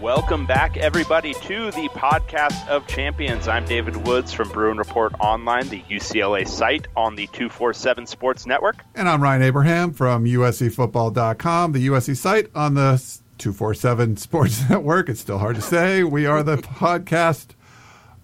[0.00, 3.48] Welcome back, everybody, to the podcast of champions.
[3.48, 8.76] I'm David Woods from Bruin Report Online, the UCLA site on the 247 Sports Network.
[8.94, 13.02] And I'm Ryan Abraham from USCFootball.com, the USC site on the
[13.38, 15.08] 247 Sports Network.
[15.08, 16.04] It's still hard to say.
[16.04, 17.56] We are the podcast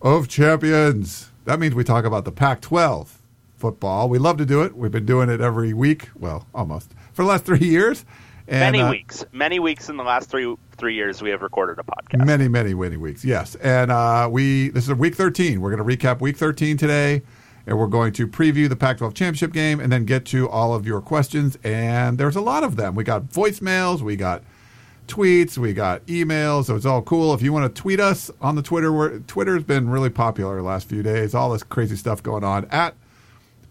[0.01, 1.33] of champions.
[1.45, 3.21] That means we talk about the Pac 12
[3.57, 4.09] football.
[4.09, 4.77] We love to do it.
[4.77, 8.05] We've been doing it every week, well, almost, for the last three years.
[8.47, 11.79] And, many uh, weeks, many weeks in the last three three years we have recorded
[11.79, 12.25] a podcast.
[12.25, 13.25] Many, many, many weeks.
[13.25, 15.61] Yes, and uh, we this is week thirteen.
[15.61, 17.23] We're going to recap week thirteen today,
[17.67, 20.87] and we're going to preview the Pac-12 championship game, and then get to all of
[20.87, 21.59] your questions.
[21.65, 22.95] And there's a lot of them.
[22.95, 24.43] We got voicemails, we got
[25.07, 26.67] tweets, we got emails.
[26.67, 27.35] So it's all cool.
[27.35, 31.03] If you want to tweet us on the Twitter, Twitter's been really popular last few
[31.03, 31.35] days.
[31.35, 32.95] All this crazy stuff going on at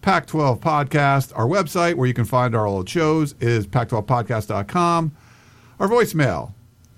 [0.01, 1.31] Pac 12 Podcast.
[1.35, 5.11] Our website, where you can find our old shows, is pac12podcast.com.
[5.79, 6.53] Our voicemail,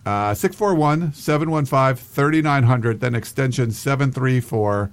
[0.06, 4.92] Uh, 641 715 3900, then extension 734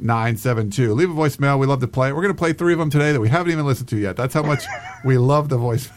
[0.00, 0.94] 972.
[0.94, 1.58] Leave a voicemail.
[1.58, 2.12] We love to play.
[2.12, 4.16] We're going to play three of them today that we haven't even listened to yet.
[4.16, 4.64] That's how much
[5.04, 5.90] we love the voice.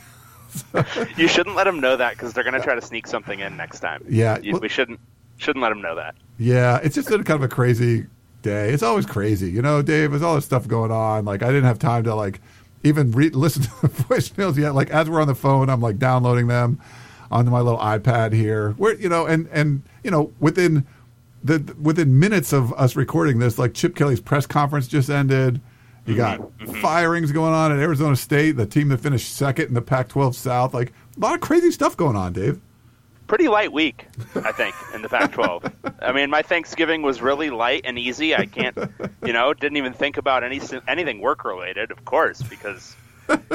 [1.17, 3.57] you shouldn't let them know that because they're going to try to sneak something in
[3.57, 4.03] next time.
[4.07, 4.37] Yeah.
[4.39, 4.99] You, we shouldn't
[5.37, 6.15] shouldn't let them know that.
[6.37, 6.79] Yeah.
[6.83, 8.05] It's just been kind of a crazy
[8.43, 8.69] day.
[8.69, 10.11] It's always crazy, you know, Dave.
[10.11, 11.25] There's all this stuff going on.
[11.25, 12.41] Like I didn't have time to like
[12.83, 14.75] even re- listen to the voicemails yet.
[14.75, 16.79] Like as we're on the phone, I'm like downloading them
[17.31, 18.71] onto my little iPad here.
[18.71, 20.85] Where you know, and and you know, within
[21.43, 25.61] the within minutes of us recording this, like Chip Kelly's press conference just ended.
[26.05, 26.63] You got mm-hmm.
[26.63, 26.81] mm-hmm.
[26.81, 30.73] firings going on at Arizona State, the team that finished second in the Pac-12 South.
[30.73, 32.59] Like a lot of crazy stuff going on, Dave
[33.31, 35.71] pretty light week, I think, in the Pac-12.
[36.01, 38.35] I mean, my Thanksgiving was really light and easy.
[38.35, 38.77] I can't,
[39.25, 42.93] you know, didn't even think about any anything work related, of course, because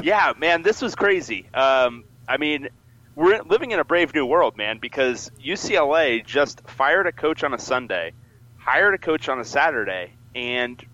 [0.02, 1.46] yeah, man, this was crazy.
[1.52, 2.70] Um, I mean,
[3.16, 7.54] we're living in a brave new world, man, because UCLA just fired a coach on
[7.54, 8.12] a Sunday,
[8.58, 10.84] hired a coach on a Saturday, and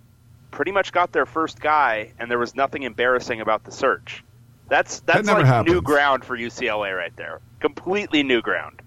[0.53, 4.22] pretty much got their first guy, and there was nothing embarrassing about the search.
[4.69, 5.75] That's that's that like happens.
[5.75, 7.41] new ground for UCLA right there.
[7.60, 8.81] Completely new ground.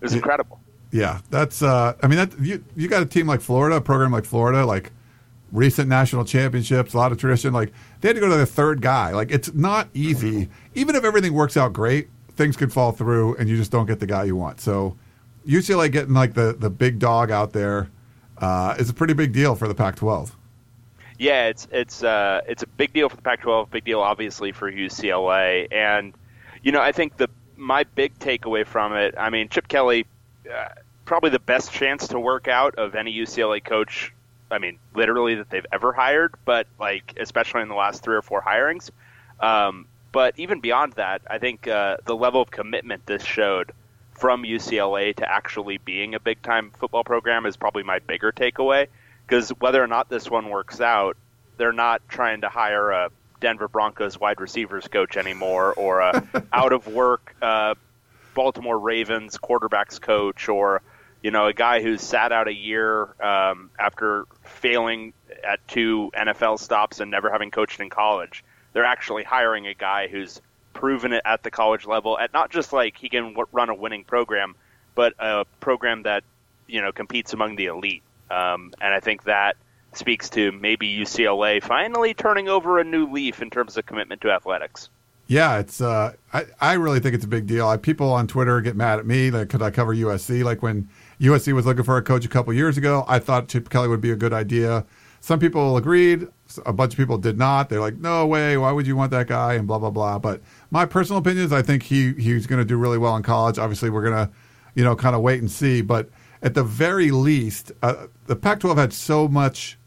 [0.00, 0.60] It was yeah, incredible.
[0.92, 1.62] Yeah, that's.
[1.62, 4.66] Uh, I mean, that you you got a team like Florida, a program like Florida,
[4.66, 4.92] like
[5.50, 7.54] recent national championships, a lot of tradition.
[7.54, 7.72] Like
[8.02, 9.12] they had to go to the third guy.
[9.12, 10.50] Like it's not easy.
[10.74, 14.00] Even if everything works out great, things could fall through, and you just don't get
[14.00, 14.60] the guy you want.
[14.60, 14.96] So
[15.46, 17.90] UCLA getting like the the big dog out there
[18.38, 20.32] uh, is a pretty big deal for the Pac-12
[21.18, 24.70] yeah, it's it's uh, it's a big deal for the Pac-12, big deal obviously for
[24.70, 26.14] UCLA, and
[26.62, 30.06] you know I think the my big takeaway from it, I mean Chip Kelly,
[30.52, 30.68] uh,
[31.04, 34.12] probably the best chance to work out of any UCLA coach.
[34.50, 38.22] I mean, literally that they've ever hired, but like especially in the last three or
[38.22, 38.90] four hirings.
[39.40, 43.72] Um, but even beyond that, I think uh, the level of commitment this showed
[44.12, 48.86] from UCLA to actually being a big time football program is probably my bigger takeaway
[49.26, 51.16] because whether or not this one works out,
[51.56, 53.10] they're not trying to hire a
[53.40, 57.74] Denver Broncos wide receivers coach anymore or a out of work uh,
[58.34, 60.80] Baltimore Ravens quarterbacks coach or
[61.24, 66.60] you know a guy who's sat out a year um, after failing at two NFL
[66.60, 68.44] stops and never having coached in college.
[68.74, 70.42] They're actually hiring a guy who's
[70.74, 73.74] proven it at the college level at not just like he can w- run a
[73.74, 74.54] winning program,
[74.94, 76.24] but a program that
[76.66, 78.02] you know competes among the elite.
[78.30, 79.56] Um, and I think that
[79.92, 84.30] speaks to maybe UCLA finally turning over a new leaf in terms of commitment to
[84.30, 84.88] athletics.
[85.26, 85.80] Yeah, it's.
[85.80, 87.66] Uh, I I really think it's a big deal.
[87.66, 90.44] I, people on Twitter get mad at me like could I cover USC.
[90.44, 90.88] Like when
[91.20, 94.02] USC was looking for a coach a couple years ago, I thought Chip Kelly would
[94.02, 94.84] be a good idea.
[95.20, 96.28] Some people agreed.
[96.66, 97.68] A bunch of people did not.
[97.68, 98.56] They're like, "No way!
[98.56, 100.18] Why would you want that guy?" And blah blah blah.
[100.18, 103.22] But my personal opinion is, I think he he's going to do really well in
[103.22, 103.58] college.
[103.58, 104.32] Obviously, we're going to,
[104.74, 105.80] you know, kind of wait and see.
[105.80, 106.10] But
[106.42, 109.78] at the very least, uh, the Pac-12 had so much,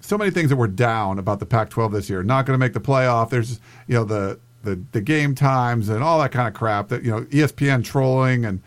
[0.00, 2.22] so many things that were down about the Pac-12 this year.
[2.22, 3.30] Not going to make the playoff.
[3.30, 6.88] There's, you know, the, the the game times and all that kind of crap.
[6.88, 8.60] That you know, ESPN trolling and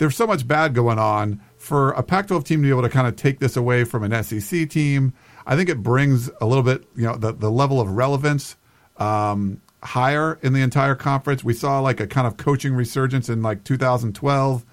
[0.00, 3.06] there's so much bad going on for a Pac-12 team to be able to kind
[3.06, 5.12] of take this away from an SEC team.
[5.50, 8.56] I think it brings a little bit, you know, the the level of relevance.
[8.96, 11.42] Um, higher in the entire conference.
[11.42, 14.64] We saw like a kind of coaching resurgence in like 2012.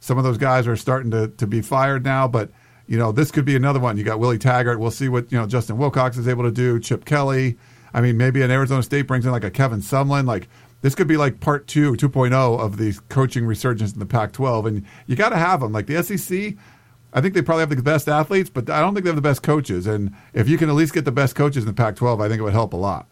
[0.00, 2.50] Some of those guys are starting to, to be fired now, but
[2.86, 3.96] you know this could be another one.
[3.96, 4.80] You got Willie Taggart.
[4.80, 6.80] We'll see what you know Justin Wilcox is able to do.
[6.80, 7.58] Chip Kelly.
[7.94, 10.26] I mean, maybe an Arizona State brings in like a Kevin Sumlin.
[10.26, 10.48] Like
[10.80, 14.86] this could be like part two, 2.0 of the coaching resurgence in the Pac-12, and
[15.06, 15.72] you got to have them.
[15.72, 16.54] Like the SEC,
[17.12, 19.22] I think they probably have the best athletes, but I don't think they have the
[19.22, 19.86] best coaches.
[19.86, 22.40] And if you can at least get the best coaches in the Pac-12, I think
[22.40, 23.06] it would help a lot.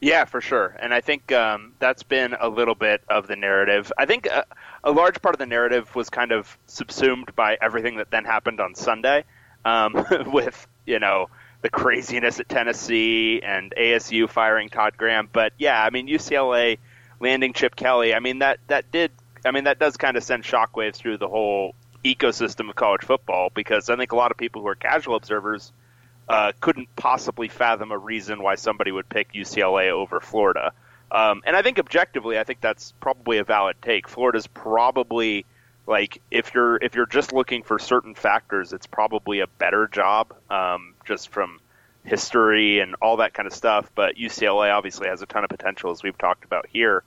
[0.00, 0.76] Yeah, for sure.
[0.78, 3.92] And I think um, that's been a little bit of the narrative.
[3.96, 4.44] I think a,
[4.84, 8.60] a, large part of the narrative was kind of subsumed by everything that then happened
[8.60, 9.24] on Sunday
[9.64, 11.28] um, with, you know,
[11.62, 15.28] the craziness at Tennessee and ASU firing Todd Graham.
[15.32, 16.78] But yeah, I mean, UCLA
[17.18, 19.12] landing Chip Kelly, I mean, that, that did,
[19.46, 23.50] I mean, that does kind of send shockwaves through the whole ecosystem of college football
[23.54, 25.72] because I think a lot of people who are casual observers–
[26.28, 30.72] uh, couldn't possibly fathom a reason why somebody would pick UCLA over Florida.
[31.10, 34.08] Um, and I think objectively, I think that's probably a valid take.
[34.08, 35.46] Florida's probably
[35.86, 40.34] like if you're if you're just looking for certain factors, it's probably a better job
[40.50, 41.60] um, just from
[42.02, 43.88] history and all that kind of stuff.
[43.94, 47.04] But UCLA obviously has a ton of potential, as we've talked about here.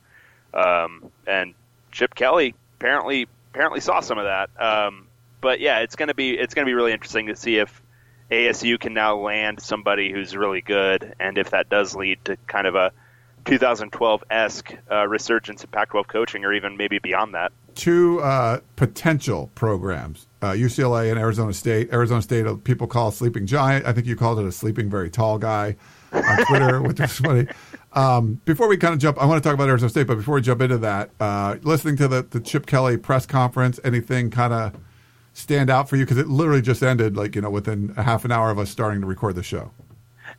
[0.54, 1.54] Um, and
[1.92, 4.50] Chip Kelly apparently apparently saw some of that.
[4.62, 5.08] Um,
[5.42, 7.82] but yeah, it's gonna be it's gonna be really interesting to see if
[8.32, 12.68] ASU can now land somebody who's really good, and if that does lead to kind
[12.68, 12.92] of a
[13.46, 17.52] 2012 esque uh, resurgence in Pac 12 coaching, or even maybe beyond that.
[17.76, 21.92] Two uh, potential programs uh, UCLA and Arizona State.
[21.92, 23.86] Arizona State, uh, people call sleeping giant.
[23.86, 25.76] I think you called it a sleeping very tall guy
[26.12, 27.48] on Twitter, which was funny.
[27.94, 30.36] Um, before we kind of jump, I want to talk about Arizona State, but before
[30.36, 34.54] we jump into that, uh, listening to the, the Chip Kelly press conference, anything kind
[34.54, 34.76] of
[35.34, 36.06] stand out for you?
[36.06, 38.70] Because it literally just ended, like you know, within a half an hour of us
[38.70, 39.72] starting to record the show.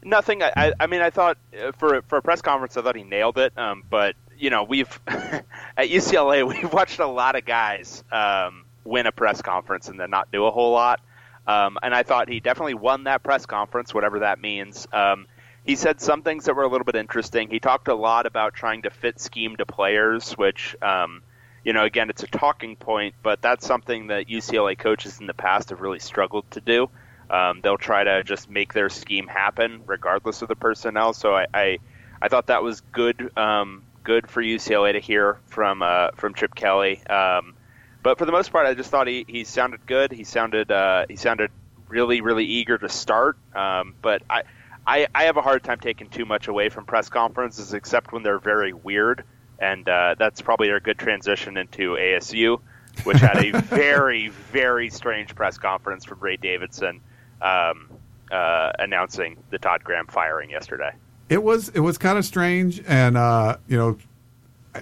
[0.05, 0.43] Nothing.
[0.43, 3.39] I, I mean, I thought uh, for for a press conference, I thought he nailed
[3.39, 3.57] it.
[3.59, 5.45] Um, but you know, we've at
[5.77, 10.31] UCLA, we've watched a lot of guys um, win a press conference and then not
[10.31, 11.01] do a whole lot.
[11.47, 14.87] Um, and I thought he definitely won that press conference, whatever that means.
[14.93, 15.27] Um,
[15.65, 17.51] he said some things that were a little bit interesting.
[17.51, 21.23] He talked a lot about trying to fit scheme to players, which um,
[21.65, 25.35] you know, again, it's a talking point, but that's something that UCLA coaches in the
[25.35, 26.89] past have really struggled to do.
[27.29, 31.13] Um, they'll try to just make their scheme happen regardless of the personnel.
[31.13, 31.79] So I, I,
[32.21, 36.55] I thought that was good, um, good for UCLA to hear from uh, from Chip
[36.55, 37.05] Kelly.
[37.07, 37.55] Um,
[38.03, 40.11] but for the most part, I just thought he, he sounded good.
[40.11, 41.51] He sounded uh, he sounded
[41.89, 43.37] really really eager to start.
[43.55, 44.43] Um, but I,
[44.91, 48.23] I I have a hard time taking too much away from press conferences, except when
[48.23, 49.25] they're very weird
[49.61, 52.61] and uh, that's probably a good transition into ASU,
[53.05, 57.01] which had a very, very strange press conference from Ray Davidson
[57.43, 57.91] um,
[58.33, 60.93] uh, announcing the Todd Graham firing yesterday.
[61.29, 63.99] It was it was kind of strange, and uh, you know,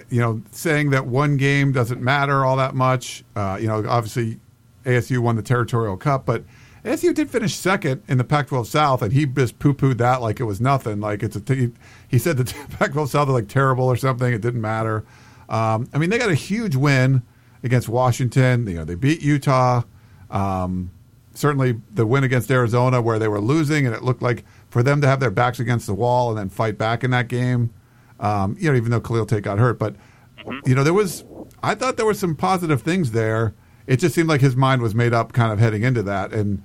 [0.09, 3.23] you know, saying that one game doesn't matter all that much.
[3.35, 4.39] Uh, you know, obviously
[4.85, 6.43] ASU won the territorial cup, but
[6.83, 10.45] ASU did finish second in the Pac-12 South, and he just poo-pooed that like it
[10.45, 10.99] was nothing.
[10.99, 11.71] Like it's a t-
[12.07, 12.45] he said the
[12.77, 14.33] Pac-12 South is like terrible or something.
[14.33, 15.05] It didn't matter.
[15.49, 17.23] Um, I mean, they got a huge win
[17.63, 18.65] against Washington.
[18.67, 19.83] You know, they beat Utah.
[20.29, 20.91] Um,
[21.33, 25.01] certainly, the win against Arizona, where they were losing, and it looked like for them
[25.01, 27.73] to have their backs against the wall and then fight back in that game.
[28.19, 29.95] Um, you know, even though Khalil Tate got hurt, but
[30.37, 30.59] mm-hmm.
[30.65, 31.25] you know, there was.
[31.61, 33.53] I thought there were some positive things there.
[33.85, 36.63] It just seemed like his mind was made up, kind of heading into that, and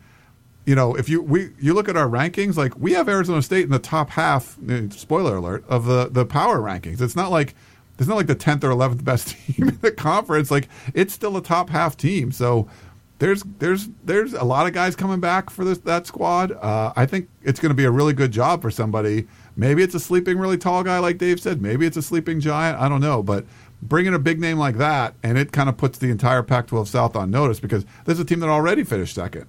[0.65, 3.65] you know, if you we you look at our rankings, like we have Arizona State
[3.65, 4.57] in the top half.
[4.69, 7.01] Eh, spoiler alert of the the power rankings.
[7.01, 7.55] It's not like
[7.99, 10.51] it's not like the tenth or eleventh best team in the conference.
[10.51, 12.33] Like it's still a top half team.
[12.33, 12.69] So
[13.19, 16.53] there's there's there's a lot of guys coming back for this that squad.
[16.53, 19.27] Uh, I think it's going to be a really good job for somebody.
[19.57, 21.61] Maybe it's a sleeping really tall guy like Dave said.
[21.61, 22.81] Maybe it's a sleeping giant.
[22.81, 23.45] I don't know, but
[23.83, 27.15] bringing a big name like that and it kind of puts the entire Pac-12 South
[27.15, 29.47] on notice because there's a team that already finished second.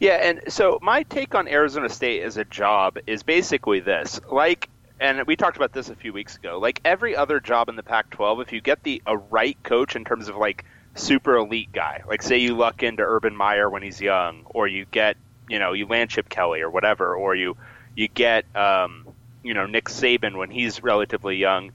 [0.00, 4.68] Yeah, and so my take on Arizona State as a job is basically this: like,
[5.00, 6.58] and we talked about this a few weeks ago.
[6.58, 10.04] Like every other job in the Pac-12, if you get the a right coach in
[10.04, 10.64] terms of like
[10.94, 14.86] super elite guy, like say you luck into Urban Meyer when he's young, or you
[14.90, 15.16] get
[15.48, 17.56] you know you land Chip Kelly or whatever, or you
[17.94, 19.06] you get um,
[19.42, 21.72] you know Nick Saban when he's relatively young.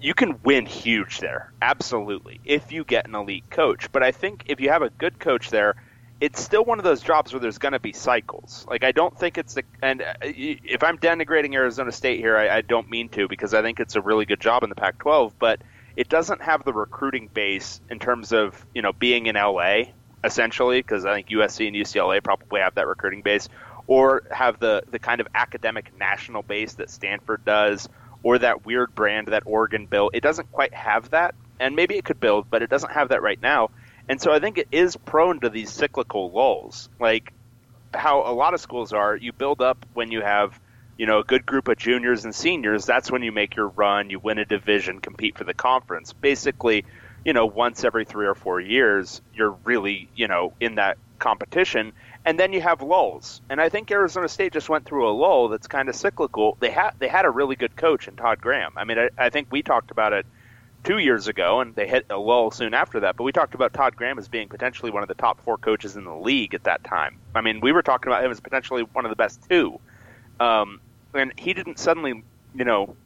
[0.00, 3.90] You can win huge there, absolutely, if you get an elite coach.
[3.90, 5.74] But I think if you have a good coach there,
[6.22, 8.64] it's still one of those jobs where there's going to be cycles.
[8.70, 12.58] Like I don't think it's the and uh, if I'm denigrating Arizona State here, I,
[12.58, 15.32] I don't mean to because I think it's a really good job in the Pac-12,
[15.40, 15.60] but
[15.96, 19.86] it doesn't have the recruiting base in terms of you know being in LA
[20.22, 23.48] essentially because I think USC and UCLA probably have that recruiting base,
[23.88, 27.88] or have the the kind of academic national base that Stanford does,
[28.22, 30.14] or that weird brand that Oregon built.
[30.14, 33.22] It doesn't quite have that, and maybe it could build, but it doesn't have that
[33.22, 33.70] right now.
[34.08, 37.32] And so I think it is prone to these cyclical lulls, like
[37.94, 39.16] how a lot of schools are.
[39.16, 40.58] You build up when you have,
[40.98, 42.84] you know, a good group of juniors and seniors.
[42.84, 44.10] That's when you make your run.
[44.10, 46.12] You win a division, compete for the conference.
[46.12, 46.84] Basically,
[47.24, 51.92] you know, once every three or four years, you're really, you know, in that competition.
[52.24, 53.40] And then you have lulls.
[53.48, 56.56] And I think Arizona State just went through a lull that's kind of cyclical.
[56.60, 58.72] They had they had a really good coach in Todd Graham.
[58.76, 60.26] I mean, I, I think we talked about it
[60.84, 63.16] two years ago, and they hit a lull soon after that.
[63.16, 65.96] But we talked about Todd Graham as being potentially one of the top four coaches
[65.96, 67.18] in the league at that time.
[67.34, 69.78] I mean, we were talking about him as potentially one of the best two.
[70.40, 70.80] Um,
[71.14, 72.22] and he didn't suddenly,
[72.54, 72.96] you know,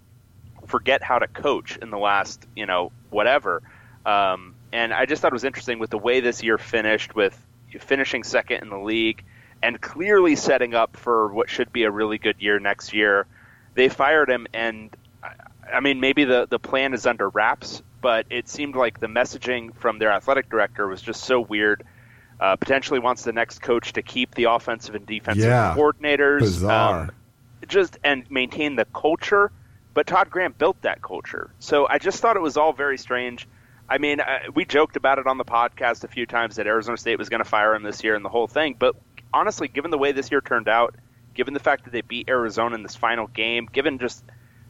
[0.66, 3.62] forget how to coach in the last, you know, whatever.
[4.04, 7.38] Um, and I just thought it was interesting with the way this year finished, with
[7.80, 9.22] finishing second in the league
[9.62, 13.26] and clearly setting up for what should be a really good year next year.
[13.74, 14.94] They fired him, and
[15.72, 19.74] I mean, maybe the, the plan is under wraps, but it seemed like the messaging
[19.76, 21.84] from their athletic director was just so weird.
[22.38, 25.74] Uh, potentially wants the next coach to keep the offensive and defensive Yeah.
[25.76, 26.40] coordinators.
[26.40, 27.00] Bizarre.
[27.04, 27.10] um,
[27.66, 29.50] just and maintain the culture.
[29.94, 33.48] But Todd Graham built that culture, so I just thought it was all very strange.
[33.88, 36.98] I mean, uh, we joked about it on the podcast a few times that Arizona
[36.98, 38.76] State was going to fire him this year and the whole thing.
[38.78, 38.94] But
[39.32, 40.94] honestly, given the way this year turned out,
[41.32, 44.22] given the fact that they beat Arizona in this final game, given just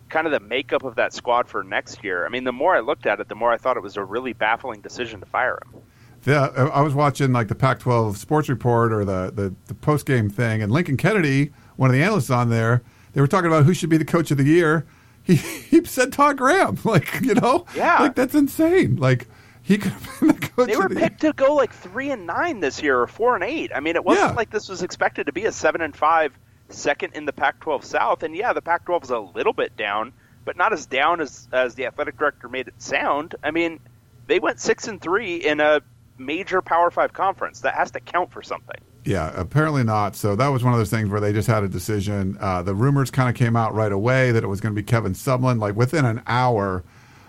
[0.09, 2.81] kind of the makeup of that squad for next year, I mean, the more I
[2.81, 5.59] looked at it, the more I thought it was a really baffling decision to fire
[5.65, 5.81] him.
[6.25, 10.29] Yeah, I was watching like the Pac-12 Sports Report or the the, the post game
[10.29, 12.83] thing, and Lincoln Kennedy, one of the analysts on there,
[13.13, 14.87] they were talking about who should be the coach of the year.
[15.23, 18.01] He he said Todd Graham, like you know, Yeah.
[18.01, 18.97] like that's insane.
[18.97, 19.29] Like
[19.63, 20.69] he could have been the coach.
[20.69, 23.45] They were the picked to go like three and nine this year, or four and
[23.45, 23.71] eight.
[23.73, 24.35] I mean, it wasn't Yeah.
[24.37, 26.37] like this was expected to be a seven and five
[26.69, 28.23] second in the Pac-12 South.
[28.23, 30.13] And yeah, the Pac-12 is a little bit down,
[30.45, 33.35] but not as down as as the athletic director made it sound.
[33.43, 33.81] I mean,
[34.27, 35.81] they went six and three in a
[36.19, 37.61] major Power Five conference.
[37.61, 38.81] That has to count for something.
[39.05, 40.17] Yeah, apparently not.
[40.17, 42.37] So that was one of those things where they just had a decision.
[42.41, 44.85] Uh, the rumors kind of came out right away that it was going to be
[44.85, 45.61] Kevin Sumlin.
[45.61, 46.83] Like within an hour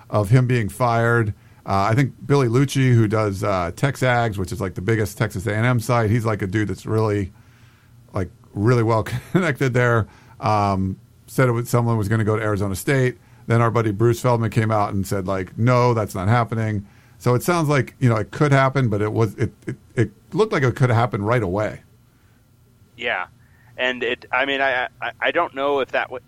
[0.09, 1.35] of him being fired,
[1.67, 5.45] uh, I think Billy Liucci, who does uh, Texags, which is like the biggest Texas
[5.45, 7.33] A&M site, he's like a dude that's really,
[8.13, 10.07] like, really well connected there.
[10.39, 13.17] Um, said it was someone was going to go to Arizona State.
[13.47, 16.85] Then our buddy Bruce Feldman came out and said like, no, that's not happening.
[17.19, 20.11] So it sounds like you know it could happen, but it was it it, it
[20.33, 21.81] looked like it could have happened right away.
[22.95, 23.27] Yeah,
[23.77, 24.25] and it.
[24.31, 26.23] I mean, I I, I don't know if that would.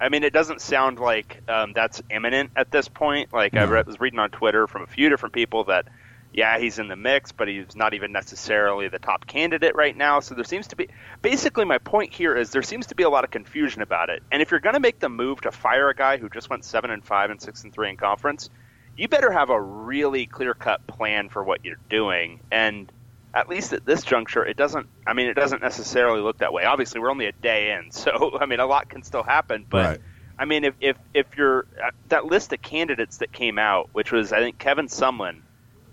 [0.00, 3.32] I mean, it doesn't sound like um, that's imminent at this point.
[3.32, 3.66] Like I No.
[3.66, 5.86] read, was reading on Twitter from a few different people that,
[6.34, 10.18] yeah, he's in the mix, but he's not even necessarily the top candidate right now.
[10.18, 10.88] So there seems to be.
[11.22, 14.20] Basically, my point here is there seems to be a lot of confusion about it.
[14.32, 16.64] And if you're going to make the move to fire a guy who just went
[16.64, 18.50] seven and five and six and three in conference,
[18.96, 22.40] you better have a really clear cut plan for what you're doing.
[22.50, 22.90] And
[23.32, 24.88] at least at this juncture, it doesn't.
[25.06, 26.64] I mean, it doesn't necessarily look that way.
[26.64, 29.66] Obviously, we're only a day in, so I mean, a lot can still happen.
[29.70, 30.00] But Right.
[30.36, 34.10] I mean, if if if you're uh, that list of candidates that came out, which
[34.10, 35.42] was I think Kevin Sumlin,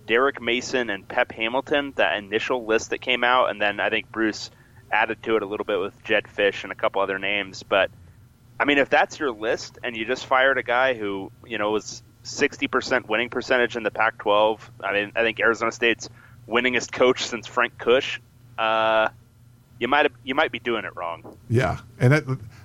[0.05, 4.11] Derek Mason, and Pep Hamilton, that initial list that came out, and then I think
[4.11, 4.51] Bruce
[4.91, 7.63] added to it a little bit with Jedd Fisch and a couple other names.
[7.63, 7.91] But
[8.59, 11.71] I mean, if that's your list and you just fired a guy who you know
[11.71, 16.09] was 60% winning percentage in the Pac-12, I mean, I think Arizona State's
[16.47, 18.19] winningest coach since Frank Kush.
[18.57, 19.09] Uh,
[19.79, 21.37] you might you might be doing it wrong.
[21.49, 22.23] Yeah, and that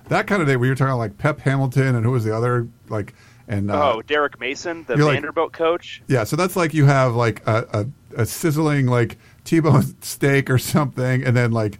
[0.09, 2.67] that kind of day where you're talking like Pep Hamilton and who was the other
[2.89, 3.15] like
[3.47, 6.01] and uh, oh, Derek Mason, the you're like- Vanderbilt coach.
[6.07, 10.57] yeah, so that's like you have like a, a, a sizzling like T-bone steak or
[10.57, 11.79] something, and then like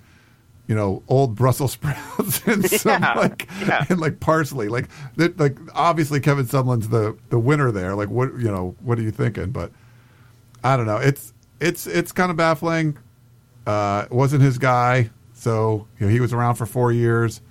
[0.68, 3.86] you know old Brussels sprouts and some Yeah, like yeah.
[3.90, 4.68] and like parsley.
[4.70, 7.96] Like that, like obviously Kevin Sumlin's the the winner there.
[7.96, 9.52] Like what you know what are you thinking?
[9.52, 9.72] But
[10.64, 10.98] I don't know.
[10.98, 12.98] It's it's it's kind of baffling.
[13.66, 17.42] Uh, wasn't his guy, so you know, he was around for four years.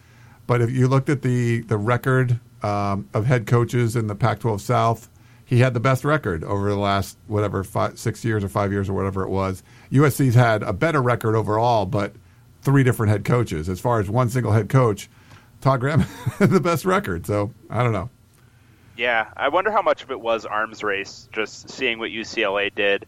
[0.47, 4.61] But if you looked at the the record um, of head coaches in the Pac-12
[4.61, 5.09] South,
[5.45, 8.89] he had the best record over the last whatever five, six years or five years
[8.89, 9.63] or whatever it was.
[9.93, 12.13] USC's had a better record overall, but
[12.63, 13.69] three different head coaches.
[13.69, 15.09] As far as one single head coach,
[15.61, 16.01] Todd Graham
[16.39, 17.27] had the best record.
[17.27, 18.11] So I don't know.
[18.97, 23.07] Yeah, I wonder how much of it was arms race, just seeing what UCLA did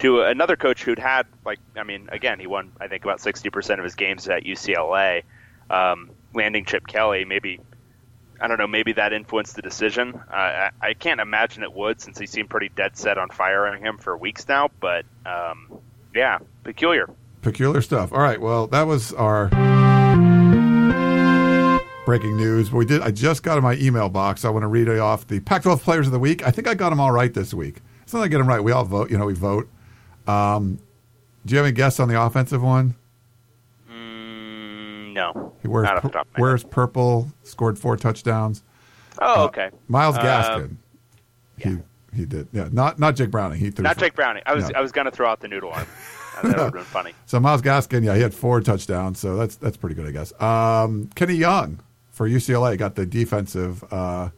[0.00, 3.48] to another coach who'd had like, I mean, again, he won I think about sixty
[3.48, 5.22] percent of his games at UCLA,
[5.70, 7.24] um, landing Chip Kelly.
[7.24, 7.60] Maybe
[8.40, 10.14] I don't know, maybe that influenced the decision.
[10.14, 13.82] Uh, I, I can't imagine it would, since he seemed pretty dead set on firing
[13.82, 14.70] him for weeks now.
[14.80, 15.80] But um,
[16.14, 17.10] yeah, peculiar.
[17.42, 18.12] Peculiar stuff.
[18.12, 18.40] All right.
[18.40, 19.48] Well, that was our
[22.04, 22.72] breaking news.
[22.72, 23.02] We did.
[23.02, 24.44] I just got in my email box.
[24.44, 26.46] I want to read off the Pac-12 Players of the Week.
[26.46, 27.80] I think I got them all right this week.
[28.02, 28.60] It's not like I get them right.
[28.60, 29.10] We all vote.
[29.10, 29.68] You know, we vote.
[30.26, 30.80] Um,
[31.46, 32.96] do you have any guess on the offensive one?
[35.34, 37.30] No, He wears not off the pur- top of my wears purple.
[37.42, 38.62] Scored four touchdowns.
[39.20, 39.70] Oh, okay.
[39.88, 40.76] Myles Uh, Gaskin.
[41.58, 41.78] He
[42.16, 42.48] he did.
[42.52, 43.58] Yeah, not not Jake Browning.
[43.60, 44.42] He threw Not for- Jake Browning.
[44.46, 44.78] I was No.
[44.78, 45.86] I was gonna throw out the noodle arm.
[46.38, 47.12] Uh, that would have been funny.
[47.26, 50.32] So Myles Gaskin, yeah, he had four touchdowns, so that's that's pretty good, I guess.
[50.40, 54.30] Um, Kenny Young for UCLA got the defensive uh,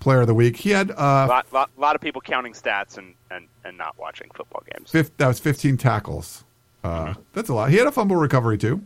[0.00, 0.56] player of the week.
[0.56, 3.96] He had A uh, lot, lot, lot of people counting stats and, and, and not
[3.98, 4.90] watching football games.
[4.90, 6.44] fif- that was 15 tackles.
[6.84, 7.70] Uh, That's a lot.
[7.70, 8.82] He had a fumble recovery too.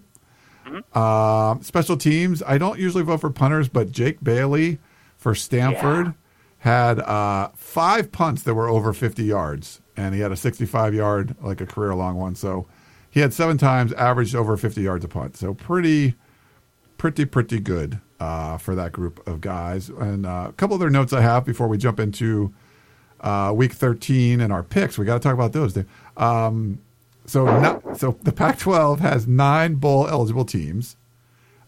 [0.95, 2.43] Um, special teams.
[2.47, 4.79] I don't usually vote for punters, but Jake Bailey
[5.17, 6.13] for Stanford Yeah.
[6.59, 11.35] had uh, five punts that were over 50 yards, and he had a 65 yard,
[11.43, 12.35] like a career long one.
[12.35, 12.67] So
[13.11, 15.37] he had seven times, averaged over 50 yards a punt.
[15.37, 16.15] So pretty,
[16.99, 19.89] pretty, pretty good uh, for that group of guys.
[19.89, 22.55] And uh, a couple other notes I have before we jump into
[23.21, 24.97] uh, week 13 and our picks.
[24.97, 25.77] We got to talk about those.
[26.17, 26.81] Um,
[27.31, 30.97] so, not, so the Pac-12 has nine bowl eligible teams.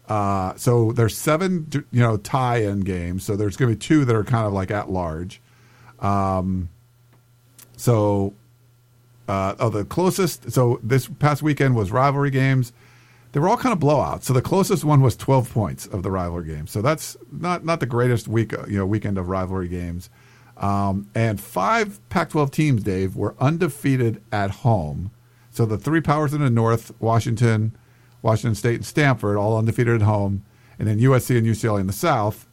[0.09, 3.23] Uh, so there's seven, you know, tie-in games.
[3.23, 5.41] So there's going to be two that are kind of like at large.
[5.99, 6.67] Um,
[7.77, 8.33] so,
[9.29, 10.51] uh, oh, the closest.
[10.51, 12.73] So this past weekend was rivalry games.
[13.31, 14.23] They were all kind of blowouts.
[14.23, 16.67] So the closest one was 12 points of the rivalry game.
[16.67, 20.09] So that's not not the greatest week, you know, weekend of rivalry games.
[20.57, 25.11] Um, and five Pac-12 teams, Dave, were undefeated at home.
[25.53, 27.77] So the three powers in the North, Washington,
[28.23, 30.43] Washington State, and Stanford, all undefeated at home,
[30.79, 32.47] and then USC and UCLA in the South.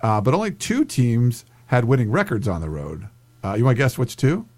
[0.00, 3.06] Uh, but only two teams had winning records on the road.
[3.44, 4.48] Uh, you want to guess which two?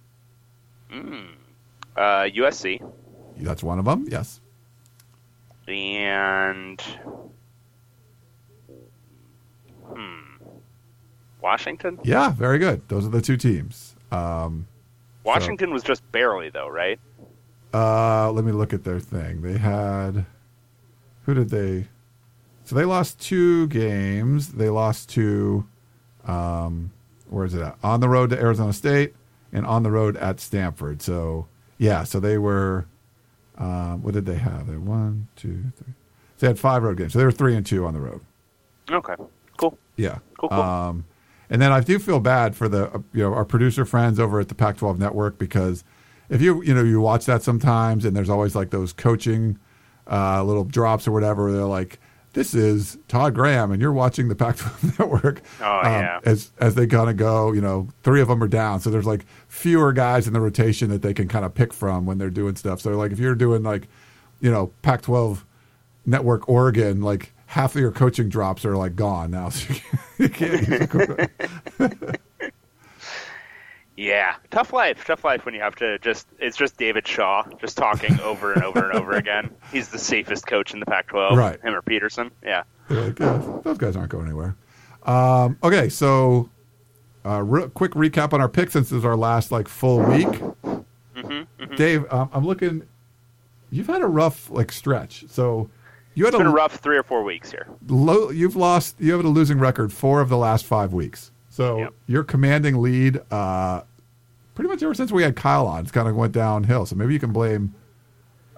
[1.95, 2.83] Uh, USC
[3.37, 4.07] That's one of them.
[4.09, 4.41] Yes.
[5.69, 6.81] and
[9.85, 10.21] hmm,
[11.43, 11.99] Washington.
[12.05, 12.31] Yeah.
[12.31, 12.89] Very good.
[12.89, 13.95] Those are the two teams.
[14.11, 14.67] Um,
[15.25, 16.99] Washington was just barely though, right?
[17.73, 19.43] Uh, let me look at their thing.
[19.43, 20.27] They had
[21.25, 21.89] who did they?
[22.65, 24.53] So they lost two games.
[24.53, 25.67] They lost to
[26.27, 26.93] um,
[27.29, 27.77] where is it at?
[27.83, 29.15] On the road to Arizona State
[29.53, 31.03] and on the road at Stanford.
[31.03, 31.47] So
[31.79, 32.87] yeah, so they were.
[33.59, 34.67] Um, what did they have?
[34.67, 35.93] They had one, two, three.
[36.37, 37.13] So they had five road games.
[37.13, 38.21] So they were three and two on the road.
[38.91, 39.15] Okay,
[39.59, 39.79] cool.
[39.97, 40.19] Yeah.
[40.39, 40.59] Cool, cool.
[40.61, 41.05] Um,
[41.51, 44.41] and then I do feel bad for the uh, you know our producer friends over
[44.41, 45.85] at the Pac-12 Network because
[46.33, 49.59] if you you know you watch that sometimes and there's always like those coaching
[50.11, 51.53] uh, little drops or whatever.
[51.53, 52.01] They're like,
[52.33, 55.43] "This is Todd Graham," and you're watching the Pac-12 Network.
[55.61, 56.21] Oh, yeah.
[56.25, 59.07] As as they kind of go, you know, three of them are down, so there's
[59.07, 62.31] like fewer guys in the rotation that they can kind of pick from when they're
[62.31, 62.81] doing stuff.
[62.81, 63.89] So like if you're doing like,
[64.41, 65.43] you know, Pac-12
[66.07, 69.51] Network Oregon, like half of your coaching drops are like gone now.
[70.19, 71.49] So you can't use a quarterback.
[74.03, 75.05] Yeah, tough life.
[75.05, 76.27] Tough life when you have to just.
[76.41, 79.51] It's just David Shaw just talking over and over and over again.
[79.71, 81.37] He's the safest coach in the Pac-12.
[81.37, 81.61] Right.
[81.63, 82.31] Him or Peterson.
[82.43, 82.65] Yeah.
[82.89, 84.57] Like, yeah, those guys aren't going anywhere.
[85.05, 86.51] Um, okay, so
[87.25, 90.29] uh, real quick recap on our picks since this is our last like full week.
[91.17, 92.83] Mm-hmm, Dave, um, I'm looking.
[93.71, 95.25] You've had a rough like stretch.
[95.29, 95.71] So
[96.15, 97.67] you had It's been a, a rough three or four weeks here.
[97.89, 98.31] low.
[98.31, 98.97] You've lost.
[98.99, 101.31] You have a losing record four of the last five weeks.
[101.49, 101.93] So Yep.
[102.07, 103.83] your commanding lead, uh,
[104.55, 106.87] pretty much ever since we had Kyle on, it's kind of went downhill.
[106.87, 107.75] So maybe you can blame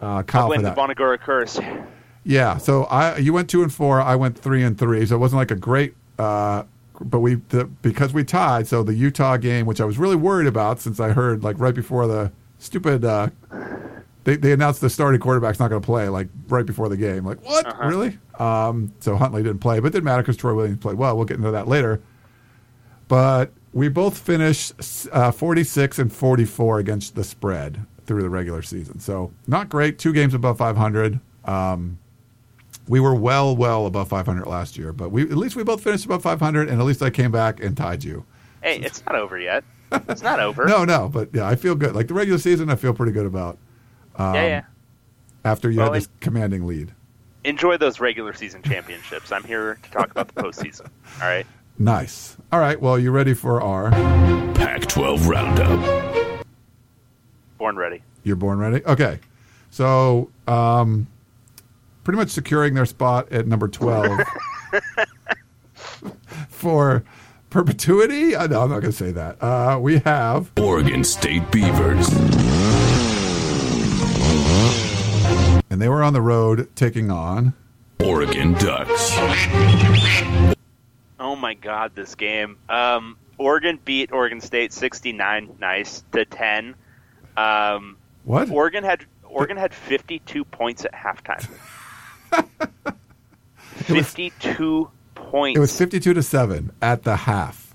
[0.01, 0.77] uh, Kyle Blame for the that.
[0.77, 1.59] Bonagura curse.
[2.25, 5.19] Yeah, so I you went two and four, I went three and three, so it
[5.19, 5.95] wasn't like a great.
[6.19, 6.65] Uh,
[7.01, 10.47] but we the, because we tied, so the Utah game, which I was really worried
[10.47, 13.05] about, since I heard like right before the stupid.
[13.05, 13.29] Uh,
[14.25, 17.27] they, they announced the starting quarterback's not going to play like right before the game.
[17.27, 17.67] Like what?
[17.67, 17.89] Uh-huh.
[17.89, 18.19] Really?
[18.39, 21.15] Um, so Huntley didn't play, but it didn't matter because Troy Williams played well.
[21.15, 22.01] We'll get into that later.
[23.07, 24.73] But we both finished
[25.13, 29.01] uh, 46 and 44 against the spread through the regular season.
[29.01, 29.99] So not great.
[29.99, 31.19] Two games above 500.
[31.45, 31.99] Um,
[32.87, 36.05] we were well, well above 500 last year, but we at least we both finished
[36.05, 38.25] above 500, and at least I came back and tied you.
[38.63, 39.65] Hey, it's not over yet.
[40.09, 40.65] It's not over.
[40.69, 41.95] No, no, but yeah, I feel good.
[41.95, 43.59] Like the regular season, I feel pretty good about
[44.19, 44.63] yeah, yeah.
[45.45, 46.93] after you Well, had this commanding lead.
[47.45, 49.33] Enjoy those regular season championships.
[49.33, 50.87] I'm here to talk about the postseason.
[51.23, 51.47] All right.
[51.79, 52.37] Nice.
[52.53, 52.81] All right.
[52.81, 53.91] Well, you ready for our?
[54.55, 56.47] Pac 12 Roundup.
[57.59, 58.03] Born ready.
[58.23, 58.85] You're born ready.
[58.85, 59.19] Okay.
[59.71, 61.07] So, um,
[62.05, 64.21] pretty much securing their spot at number 12
[66.49, 67.03] for
[67.51, 68.37] perpetuity.
[68.37, 69.43] I know I'm not going to say that.
[69.43, 72.09] Uh, we have Oregon State Beavers.
[75.71, 77.53] and they were on the road taking on
[78.01, 79.11] Oregon Ducks.
[81.25, 82.59] Oh my God, this game.
[82.69, 86.75] Um, Oregon beat Oregon State 69 nice to 10.
[87.37, 88.51] Um, What?
[88.51, 91.49] Oregon had Oregon had 52 points at halftime.
[93.75, 95.57] 52 points.
[95.57, 97.75] It was 52 to 7 at the half.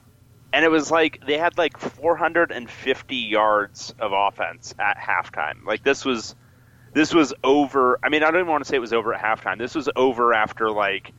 [0.54, 5.66] and it was like they had like 450 yards of offense at halftime.
[5.66, 6.36] Like this was
[6.94, 8.00] this was over.
[8.02, 9.58] I mean, I don't even want to say it was over at halftime.
[9.60, 11.14] This was over after like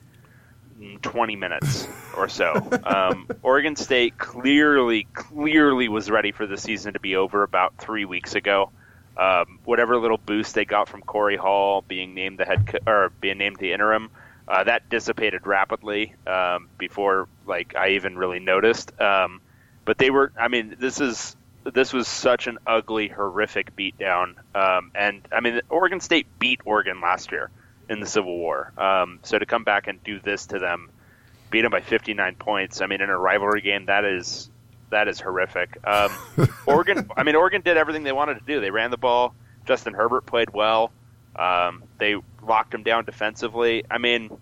[1.03, 2.55] 20 minutes or so.
[2.85, 8.05] Um, Oregon State clearly, clearly was ready for the season to be over about three
[8.05, 8.71] weeks ago.
[9.17, 13.13] Um, whatever little boost they got from Corey Hall being named the head co- or
[13.21, 14.11] being named the interim,
[14.49, 18.99] uh, that dissipated rapidly um, before like I even really noticed.
[19.01, 19.41] Um,
[19.85, 24.35] but they were, I mean, this is this was such an ugly, horrific beatdown.
[24.55, 27.51] Um, and I mean, Oregon State beat Oregon last year
[27.91, 28.73] in the Civil War.
[28.79, 30.91] Um, so to come back and do this to them,
[31.51, 32.81] beat them by 59 points.
[32.81, 34.49] I mean, in a rivalry game, that is
[34.91, 35.77] that is horrific.
[35.87, 36.11] Um,
[36.67, 38.61] Oregon, I mean, Oregon did everything they wanted to do.
[38.61, 39.35] They ran the ball.
[39.67, 40.91] Justin Herbert played well.
[41.37, 43.85] Um, they locked him down defensively.
[43.91, 44.37] I mean,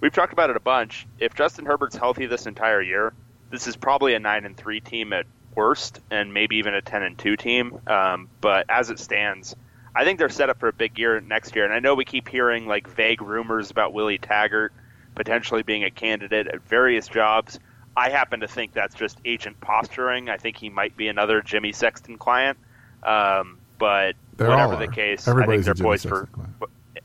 [0.00, 1.06] we've talked about it a bunch.
[1.18, 3.12] If Justin Herbert's healthy this entire year,
[3.50, 7.02] this is probably a nine and three team at worst, and maybe even a ten
[7.02, 7.80] and two team.
[7.86, 9.56] Um, but as it stands,
[9.94, 11.64] I think they're set up for a big year next year.
[11.64, 14.72] And I know we keep hearing like vague rumors about Willie Taggart
[15.14, 17.58] potentially being a candidate at various jobs.
[17.96, 20.30] I happen to think that's just agent posturing.
[20.30, 22.56] I think he might be another Jimmy Sexton client.
[23.02, 26.54] Um, but They whatever the case, Everybody's I think they're poised Sexton for client.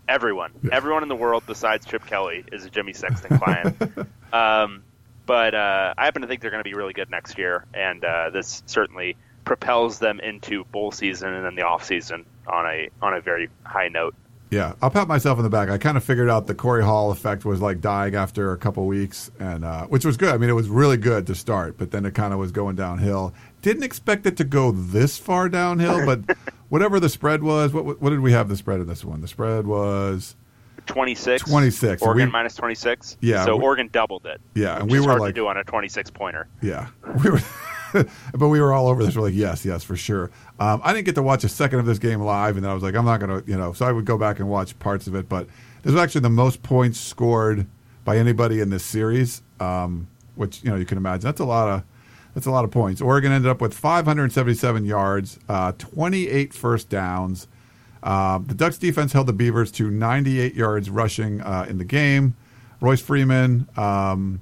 [0.08, 0.52] everyone.
[0.63, 0.69] Yeah.
[0.76, 3.82] Everyone in the world besides Chip Kelly is a Jimmy Sexton client.
[4.34, 4.84] um,
[5.26, 8.04] but uh, I happen to think they're going to be really good next year, and
[8.06, 12.89] uh, this certainly propels them into bowl season and then the off season on a
[13.01, 14.15] on a very high note.
[14.49, 15.69] Yeah, I'll pat myself in the back.
[15.69, 18.86] I kind of figured out the Corey Hall effect was like dying after a couple
[18.86, 20.33] weeks, and uh, which was good.
[20.33, 22.77] I mean, it was really good to start, but then it kind of was going
[22.77, 23.33] downhill.
[23.62, 26.38] Didn't expect it to go this far downhill, but
[26.69, 29.19] whatever the spread was, what what did we have the spread in this one?
[29.19, 30.38] The spread was
[30.86, 31.43] Twenty six.
[31.43, 32.01] 26.
[32.01, 33.17] Oregon We- minus twenty six.
[33.19, 34.39] Yeah, So we- Oregon doubled it.
[34.55, 36.47] Yeah, and we were like- to do on a twenty six pointer.
[36.62, 36.88] Yeah,
[37.21, 37.41] we were,
[38.33, 39.13] but we were all over this.
[39.17, 40.31] We're like, yes, yes, for sure.
[40.60, 42.74] Um, I didn't get to watch a second of this game live, and then I
[42.74, 43.74] was like, I'm not going to, you know.
[43.74, 45.30] So I would go back and watch parts of it.
[45.30, 45.48] But
[45.84, 47.67] this was actually the most points scored
[48.04, 51.26] by anybody in this series, um, which you know you can imagine.
[51.26, 51.84] That's a lot of
[52.34, 53.02] that's a lot of points.
[53.02, 57.48] Oregon ended up with 577 yards, uh, 28 first downs.
[58.04, 62.36] Um, the Ducks defense held the Beavers to 98 yards rushing uh, in the game.
[62.80, 63.67] Royce Freeman.
[63.76, 64.41] Um,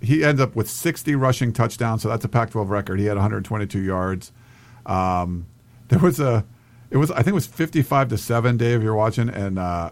[0.00, 3.00] he ends up with 60 rushing touchdowns, so that's a Pac-12 record.
[3.00, 4.30] He had 122 yards.
[4.86, 5.46] Um,
[5.88, 6.44] there was a,
[6.90, 8.56] it was I think it was 55 to seven.
[8.56, 9.90] Dave, you're watching, and uh,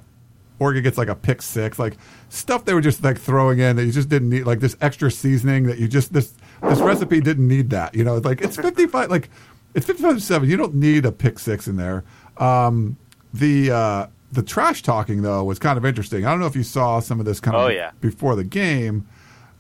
[0.59, 1.97] Oregon gets like a pick six, like
[2.29, 5.11] stuff they were just like throwing in that you just didn't need, like this extra
[5.11, 7.95] seasoning that you just this this recipe didn't need that.
[7.95, 9.31] You know, it's like it's 55, like
[9.75, 10.49] it's 55 to seven.
[10.51, 12.03] You don't need a pick six in there.
[12.39, 12.97] Um,
[13.35, 16.27] the uh, the trash talking though was kind of interesting.
[16.27, 17.93] I don't know if you saw some of this kind of Oh, yeah.
[18.01, 19.07] before the game.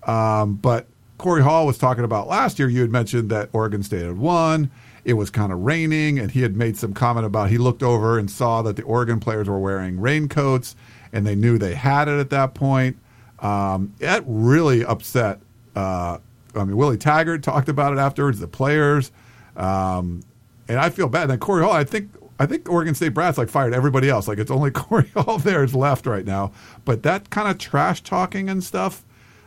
[0.07, 0.87] Um, but
[1.19, 2.69] Corey Hall was talking about last year.
[2.69, 4.71] You had mentioned that Oregon State had won.
[5.05, 8.19] It was kind of raining, and he had made some comment about he looked over
[8.19, 10.77] and saw that the Oregon players were wearing raincoats,
[11.13, 12.99] and they knew they had it at that point.
[13.41, 15.41] Um, that really upset.
[15.75, 16.19] Uh,
[16.55, 18.41] I mean, Willie Taggart talked about it afterwards.
[18.41, 19.13] The players,
[19.57, 20.23] um,
[20.67, 21.31] and I feel bad.
[21.31, 22.11] Then Corey Hall, I think.
[22.41, 24.29] I think Oregon State Brass like fired everybody else.
[24.29, 26.53] Like it's only Corey Hall there is left right now.
[26.85, 29.05] But that kind of trash talking and stuff,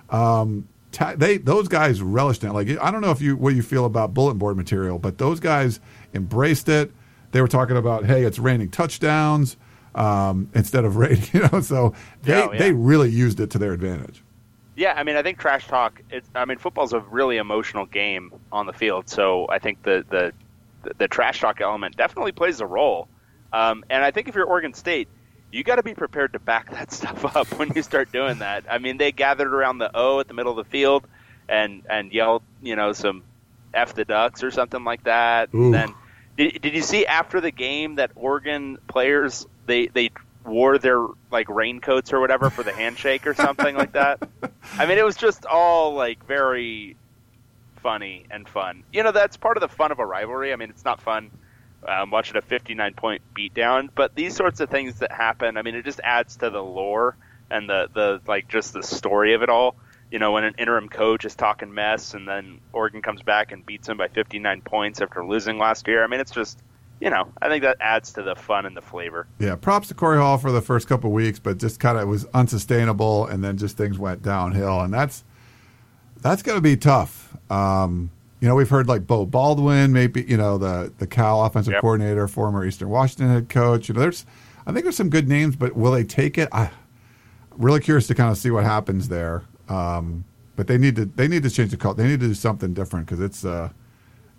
[0.09, 2.51] um, ta- they those guys relished it.
[2.53, 5.39] Like I don't know if you what you feel about bulletin board material, but those
[5.39, 5.79] guys
[6.13, 6.91] embraced it.
[7.31, 9.55] They were talking about, hey, it's raining touchdowns
[9.95, 11.61] um, instead of raining, you know.
[11.61, 12.59] So they Yeah, oh, yeah.
[12.59, 14.21] they really used it to their advantage.
[14.75, 16.01] Yeah, I mean, I think trash talk.
[16.09, 20.05] It's, I mean, football's a really emotional game on the field, so I think the
[20.09, 20.33] the
[20.83, 23.07] the, the trash talk element definitely plays a role.
[23.53, 25.07] Um, and I think if you're Oregon State,
[25.51, 28.65] you got to be prepared to back that stuff up when you start doing that.
[28.69, 31.05] I mean, they gathered around the O at the middle of the field
[31.49, 33.23] and and yelled, you know, some
[33.73, 35.49] "f the Ducks" or something like that.
[35.53, 35.65] Ooh.
[35.65, 35.93] And then,
[36.37, 40.11] did, did you see after the game that Oregon players they they
[40.45, 44.27] wore their like raincoats or whatever for the handshake or something like that?
[44.77, 46.95] I mean, it was just all like very
[47.81, 48.83] funny and fun.
[48.93, 50.53] You know, that's part of the fun of a rivalry.
[50.53, 51.31] I mean, it's not fun
[51.87, 55.75] um, watching a 59 point beatdown, but these sorts of things that happen, I mean,
[55.75, 57.15] it just adds to the lore
[57.49, 59.75] and the, the like just the story of it all.
[60.11, 63.65] You know, when an interim coach is talking mess and then Oregon comes back and
[63.65, 66.03] beats him by 59 points after losing last year.
[66.03, 66.61] I mean, it's just
[67.01, 69.25] you know, I think that adds to the fun and the flavor.
[69.39, 72.25] Yeah, props to Corey Hall for the first couple weeks, but just kind of was
[72.25, 75.23] unsustainable, and then just things went downhill, and that's
[76.21, 77.35] that's going to be tough.
[77.49, 81.71] Um, you know, we've heard like Beau Baldwin, maybe you know the the Cal offensive
[81.73, 81.81] Yep.
[81.81, 83.87] coordinator, former Eastern Washington head coach.
[83.87, 84.25] You know, there's
[84.67, 86.49] I think there's some good names, but will they take it?
[86.51, 86.71] I
[87.51, 89.43] really curious to kind of see what happens there.
[89.69, 90.25] Um,
[90.55, 91.97] but they need to they need to change the cult.
[91.97, 93.69] They need to do something different because it's uh,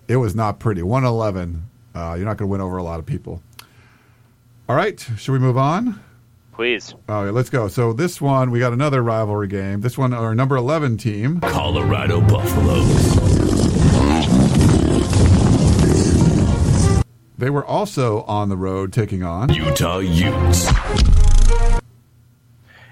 [0.09, 0.83] it was not pretty.
[0.83, 1.65] One eleven.
[1.95, 3.43] Uh, you're not going to win over a lot of people.
[4.69, 6.01] All right, should we move on?
[6.53, 6.95] Please.
[7.09, 7.69] All right, let's go.
[7.69, 9.81] So this one, we got another rivalry game.
[9.81, 11.41] This one, our number eleven team.
[11.41, 13.22] Colorado Buffaloes.
[17.43, 19.53] They were also on the road taking on.
[19.53, 20.71] Utah Utes.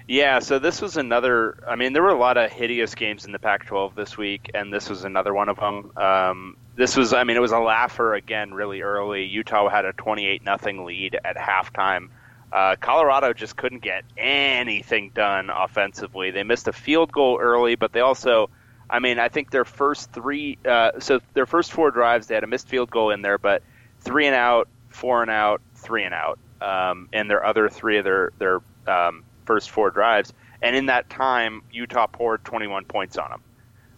[0.09, 1.63] Yeah, so this was another.
[1.65, 4.73] I mean, there were a lot of hideous games in the Pac-12 this week, and
[4.73, 5.93] this was another one of them.
[5.95, 9.23] Um, this was, I mean, it was a laugher again, really early.
[9.23, 12.09] Utah had a 28 nothing lead at halftime.
[12.51, 16.31] Uh, Colorado just couldn't get anything done offensively.
[16.31, 18.49] They missed a field goal early, but they also,
[18.89, 22.43] I mean, I think their first three, uh, so their first four drives, they had
[22.43, 23.63] a missed field goal in there, but
[24.01, 28.03] three and out, four and out, three and out, um, and their other three of
[28.03, 30.33] their their um, first four drives.
[30.61, 33.41] And in that time, Utah poured 21 points on them.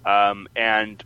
[0.06, 1.04] Um, and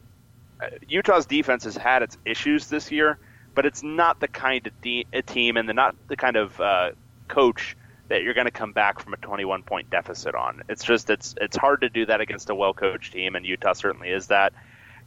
[0.62, 3.18] uh, Utah's defense has had its issues this year,
[3.56, 6.92] but it's not the kind of de- team and the not the kind of uh,
[7.28, 7.76] coach
[8.10, 10.64] that you're going to come back from a 21 point deficit on.
[10.70, 13.74] It's just it's it's hard to do that against a well coached team, and Utah
[13.74, 14.54] certainly is that.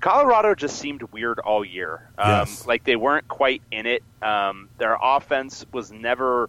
[0.00, 2.08] Colorado just seemed weird all year.
[2.18, 2.66] Um, Yes.
[2.66, 4.02] Like they weren't quite in it.
[4.22, 6.48] Um, their offense was never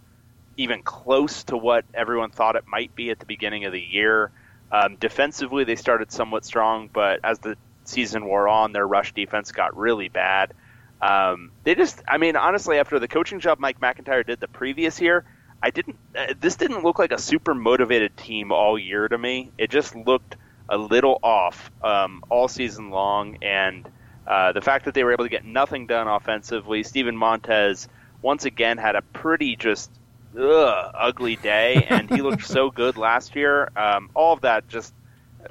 [0.58, 4.32] even close to what everyone thought it might be at the beginning of the year.
[4.72, 9.52] Um, defensively, they started somewhat strong, but as the season wore on, their rush defense
[9.52, 10.54] got really bad.
[11.02, 15.02] Um, they just, I mean, honestly, after the coaching job Mike McIntyre did the previous
[15.02, 15.26] year,
[15.64, 15.98] I didn't.
[16.16, 19.52] Uh, this didn't look like a super motivated team all year to me.
[19.58, 20.36] It just looked
[20.72, 23.88] a little off um, all season long, and
[24.26, 26.82] uh, the fact that they were able to get nothing done offensively.
[26.84, 27.88] Steven Montez
[28.24, 29.92] once again had a pretty just
[30.40, 33.70] ugh, ugly day, and he looked so good last year.
[33.76, 34.94] Um, all of that just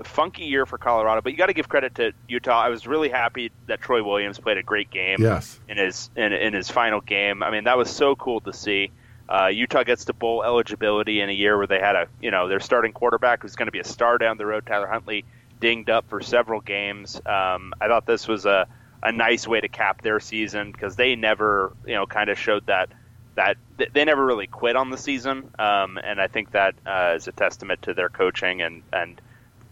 [0.04, 2.62] funky year for Colorado, but you got to give credit to Utah.
[2.62, 5.58] I was really happy that Troy Williams played a great game Yes.
[5.68, 7.42] in his in, in his final game.
[7.42, 8.90] I mean, that was so cool to see.
[9.30, 12.48] Uh, Utah gets to bowl eligibility in a year where they had a you know
[12.48, 15.24] their starting quarterback who's going to be a star down the road, Tyler Huntley,
[15.60, 17.16] dinged up for several games.
[17.24, 18.66] Um, I thought this was a
[19.02, 22.66] a nice way to cap their season because they never you know kind of showed
[22.66, 22.90] that
[23.36, 23.56] that
[23.92, 27.32] they never really quit on the season, um, and I think that uh, is a
[27.32, 29.20] testament to their coaching and and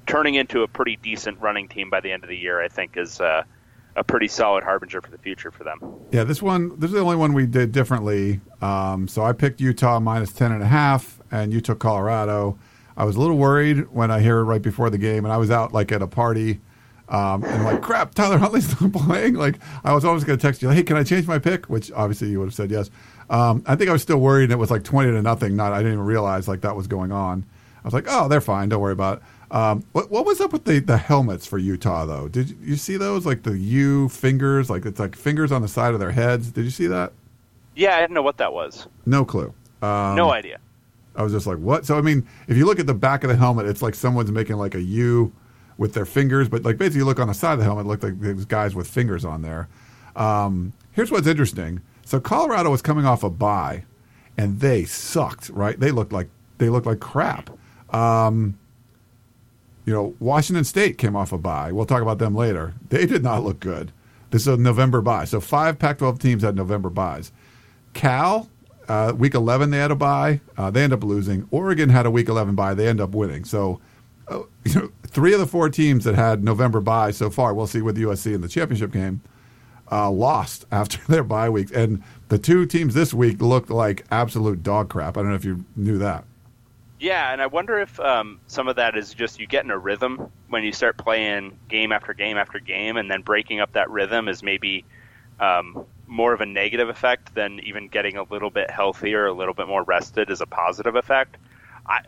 [0.06, 2.62] turning into a pretty decent running team by the end of the year.
[2.62, 3.42] I think is uh,
[3.98, 5.80] a pretty solid harbinger for the future for them.
[6.12, 8.40] Yeah, this one, this is the only one we did differently.
[8.62, 12.58] Um, so I picked Utah minus 10 and a half, and you took Colorado.
[12.96, 15.36] I was a little worried when I hear it right before the game, and I
[15.36, 16.60] was out like at a party.
[17.08, 19.34] Um, and like, crap, Tyler Huntley's not playing.
[19.34, 21.66] Like, I was always going to text you, hey, can I change my pick?
[21.66, 22.90] Which obviously you would have said yes.
[23.30, 25.56] Um, I think I was still worried, and it was like 20 to nothing.
[25.56, 27.44] Not, I didn't even realize like that was going on.
[27.82, 28.68] I was like, oh, they're fine.
[28.68, 29.22] Don't worry about it.
[29.50, 32.28] Um, what, what was up with the, the helmets for Utah, though?
[32.28, 33.24] Did you, see those?
[33.24, 36.50] Like the U fingers, like it's like fingers on the side of their heads.
[36.50, 37.12] Did you see that?
[37.74, 38.86] Yeah, I didn't know what that was.
[39.06, 39.54] No clue.
[39.80, 40.58] Um, no idea.
[41.16, 41.86] I was just like, what?
[41.86, 44.30] So, I mean, if you look at the back of the helmet, it's like someone's
[44.30, 45.32] making like a U
[45.78, 47.88] with their fingers, but like basically you look on the side of the helmet, it
[47.88, 49.68] looked like these guys with fingers on there.
[50.16, 51.80] Um, here's what's interesting.
[52.04, 53.84] So Colorado was coming off a bye,
[54.36, 55.48] and they sucked.
[55.50, 55.78] Right?
[55.78, 57.50] They looked like they looked like crap.
[57.94, 58.58] Um,
[59.88, 61.72] you know, Washington State came off a bye.
[61.72, 62.74] We'll talk about them later.
[62.90, 63.90] They did not look good.
[64.30, 65.24] This is a November bye.
[65.24, 67.32] So five Pac-12 teams had November buys.
[67.94, 68.50] Cal,
[68.86, 70.42] uh, week 11 they had a bye.
[70.58, 71.48] Uh, they end up losing.
[71.50, 72.74] Oregon had a week 11 bye.
[72.74, 73.46] They end up winning.
[73.46, 73.80] So,
[74.28, 77.66] uh, you know, three of the four teams that had November bye so far, we'll
[77.66, 79.22] see with USC in the championship game,
[79.90, 81.72] uh, lost after their bye weeks.
[81.72, 85.16] And the two teams this week looked like absolute dog crap.
[85.16, 86.26] I don't know if you knew that.
[86.98, 89.78] Yeah, and I wonder if um, some of that is just you get in a
[89.78, 93.88] rhythm when you start playing game after game after game, and then breaking up that
[93.90, 94.84] rhythm is maybe
[95.38, 99.54] um, more of a negative effect than even getting a little bit healthier, a little
[99.54, 101.36] bit more rested is a positive effect.
[101.86, 102.00] I,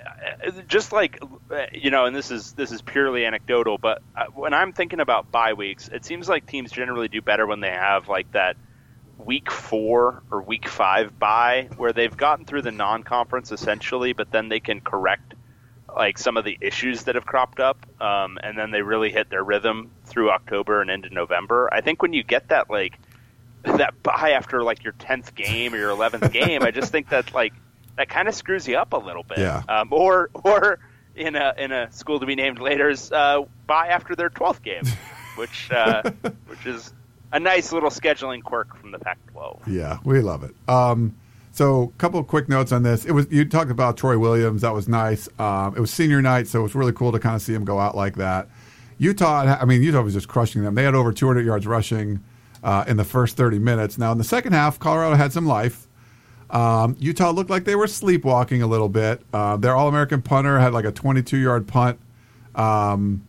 [0.67, 1.21] just like
[1.73, 5.31] you know, and this is this is purely anecdotal, but uh, when I'm thinking about
[5.31, 8.57] bye weeks, it seems like teams generally do better when they have like that
[9.25, 14.49] week four or week five bye where they've gotten through the non-conference essentially, but then
[14.49, 15.35] they can correct
[15.95, 19.29] like some of the issues that have cropped up, um, and then they really hit
[19.29, 21.69] their rhythm through October and into November.
[21.73, 22.97] I think when you get that like
[23.65, 26.63] that bye after like your tenth game or your eleventh game.
[26.63, 27.53] I just think that like
[27.97, 29.39] that kind of screws you up a little bit.
[29.39, 29.63] Yeah.
[29.69, 30.79] Um, or or
[31.15, 34.85] in a in a school to be named later's uh, bye after their twelfth game,
[35.37, 36.03] which uh,
[36.47, 36.93] which is
[37.33, 39.67] a nice little scheduling quirk from the Pac-12.
[39.67, 40.55] Yeah, we love it.
[40.69, 41.17] Um,
[41.53, 43.05] so, a couple of quick notes on this.
[43.05, 44.63] It was you talked about Troy Williams.
[44.63, 45.29] That was nice.
[45.39, 47.65] Um, it was senior night, so it was really cool to kind of see him
[47.65, 48.49] go out like that.
[48.99, 50.75] Utah, I mean, Utah was just crushing them.
[50.75, 52.23] They had over 200 yards rushing
[52.63, 53.99] uh, in the first 30 minutes.
[53.99, 55.89] Now, in the second half, Colorado had some life.
[56.51, 59.23] Um, Utah looked like they were sleepwalking a little bit.
[59.33, 61.99] Uh, their All American punter had like a 22 yard punt.
[62.55, 63.27] Um,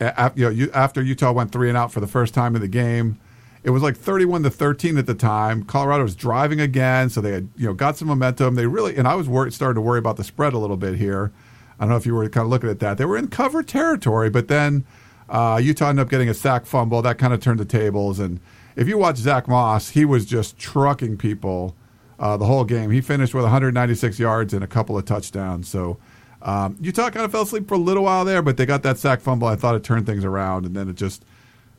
[0.00, 2.62] a- you know, you, after Utah went three and out for the first time in
[2.62, 3.18] the game,
[3.62, 5.64] it was like 31 to 13 at the time.
[5.64, 8.54] Colorado was driving again, so they had you know got some momentum.
[8.54, 10.96] They really and I was worried, started to worry about the spread a little bit
[10.96, 11.32] here.
[11.78, 12.96] I don't know if you were kind of looking at that.
[12.96, 14.86] They were in cover territory, but then
[15.28, 17.02] uh, Utah ended up getting a sack fumble.
[17.02, 18.18] That kind of turned the tables.
[18.18, 18.40] And
[18.76, 21.74] if you watch Zach Moss, he was just trucking people
[22.18, 22.90] uh, the whole game.
[22.90, 25.68] He finished with 196 yards and a couple of touchdowns.
[25.68, 25.98] So
[26.46, 28.98] um, Utah kind of fell asleep for a little while there, but they got that
[28.98, 29.48] sack fumble.
[29.48, 31.24] I thought it turned things around, and then it just,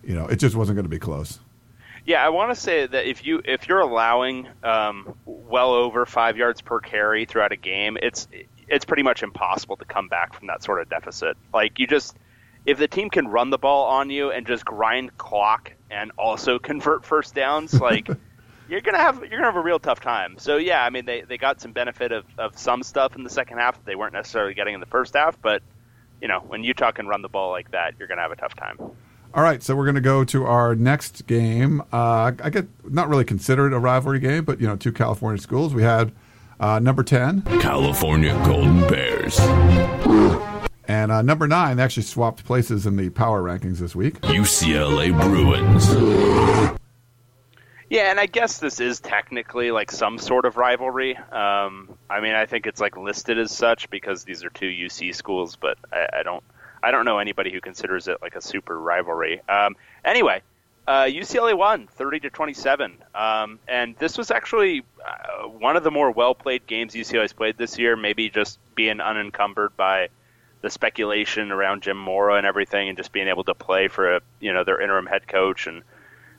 [0.04, 1.40] you know, it just wasn't going to be close.
[2.06, 6.36] Yeah, I want to say that if you if you're allowing um, well over five
[6.36, 8.28] yards per carry throughout a game, it's
[8.68, 11.38] it's pretty much impossible to come back from that sort of deficit.
[11.54, 12.18] Like you just
[12.66, 16.60] if the team can run the ball on you and just grind clock and also
[16.70, 18.10] convert first downs, like
[18.70, 20.38] you're gonna have you're gonna have a real tough time.
[20.38, 23.30] So yeah, I mean they, they got some benefit of, of some stuff in the
[23.30, 25.62] second half that they weren't necessarily getting in the first half, but
[26.22, 28.56] you know when Utah can run the ball like that, you're gonna have a tough
[28.56, 28.78] time.
[29.34, 31.82] All right, so we're going to go to our next game.
[31.92, 35.74] Uh, I get not really considered a rivalry game, but you know, two California schools.
[35.74, 36.12] We had
[36.60, 39.38] uh, number ten California Golden Bears.
[40.88, 41.78] and uh, number nine.
[41.78, 44.20] They actually swapped places in the power rankings this week.
[44.22, 46.80] UCLA Bruins.
[47.90, 51.16] Yeah, and I guess this is technically like some sort of rivalry.
[51.16, 55.16] Um, I mean, I think it's like listed as such because these are two UC
[55.16, 56.44] schools, but I, I don't,
[56.84, 59.42] I don't know anybody who considers it like a super rivalry.
[59.48, 60.42] Um, anyway,
[60.86, 65.92] uh, UCLA won 30 to 27, um, and this was actually uh, one of the
[65.92, 67.96] more well played games UCLA's played this year.
[67.96, 70.10] Maybe just being unencumbered by
[70.62, 74.22] the speculation around Jim Mora and everything, and just being able to play for a,
[74.42, 75.84] you know their interim head coach and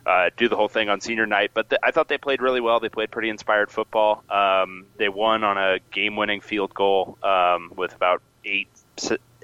[0.09, 1.51] uh, do the whole thing on senior night.
[1.53, 2.81] But th- I thought they played really well.
[2.81, 4.25] They played pretty inspired football.
[4.31, 8.69] Um, they won on a game-winning field goal um, with about eight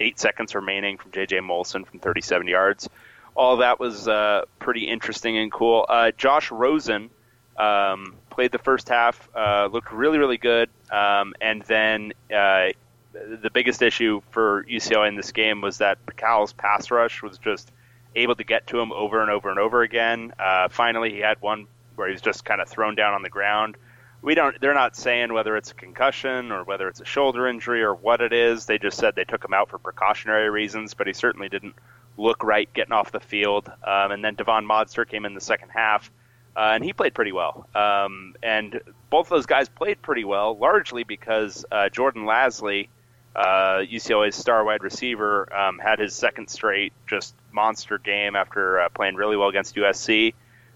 [0.00, 1.38] eight seconds remaining from J.J.
[1.38, 2.88] Molson from 37 yards.
[3.37, 5.87] All that was uh, pretty interesting and cool.
[5.88, 7.11] Uh, Josh Rosen
[7.57, 12.14] um, played the first half, uh, looked really really good, um, and then.
[12.35, 12.70] Uh,
[13.12, 17.70] the biggest issue for UCLA in this game was that Pacal's pass rush was just
[18.16, 20.33] able to get to him over and over and over again.
[20.38, 23.31] Uh, finally, he had one where he was just kind of thrown down on the
[23.31, 23.77] ground.
[24.22, 24.59] We don't.
[24.61, 28.20] They're not saying whether it's a concussion or whether it's a shoulder injury or what
[28.20, 28.66] it is.
[28.66, 31.74] They just said they took him out for precautionary reasons, but he certainly didn't
[32.16, 33.70] look right getting off the field.
[33.83, 36.11] Um, and then Devon Modster came in the second half,
[36.57, 37.68] uh, and he played pretty well.
[37.74, 42.88] Um, and both those guys played pretty well, largely because uh, Jordan Lasley
[43.35, 48.88] uh, UCLA's star wide receiver, um, had his second straight just monster game after uh,
[48.90, 50.35] playing really well against USC.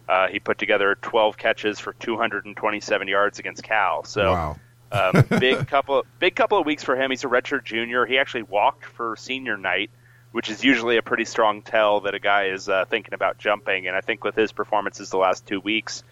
[0.09, 4.05] Uh, he put together 12 catches for 227 yards against Cal.
[4.05, 4.57] So Wow.
[4.93, 7.11] um, big couple, big couple of weeks for him.
[7.11, 8.07] He's a redshirt junior.
[8.07, 9.91] He actually walked for senior night,
[10.33, 13.87] which is usually a pretty strong tell that a guy is uh, thinking about jumping.
[13.87, 16.05] And I think with his performances the last two weeks,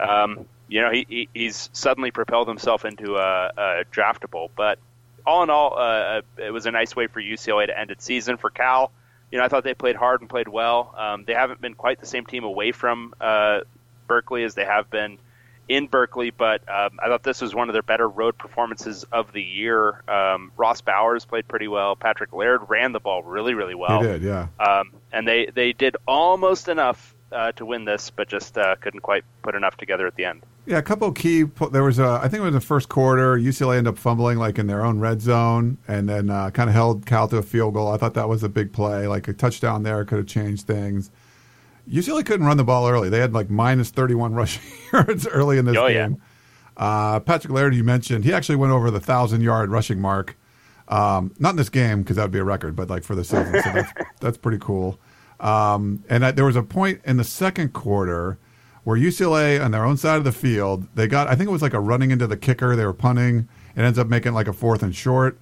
[0.00, 4.48] um, you know, he, he, he's suddenly propelled himself into a, a draftable.
[4.56, 4.80] But
[5.24, 8.36] all in all, uh, it was a nice way for UCLA to end its season.
[8.36, 8.90] For Cal,
[9.30, 10.94] you know, I thought they played hard and played well.
[10.96, 13.60] Um, they haven't been quite the same team away from uh,
[14.06, 15.18] Berkeley as they have been
[15.68, 19.32] in Berkeley, but um, I thought this was one of their better road performances of
[19.32, 20.02] the year.
[20.08, 21.96] Um, Ross Bowers played pretty well.
[21.96, 24.02] Patrick Laird ran the ball really, really well.
[24.02, 24.48] he did, yeah.
[24.60, 29.00] Um, and they, they did almost enough uh, to win this, but just uh, couldn't
[29.00, 30.42] quite put enough together at the end.
[30.66, 31.42] Yeah, a couple key.
[31.72, 33.36] There was a, I think it was the first quarter.
[33.36, 36.74] UCLA ended up fumbling like in their own red zone, and then uh, kind of
[36.74, 37.92] held Cal to a field goal.
[37.92, 39.06] I thought that was a big play.
[39.06, 41.10] Like a touchdown there could have changed things.
[41.90, 43.10] UCLA couldn't run the ball early.
[43.10, 44.62] They had like minus thirty-one rushing
[44.92, 46.08] yards early in this Oh, yeah.
[46.08, 46.22] game.
[46.76, 50.36] Uh, Patrick Laird, you mentioned, he actually went over the thousand-yard rushing mark.
[50.88, 53.24] Um, not in this game because that would be a record, but like for the
[53.24, 54.98] season, so that's that's pretty cool.
[55.44, 58.38] Um, and I, there was a point in the second quarter
[58.82, 61.62] where UCLA on their own side of the field, they got I think it was
[61.62, 62.74] like a running into the kicker.
[62.74, 63.48] They were punting.
[63.76, 65.38] It ends up making like a fourth and short,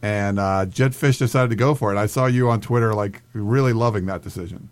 [0.00, 1.98] and uh, Jedd Fisch decided to go for it.
[1.98, 4.70] I saw you on Twitter like really loving that decision.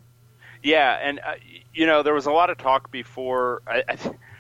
[0.63, 1.35] Yeah, and uh,
[1.75, 3.61] you know, there was a lot of talk before.
[3.67, 3.97] I, I,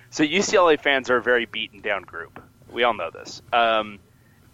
[0.09, 2.43] so UCLA fans are a very beaten down group.
[2.73, 3.43] We all know this.
[3.53, 3.99] Um,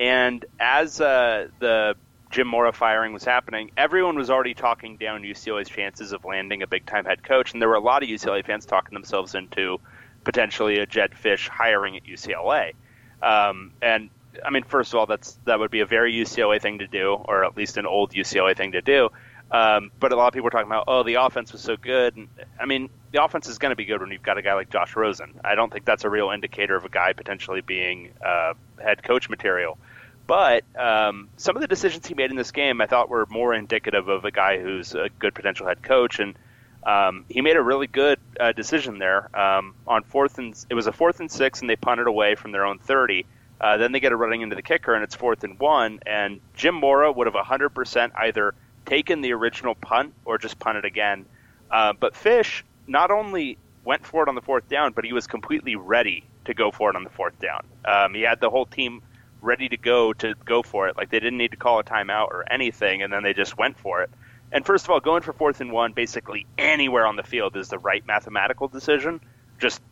[0.00, 1.96] and as uh, the
[2.36, 6.66] Jim Mora firing was happening, everyone was already talking down UCLA's chances of landing a
[6.66, 9.80] big time head coach, and there were a lot of UCLA fans talking themselves into
[10.22, 12.74] potentially a Jedd Fisch hiring at UCLA.
[13.22, 14.10] Um, and
[14.44, 17.14] I mean, first of all, that's that would be a very UCLA thing to do,
[17.14, 19.08] or at least an old UCLA thing to do.
[19.50, 22.16] Um, but a lot of people are talking about, oh, the offense was so good.
[22.16, 22.28] And,
[22.60, 24.68] I mean, the offense is going to be good when you've got a guy like
[24.68, 25.40] Josh Rosen.
[25.42, 29.30] I don't think that's a real indicator of a guy potentially being uh, head coach
[29.30, 29.78] material.
[30.26, 33.54] But um, some of the decisions he made in this game, I thought, were more
[33.54, 36.18] indicative of a guy who's a good potential head coach.
[36.18, 36.36] And
[36.84, 40.86] um, he made a really good uh, decision there um, on fourth and it was
[40.86, 43.26] a fourth and six, and they punted away from their own thirty.
[43.60, 46.00] Uh, then they get a running into the kicker, and it's fourth and one.
[46.04, 48.54] And Jim Mora would have 100% either
[48.84, 51.24] taken the original punt or just punted again.
[51.70, 55.26] Uh, but Fisch not only went for it on the fourth down, but he was
[55.26, 57.64] completely ready to go for it on the fourth down.
[57.84, 59.02] Um, he had the whole team
[59.40, 60.96] ready to go to go for it.
[60.96, 63.78] Like they didn't need to call a timeout or anything, and then they just went
[63.78, 64.10] for it.
[64.52, 67.68] And first of all, going for fourth and one, basically anywhere on the field is
[67.68, 69.20] the right mathematical decision.
[69.58, 69.82] Just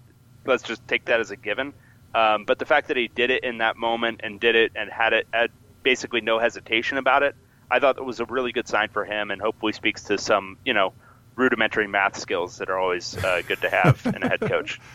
[0.46, 1.72] let's just take that as a given.
[2.14, 4.90] Um, but the fact that he did it in that moment and did it and
[4.90, 5.50] had it had
[5.82, 7.34] basically no hesitation about it,
[7.70, 10.58] I thought it was a really good sign for him, and hopefully speaks to some
[10.64, 10.92] you know
[11.36, 14.80] rudimentary math skills that are always uh, good to have in a head coach.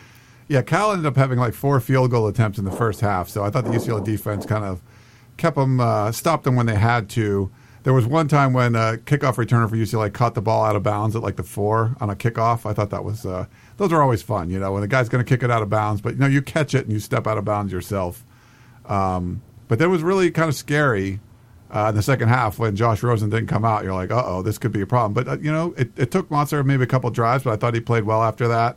[0.50, 3.44] Yeah, Cal ended up having like four field goal attempts in the first half, so
[3.44, 4.82] I thought the UCLA defense kind of
[5.36, 7.52] kept them, uh, stopped them when they had to.
[7.84, 10.82] There was one time when a kickoff returner for UCLA caught the ball out of
[10.82, 12.68] bounds at like the four on a kickoff.
[12.68, 13.46] I thought that was uh,
[13.76, 15.70] those are always fun, you know, when the guy's going to kick it out of
[15.70, 18.24] bounds, but you know you catch it and you step out of bounds yourself.
[18.86, 21.20] Um, but that was really kind of scary
[21.72, 23.84] uh, in the second half when Josh Rosen didn't come out.
[23.84, 25.12] You're like, uh oh, this could be a problem.
[25.12, 27.72] But uh, you know, it, it took Modster maybe a couple drives, but I thought
[27.74, 28.76] he played well after that.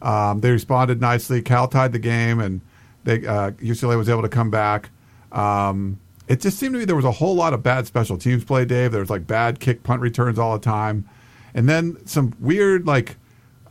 [0.00, 1.42] Um, they responded nicely.
[1.42, 2.60] Cal tied the game, and
[3.04, 4.90] they uh, UCLA was able to come back.
[5.32, 8.44] Um, it just seemed to me there was a whole lot of bad special teams
[8.44, 8.92] play, Dave.
[8.92, 11.08] There was like bad kick punt returns all the time,
[11.54, 13.16] and then some weird like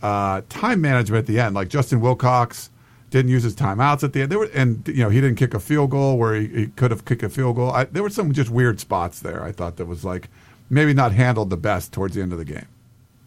[0.02, 1.56] uh, time management at the end.
[1.56, 2.70] Like Justin Wilcox
[3.10, 4.32] didn't use his timeouts at the end.
[4.32, 6.92] There were, and you know he didn't kick a field goal where he, he could
[6.92, 7.72] have kicked a field goal.
[7.72, 9.44] I, there were some just weird spots there.
[9.44, 10.30] I thought that was like
[10.70, 12.68] maybe not handled the best towards the end of the game.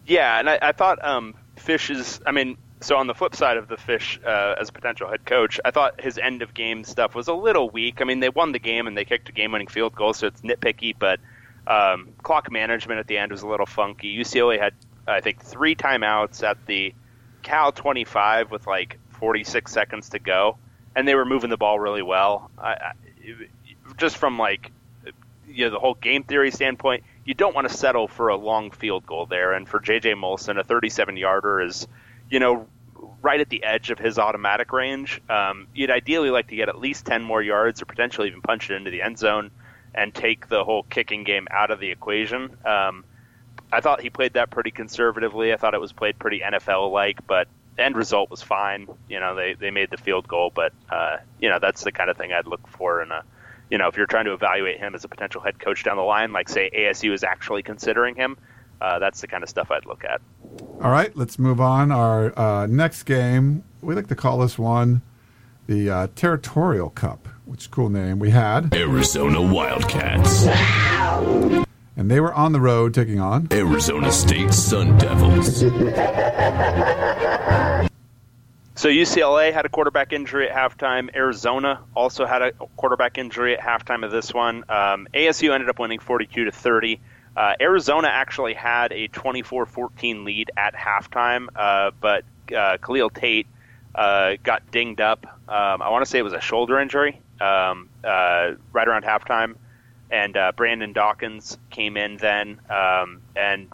[0.06, 2.20] Yeah, and I, I thought um, Fisch is.
[2.26, 5.24] I mean, so on the flip side of the Fisch uh, as a potential head
[5.26, 8.00] coach, I thought his end of game stuff was a little weak.
[8.00, 10.40] I mean, they won the game and they kicked a game-winning field goal, so it's
[10.40, 10.94] nitpicky.
[10.98, 11.20] But
[11.66, 14.16] um, clock management at the end was a little funky.
[14.16, 14.74] UCLA had,
[15.06, 16.94] I think, three timeouts at the
[17.42, 20.56] Cal 25 with like 46 seconds to go,
[20.96, 22.50] and they were moving the ball really well.
[22.58, 22.92] I, I,
[23.98, 24.72] just from like
[25.46, 28.70] you know the whole game theory standpoint, you don't want to settle for a long
[28.70, 29.52] field goal there.
[29.52, 31.86] And for JJ Molson, a 37 yarder is
[32.30, 32.66] you know,
[33.22, 35.20] right at the edge of his automatic range.
[35.28, 38.70] Um, you'd ideally like to get at least 10 more yards or potentially even punch
[38.70, 39.50] it into the end zone
[39.94, 42.56] and take the whole kicking game out of the equation.
[42.64, 43.04] Um,
[43.72, 45.52] I thought he played that pretty conservatively.
[45.52, 48.88] I thought it was played pretty NFL like, but the end result was fine.
[49.08, 52.10] You know, they, they made the field goal, but, uh, you know, that's the kind
[52.10, 53.22] of thing I'd look for in a,
[53.70, 56.02] you know, if you're trying to evaluate him as a potential head coach down the
[56.02, 58.36] line, like say ASU is actually considering him,
[58.80, 60.20] uh, that's the kind of stuff I'd look at.
[60.80, 61.92] All right, let's move on.
[61.92, 65.02] Our uh, next game, we like to call this one
[65.66, 68.18] the uh, Territorial Cup, which is a cool name.
[68.18, 70.46] We had Arizona Wildcats.
[71.96, 75.60] And they were on the road taking on Arizona State Sun Devils.
[78.80, 81.14] So UCLA had a quarterback injury at halftime.
[81.14, 84.64] Arizona also had a quarterback injury at halftime of this one.
[84.70, 86.98] Um, ASU ended up winning 42 to 30.
[87.36, 92.24] Uh, Arizona actually had a 24-14 lead at halftime, uh, but
[92.54, 93.46] uh, Khalil Tate
[93.94, 95.26] uh, got dinged up.
[95.48, 99.56] Um, I want to say it was a shoulder injury um, uh, right around halftime,
[100.10, 102.60] and uh, Brandon Dawkins came in then.
[102.68, 103.68] Um, and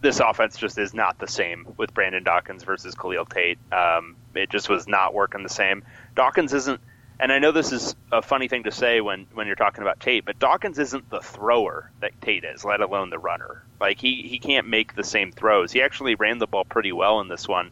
[0.00, 3.58] this offense just is not the same with Brandon Dawkins versus Khalil Tate.
[3.72, 5.82] Um, it just was not working the same.
[6.14, 6.80] Dawkins isn't
[7.20, 10.00] and I know this is a funny thing to say when, when you're talking about
[10.00, 13.62] Tate, but Dawkins isn't the thrower that Tate is, let alone the runner.
[13.78, 15.70] Like he, he can't make the same throws.
[15.70, 17.70] He actually ran the ball pretty well in this one,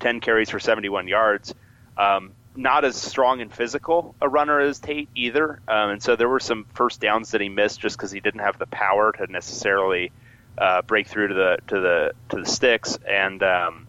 [0.00, 1.54] ten carries for 71 yards.
[1.96, 6.28] Um, not as strong and physical a runner as Tate either, um, and so there
[6.28, 9.26] were some first downs that he missed just because he didn't have the power to
[9.30, 10.12] necessarily
[10.58, 13.86] uh, break through to the to the to the sticks, and um,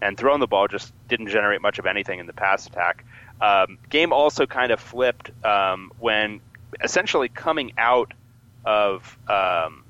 [0.00, 3.04] and throwing the ball just didn't generate much of anything in the pass attack.
[3.40, 6.40] Um, game also kind of flipped um, when
[6.82, 8.12] essentially coming out
[8.64, 9.84] of um,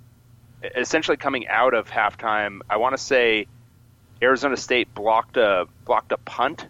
[0.77, 2.61] essentially coming out of halftime.
[2.69, 3.47] I want to say
[4.23, 6.67] Arizona State blocked a blocked a punt.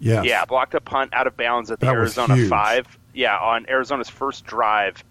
[0.00, 0.24] Yes.
[0.24, 2.86] Yeah, blocked a punt out of bounds at the That Arizona five.
[3.14, 5.02] Yeah, on Arizona's first drive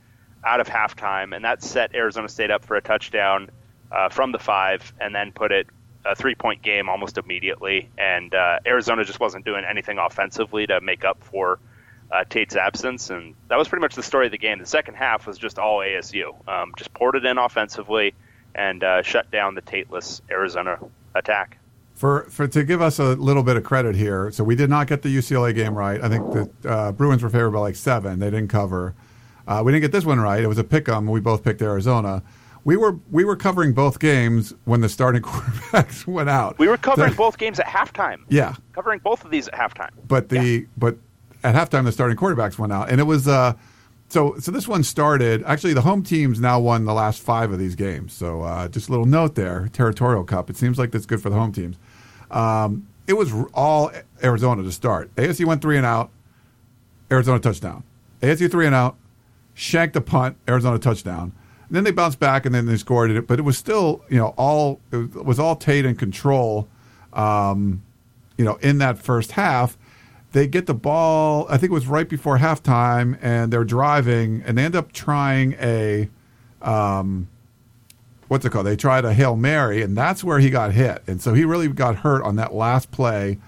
[0.46, 3.50] out of halftime, and that set Arizona State up for a touchdown
[3.92, 5.68] uh, from the five, and then put it
[6.08, 7.90] a three point game almost immediately.
[7.98, 11.60] And uh, Arizona just wasn't doing anything offensively to make up for
[12.12, 14.60] uh, Tate's absence, and that was pretty much the story of the game.
[14.60, 18.14] The second half was just all ASU, um, just poured it in offensively
[18.56, 20.80] and uh, shut down the Tateless Arizona
[21.14, 21.58] attack.
[21.96, 24.88] For, for to give us a little bit of credit here, so we did not
[24.88, 26.02] get the UCLA game right.
[26.02, 28.20] I think the uh, Bruins were favored by like seven.
[28.20, 28.94] They didn't cover.
[29.48, 30.44] Uh, we didn't get this one right.
[30.44, 31.08] It was a pick 'em.
[31.08, 32.22] We both picked Arizona.
[32.68, 36.60] We were we were covering both games when the starting quarterbacks went out.
[36.60, 38.18] We were covering The- both games at halftime.
[38.28, 39.92] Yeah, Covering both of these at halftime.
[40.06, 40.98] but the but
[41.46, 43.54] at halftime the starting quarterbacks went out, and it was uh,
[44.10, 45.44] so so this one started.
[45.46, 48.12] Actually, the home teams now won the last five of these games.
[48.12, 50.50] So uh, just a little note there, territorial cup.
[50.50, 51.78] It seems like that's good for the home teams.
[52.32, 53.92] Um, it was all
[54.22, 55.16] Arizona to start.
[55.16, 56.10] ASU went three and out.
[57.10, 57.84] Arizona touchdown.
[58.22, 58.98] ASU three and out.
[59.54, 60.36] Shanked a punt.
[60.50, 61.32] Arizona touchdown.
[61.70, 63.28] Then they bounced back and then they scored it.
[63.28, 66.68] But it was still you know all it was all Tate in control.
[67.14, 67.84] Um,
[68.38, 69.78] you know, in that first half,
[70.32, 71.48] they get the ball.
[71.50, 75.54] I think it was right before halftime, and they're driving, and they end up trying
[75.54, 76.10] a,
[76.62, 77.28] um,
[78.28, 78.68] what's it called?
[78.68, 81.68] They tried a hail mary, and that's where he got hit, and so he really
[81.70, 83.40] got hurt on that last play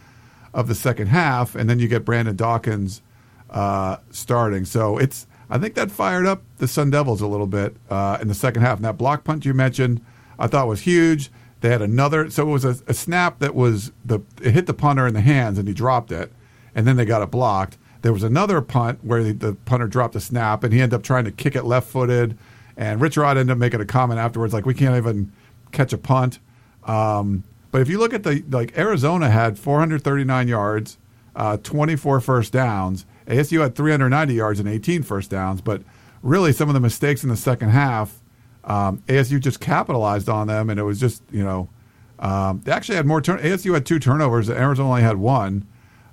[0.54, 3.02] of the second half, and then you get Brandon Dawkins
[3.50, 4.66] uh, starting.
[4.66, 8.28] So it's I think that fired up the Sun Devils a little bit uh, in
[8.28, 8.78] the second half.
[8.78, 10.06] And that block punt you mentioned,
[10.38, 11.32] I thought was huge.
[11.62, 14.74] They had another, so it was a, a snap that was the it hit the
[14.74, 16.32] punter in the hands and he dropped it,
[16.74, 17.78] and then they got it blocked.
[18.02, 21.04] There was another punt where the, the punter dropped a snap and he ended up
[21.04, 22.38] trying to kick it left footed,
[22.78, 25.34] and Rich Rod ended up making a comment afterwards like we can't even
[25.74, 26.40] catch a punt.
[26.86, 30.98] Um, but if you look at the like Arizona had 439 yards,
[31.36, 33.06] uh, 24 first downs.
[33.30, 35.62] ASU had 390 yards and 18 first downs.
[35.62, 35.82] But
[36.22, 38.20] really, some of the mistakes in the second half,
[38.64, 41.70] um, ASU just capitalized on them, and it was just you know
[42.20, 43.22] um, they actually had more.
[43.22, 44.50] Turn- ASU had two turnovers.
[44.50, 45.66] Arizona only had one.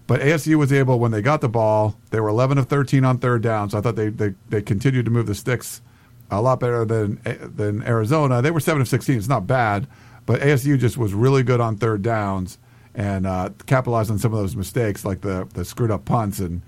[0.07, 1.97] But ASU was able when they got the ball.
[2.11, 3.71] They were 11 of 13 on third down.
[3.71, 5.83] So I thought they they, they continued to move the sticks
[6.31, 8.41] a lot better than than Arizona.
[8.41, 9.19] They were seven of 16.
[9.19, 9.89] It's not bad,
[10.25, 12.59] but ASU just was really good on third downs
[12.95, 16.63] and uh, capitalized on some of those mistakes, like the the screwed up punts and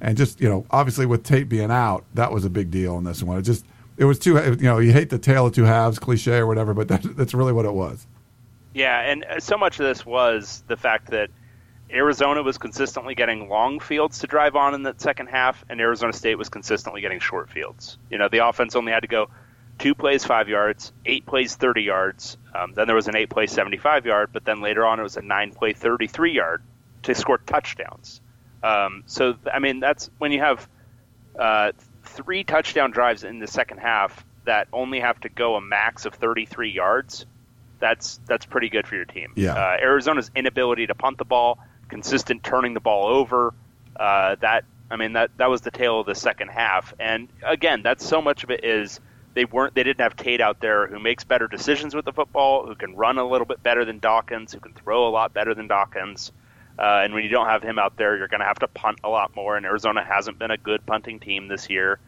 [0.00, 3.04] and just you know obviously with Tate being out, that was a big deal in
[3.04, 3.38] this one.
[3.38, 3.64] It just
[3.96, 6.74] it was too you know you hate the tale of two halves cliche or whatever,
[6.74, 8.06] but that, that's really what it was.
[8.72, 11.30] Yeah, and uh, so much of this was the fact that
[11.92, 16.12] Arizona was consistently getting long fields to drive on in the second half, and Arizona
[16.12, 17.98] State was consistently getting short fields.
[18.10, 19.28] You know, the offense only had to go
[19.78, 22.36] two plays five yards, eight plays thirty yards.
[22.54, 25.02] Um, then there was an eight play seventy five yard, but then later on it
[25.02, 26.62] was a nine play thirty three yard
[27.02, 28.20] to score touchdowns.
[28.62, 30.68] Um, so I mean that's when you have
[31.38, 31.72] uh,
[32.04, 36.14] three touchdown drives in the second half that only have to go a max of
[36.14, 37.26] thirty three yards.
[37.78, 39.32] That's that's pretty good for your team.
[39.36, 39.54] Yeah.
[39.54, 41.58] Uh, Arizona's inability to punt the ball,
[41.88, 43.54] consistent turning the ball over.
[43.96, 46.92] Uh, that I mean that that was the tale of the second half.
[46.98, 49.00] And again, that's so much of it is
[49.34, 52.66] they weren't they didn't have Tate out there who makes better decisions with the football,
[52.66, 55.54] who can run a little bit better than Dawkins, who can throw a lot better
[55.54, 56.32] than Dawkins.
[56.80, 58.98] Uh, and when you don't have him out there, you're going to have to punt
[59.04, 59.56] a lot more.
[59.56, 61.98] And Arizona hasn't been a good punting team this year,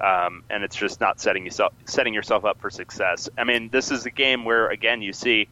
[0.00, 3.28] um, and it's just not setting yourself setting yourself up for success.
[3.36, 5.48] I mean, this is a game where again you see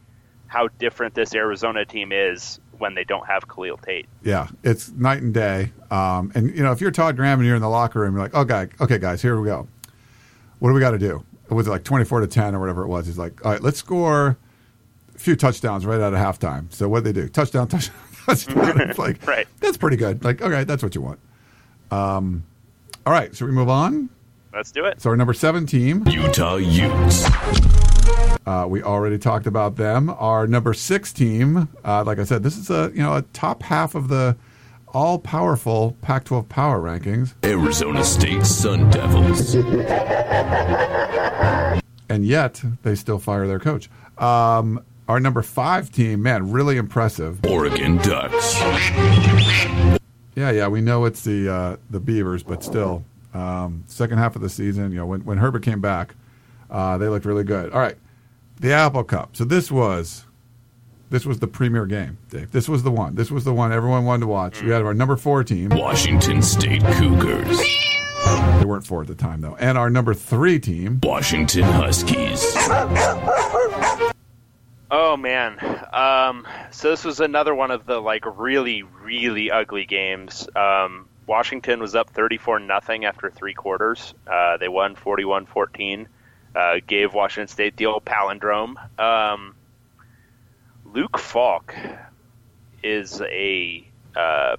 [0.47, 4.07] how different this Arizona team is when they don't have Khalil Tate.
[4.23, 5.71] Yeah, it's night and day.
[5.91, 8.23] Um, and you know, if you're Todd Graham and you're in the locker room, you're
[8.23, 9.67] like, "Oh, guy, okay, guys, here we go.
[10.57, 12.87] What do we got to do?" It was like 24 to 10 or whatever it
[12.87, 13.05] was.
[13.05, 14.37] He's like, "All right, let's score
[15.13, 17.29] a few touchdowns right out of halftime." So what they do?
[17.29, 17.95] Touchdown, touchdown.
[18.27, 19.47] It's like, Right.
[19.59, 20.23] That's pretty good.
[20.23, 21.19] Like, okay, that's what you want.
[21.91, 22.43] Um,
[23.05, 24.09] all right, should we move on?
[24.53, 25.01] Let's do it.
[25.01, 27.25] So our number seven team, Utah Utes.
[28.45, 30.09] uh, we already talked about them.
[30.09, 33.63] Our number six team, uh, like I said, this is a you know a top
[33.63, 34.35] half of the
[34.93, 37.33] all powerful Pac-12 power rankings.
[37.45, 39.55] Arizona State Sun Devils.
[42.09, 43.89] and yet they still fire their coach.
[44.17, 47.43] Um, our number five team, man, really impressive.
[47.45, 48.59] Oregon Ducks.
[50.35, 54.41] Yeah, yeah, we know it's the uh, the Beavers, but still, um, second half of
[54.41, 56.15] the season, you know, when when Herbert came back,
[56.69, 57.71] uh, they looked really good.
[57.73, 57.97] All right,
[58.59, 59.35] the Apple Cup.
[59.35, 60.25] So this was
[61.09, 62.51] this was the premier game, Dave.
[62.51, 63.15] This was the one.
[63.15, 64.61] This was the one everyone wanted to watch.
[64.63, 65.69] We had our number four team.
[65.69, 67.59] Washington State Cougars.
[68.59, 71.01] They weren't four at the time though, and our number three team.
[71.03, 72.55] Washington Huskies.
[74.93, 75.57] Oh man.
[75.93, 80.49] Um, so this was another one of the like really really ugly games.
[80.53, 84.13] Um, Washington was up 34 nothing after three quarters.
[84.27, 86.07] Uh, they won 41-14.
[86.53, 88.75] Uh, gave Washington State the old palindrome.
[88.99, 89.55] Um,
[90.85, 91.73] Luke Falk
[92.83, 93.87] is a.
[94.13, 94.57] Uh,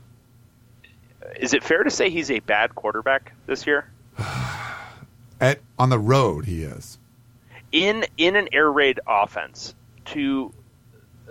[1.39, 3.87] is it fair to say he's a bad quarterback this year?
[5.41, 6.99] At on the road, he is.
[7.71, 9.75] in in an air raid offense
[10.07, 10.53] to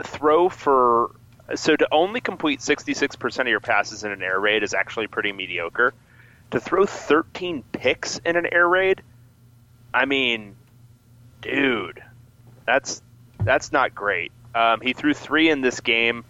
[0.03, 1.11] throw for
[1.55, 5.33] so to only complete 66% of your passes in an air raid is actually pretty
[5.33, 5.93] mediocre.
[6.51, 9.01] To throw 13 picks in an air raid,
[9.93, 10.55] I mean,
[11.41, 12.01] dude,
[12.65, 13.01] that's
[13.43, 14.31] that's not great.
[14.53, 16.23] Um, he threw three in this game.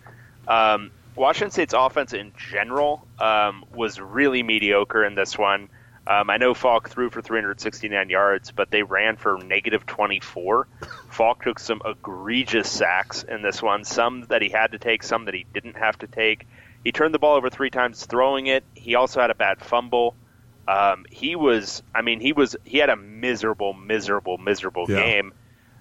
[0.48, 5.70] Um, Washington State's offense in general um, was really mediocre in this one.
[6.08, 10.68] Um, I know Falk threw for 369 yards, but they ran for negative 24.
[11.10, 15.26] Falk took some egregious sacks in this one, some that he had to take, some
[15.26, 16.48] that he didn't have to take.
[16.84, 18.64] He turned the ball over three times throwing it.
[18.74, 20.16] He also had a bad fumble.
[20.68, 24.96] Um, he was, I mean, he was, he had a miserable, miserable, miserable Yeah.
[24.96, 25.34] game.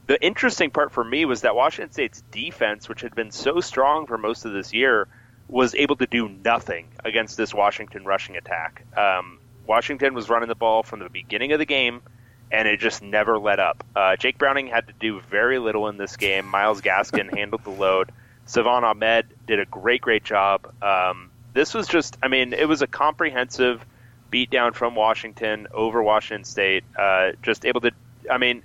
[0.06, 4.06] The interesting part for me was that Washington State's defense, which had been so strong
[4.06, 5.08] for most of this year,
[5.48, 8.84] was able to do nothing against this Washington rushing attack.
[8.96, 9.38] Um,
[9.70, 12.02] Washington was running the ball from the beginning of the game,
[12.50, 13.84] and it just never let up.
[13.94, 16.44] Uh, Jake Browning had to do very little in this game.
[16.44, 18.10] Myles Gaskin handled the load.
[18.46, 20.74] Salvon Ahmed did a great, great job.
[20.82, 23.86] Um, this was just, I mean, it was a comprehensive
[24.32, 26.82] beatdown from Washington over Washington State.
[26.98, 27.92] Uh, just able to,
[28.28, 28.64] I mean,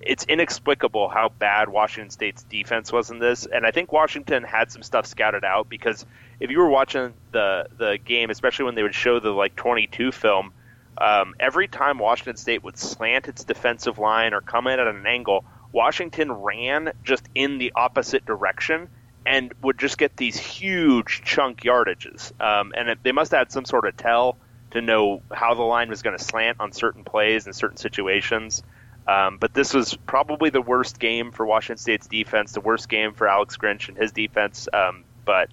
[0.00, 4.72] it's inexplicable how bad Washington State's defense was in this, and I think Washington had
[4.72, 6.06] some stuff scouted out because
[6.38, 10.12] if you were watching the the game, especially when they would show the like 22
[10.12, 10.52] film,
[10.98, 15.06] um, every time Washington State would slant its defensive line or come in at an
[15.06, 18.88] angle, Washington ran just in the opposite direction
[19.26, 22.32] and would just get these huge chunk yardages.
[22.40, 24.36] Um, and it, they must have had some sort of tell
[24.72, 28.62] to know how the line was going to slant on certain plays and certain situations.
[29.10, 33.12] Um, but this was probably the worst game for Washington State's defense, the worst game
[33.12, 34.68] for Alex Grinch and his defense.
[34.72, 35.50] Um, but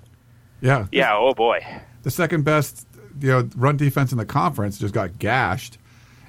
[0.61, 1.65] Yeah, yeah, oh boy.
[2.03, 2.87] the second best
[3.19, 5.77] you know run defense in the conference just got gashed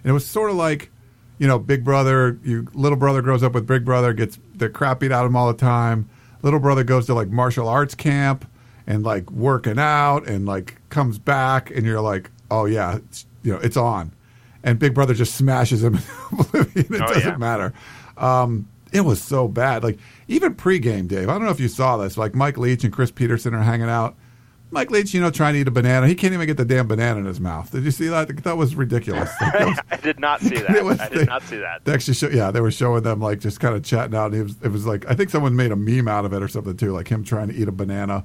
[0.02, 0.90] and it was sort of like
[1.38, 5.00] you know big brother you little brother grows up with big brother gets the crap
[5.00, 6.08] beat out of him all the time
[6.42, 8.48] little brother goes to like martial arts camp
[8.86, 13.52] and like working out and like comes back and you're like oh yeah it's, you
[13.52, 14.10] know it's on
[14.68, 15.94] and big brother just smashes him
[16.54, 17.36] it Oh, doesn't yeah.
[17.36, 17.72] matter
[18.16, 19.98] um, it was so bad like
[20.28, 23.10] even pregame dave i don't know if you saw this like mike leach and chris
[23.10, 24.16] petersen are hanging out
[24.70, 26.06] Mike Leach, you know, trying to eat a banana.
[26.06, 27.70] He can't even get the damn banana in his mouth.
[27.70, 28.28] Did you see that?
[28.44, 29.30] That was ridiculous.
[29.40, 30.84] That was- I did not see that.
[30.84, 31.86] was I did not see that.
[31.86, 34.32] they actually show, yeah, they were showing them like just kind of chatting out.
[34.32, 36.42] And it was, it was like I think someone made a meme out of it
[36.42, 38.24] or something too, like him trying to eat a banana.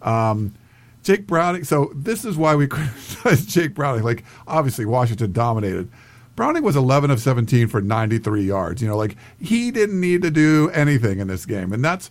[0.00, 0.54] Um,
[1.02, 1.64] Jake Browning.
[1.64, 4.04] So this is why we criticize Jake Browning.
[4.04, 5.90] Like obviously Washington dominated.
[6.34, 8.80] Browning was 11 of 17 for 93 yards.
[8.80, 12.10] You know, like he didn't need to do anything in this game, and that's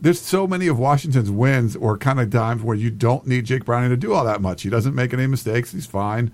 [0.00, 3.64] there's so many of Washington's wins or kind of times where you don't need Jake
[3.64, 4.62] Browning to do all that much.
[4.62, 5.70] He doesn't make any mistakes.
[5.70, 6.32] He's fine.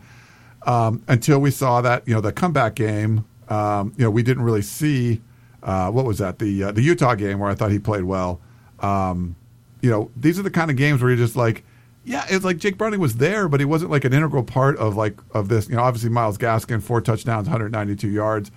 [0.63, 4.43] Um, until we saw that, you know, the comeback game, um, you know, we didn't
[4.43, 5.21] really see
[5.63, 8.41] uh, what was that the uh, the Utah game where I thought he played well.
[8.81, 9.37] Um,
[9.83, 11.63] you know, these are the kind of games where you're just like,
[12.05, 14.97] yeah, it's like Jake Browning was there, but he wasn't like an integral part of
[14.97, 15.69] like of this.
[15.69, 18.51] You know, obviously Myles Gaskin, four touchdowns, 192 yards.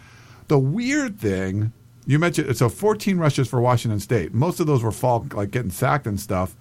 [0.47, 1.73] The weird thing
[2.05, 4.33] you mentioned, so 14 rushes for Washington State.
[4.33, 6.55] Most of those were Falk, like getting sacked and stuff.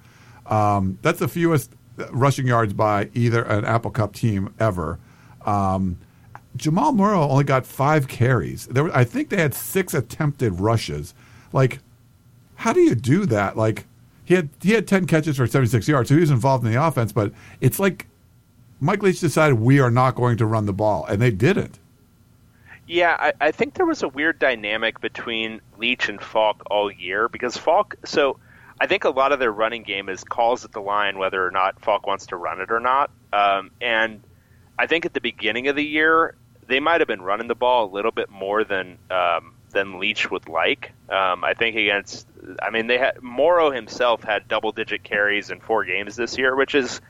[0.47, 1.73] Um, that's the fewest
[2.11, 4.99] rushing yards by either an Apple Cup team ever.
[5.45, 5.99] Um,
[6.57, 8.67] Jamal Morrow only got five carries.
[8.67, 11.15] There, were, I think they had six attempted rushes.
[11.53, 11.79] Like,
[12.57, 13.57] how do you do that?
[13.57, 13.87] Like,
[14.31, 16.71] he had he had ten catches for seventy six yards, so he was involved in
[16.71, 17.11] the offense.
[17.11, 18.07] But it's like
[18.79, 21.81] Mike Leach decided we are not going to run the ball, and they didn't.
[22.87, 27.29] Yeah, I, I think there was a weird dynamic between Leach and Falk all year
[27.29, 27.97] because Falk.
[28.05, 28.39] So
[28.81, 31.51] I think a lot of their running game is calls at the line whether or
[31.51, 33.11] not Falk wants to run it or not.
[33.33, 34.23] Um, and
[34.79, 36.37] I think at the beginning of the year
[36.69, 40.31] they might have been running the ball a little bit more than um, than Leach
[40.31, 40.93] would like.
[41.09, 42.27] Um, I think against,
[42.63, 46.55] I mean, they had Morrow himself had double digit carries in four games this year,
[46.55, 47.01] which is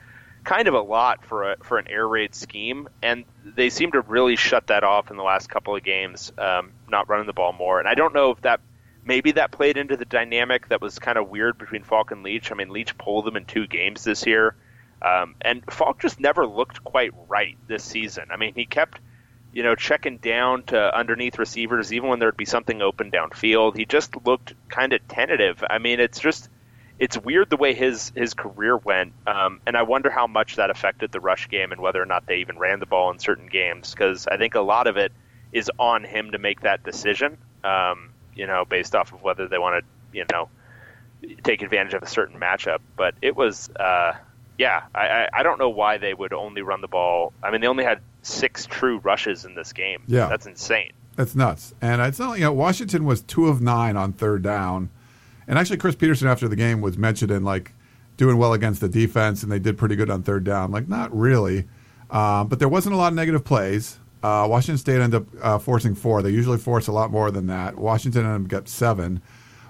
[0.43, 4.01] kind of a lot for a, for an air raid scheme, and they seem to
[4.01, 7.53] really shut that off in the last couple of games, um, not running the ball
[7.53, 7.79] more.
[7.79, 8.59] And I don't know if that
[9.05, 12.51] maybe that played into the dynamic that was kind of weird between Falk and Leach.
[12.51, 14.55] I mean, Leach pulled them in two games this year,
[15.01, 18.25] um, and Falk just never looked quite right this season.
[18.31, 18.99] I mean, he kept
[19.53, 23.75] you know, checking down to underneath receivers, even when there'd be something open downfield.
[23.75, 25.63] He just looked kind of tentative.
[25.69, 26.49] I mean, it's just
[26.99, 30.69] it's weird the way his his career went, um, and I wonder how much that
[30.69, 33.47] affected the rush game and whether or not they even ran the ball in certain
[33.47, 33.91] games.
[33.91, 35.11] Because I think a lot of it
[35.51, 37.37] is on him to make that decision.
[37.63, 40.49] Um, you know, based off of whether they want to, you know,
[41.43, 42.79] take advantage of a certain matchup.
[42.95, 44.13] But it was, uh,
[44.57, 47.33] yeah, I, I, I don't know why they would only run the ball.
[47.43, 50.03] I mean, they only had six true rushes in this game.
[50.07, 50.27] Yeah.
[50.27, 50.91] that's insane.
[51.15, 51.73] That's nuts.
[51.81, 54.89] And it's not, you know, Washington was two of nine on third down.
[55.47, 57.73] And actually, Chris Petersen after the game was mentioned in like
[58.17, 60.71] doing well against the defense, and they did pretty good on third down.
[60.71, 61.67] Like, not really.
[62.09, 63.99] Um, but there wasn't a lot of negative plays.
[64.23, 66.21] Uh, Washington State ended up uh, forcing four.
[66.21, 67.77] They usually force a lot more than that.
[67.77, 69.21] Washington ended up seven.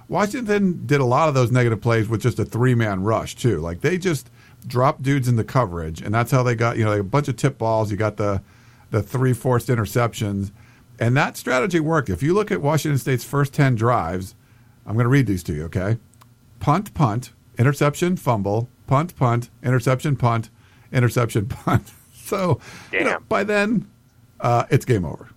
[0.10, 3.60] Washington did a lot of those negative plays with just a three man rush too.
[3.60, 4.30] Like they just
[4.68, 7.36] dropped dudes into coverage, and that's how they got you know like a bunch of
[7.36, 7.92] tip balls.
[7.92, 8.42] You got the
[8.92, 10.52] the three forced interceptions,
[11.00, 12.10] and that strategy worked.
[12.10, 14.36] If you look at Washington State's first ten drives,
[14.86, 15.64] I'm going to read these to you.
[15.66, 15.98] Okay,
[16.60, 20.50] punt, punt, interception, fumble, punt, punt, interception, punt,
[20.92, 21.92] interception, punt.
[22.14, 22.60] So
[22.92, 23.90] you know, by then,
[24.40, 25.30] uh, it's game over.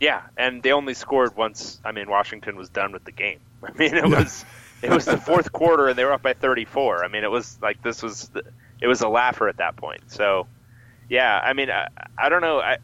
[0.00, 1.78] Yeah, and they only scored once.
[1.84, 3.38] I mean, Washington was done with the game.
[3.62, 4.20] I mean, it Yeah.
[4.20, 4.44] was
[4.82, 7.04] it was the fourth quarter, and they were up by 34.
[7.04, 8.44] I mean, it was like this was the,
[8.80, 10.10] it was a laugher at that point.
[10.10, 10.46] So,
[11.08, 12.60] yeah, I mean, I, I don't know.
[12.60, 12.78] I,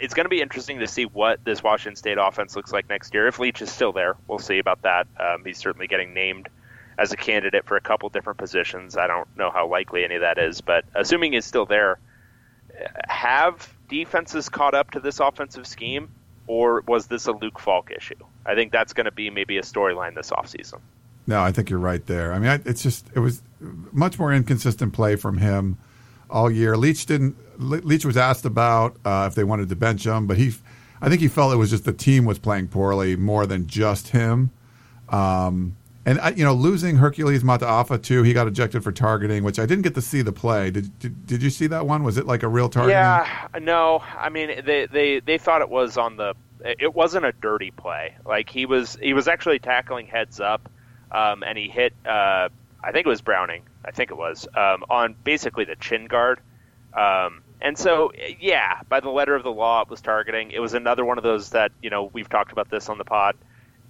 [0.00, 3.14] it's going to be interesting to see what this Washington State offense looks like next
[3.14, 3.26] year.
[3.26, 5.06] If Leach is still there, we'll see about that.
[5.18, 6.48] Um, he's certainly getting named
[6.98, 8.96] as a candidate for a couple different positions.
[8.96, 11.98] I don't know how likely any of that is, but assuming he's still there,
[13.06, 16.10] have defenses caught up to this offensive scheme,
[16.46, 18.16] or was this a Luke Falk issue?
[18.44, 20.80] I think that's going to be maybe a storyline this offseason.
[21.28, 22.32] No, I think you're right there.
[22.32, 23.42] I mean, I, it's just it was
[23.92, 25.76] much more inconsistent play from him
[26.30, 26.74] all year.
[26.74, 27.36] Leach didn't.
[27.60, 30.54] Leach was asked about uh, if they wanted to bench him, but he,
[31.02, 34.08] I think he felt it was just the team was playing poorly more than just
[34.08, 34.52] him.
[35.10, 35.76] Um,
[36.06, 39.66] and I, you know, losing Hercules Mata'afa too, he got ejected for targeting, which I
[39.66, 40.70] didn't get to see the play.
[40.70, 42.04] Did did, did you see that one?
[42.04, 42.94] Was it like a real targeting?
[42.94, 44.02] Yeah, no.
[44.16, 46.34] I mean, they, they they thought it was on the.
[46.64, 48.16] It wasn't a dirty play.
[48.24, 50.70] Like he was he was actually tackling heads up,
[51.12, 51.92] um, and he hit.
[52.04, 52.48] Uh,
[52.82, 53.62] I think it was Browning.
[53.84, 56.40] I think it was um, on basically the chin guard.
[56.94, 60.52] Um, and so, yeah, by the letter of the law, it was targeting.
[60.52, 63.04] It was another one of those that you know we've talked about this on the
[63.04, 63.36] pod.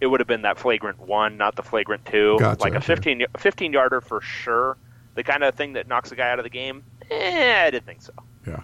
[0.00, 2.36] It would have been that flagrant one, not the flagrant two.
[2.38, 2.86] Gotcha, like a okay.
[2.86, 4.76] 15, a 15 yarder for sure.
[5.16, 6.84] The kind of thing that knocks a guy out of the game.
[7.10, 8.12] Eh, I didn't think so.
[8.46, 8.60] Yeah.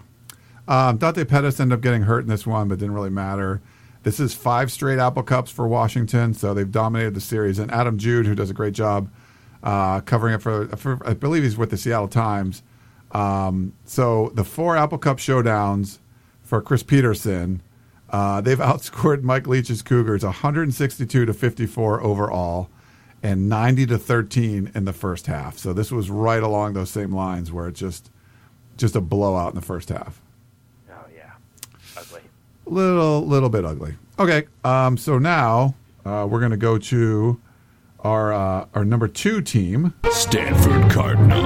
[0.67, 3.61] Um, Dante Pettis ended up getting hurt in this one, but didn't really matter.
[4.05, 7.57] This is five straight Apple Cups for Washington, so they've dominated the series.
[7.57, 9.09] And Adam Jude, who does a great job
[9.63, 12.61] uh, covering it for, for, I believe he's with the Seattle Times.
[13.13, 15.97] Um, so the four Apple Cup showdowns
[16.43, 17.63] for Chris Petersen,
[18.11, 22.69] uh, they've outscored Mike Leach's Cougars 162 to 54 overall
[23.23, 25.57] and 90 to 13 in the first half.
[25.57, 28.11] So this was right along those same lines where it just
[28.77, 30.21] just a blowout in the first half.
[32.65, 32.81] Yeah, ugly.
[32.81, 33.95] Little little bit ugly.
[34.17, 37.39] Okay, um, so now uh, we're going to go to
[38.01, 39.93] our uh, our number two team.
[40.11, 41.45] Stanford Cardinal.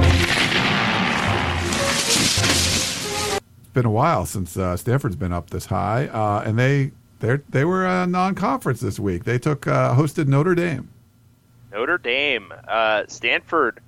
[3.59, 7.37] It's been a while since uh, Stanford's been up this high, uh, and they they
[7.49, 9.23] they were a non-conference this week.
[9.23, 10.89] They took uh, hosted Notre Dame.
[11.71, 13.79] Notre Dame, uh, Stanford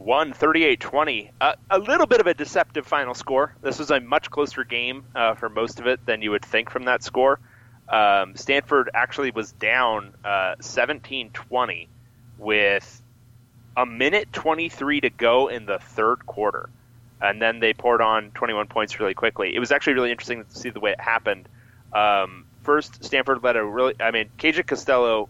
[0.00, 1.30] won 38-20.
[1.40, 3.54] Uh, a little bit of a deceptive final score.
[3.60, 6.70] This was a much closer game uh, for most of it than you would think
[6.70, 7.38] from that score.
[7.86, 11.88] Um, Stanford actually was down uh, 17-20
[12.38, 13.02] with
[13.76, 16.70] a minute 23 to go in the third quarter.
[17.20, 19.54] And then they poured on 21 points really quickly.
[19.54, 21.46] It was actually really interesting to see the way it happened.
[21.92, 25.28] Um, first, Stanford led a really, I mean, KJ Costello,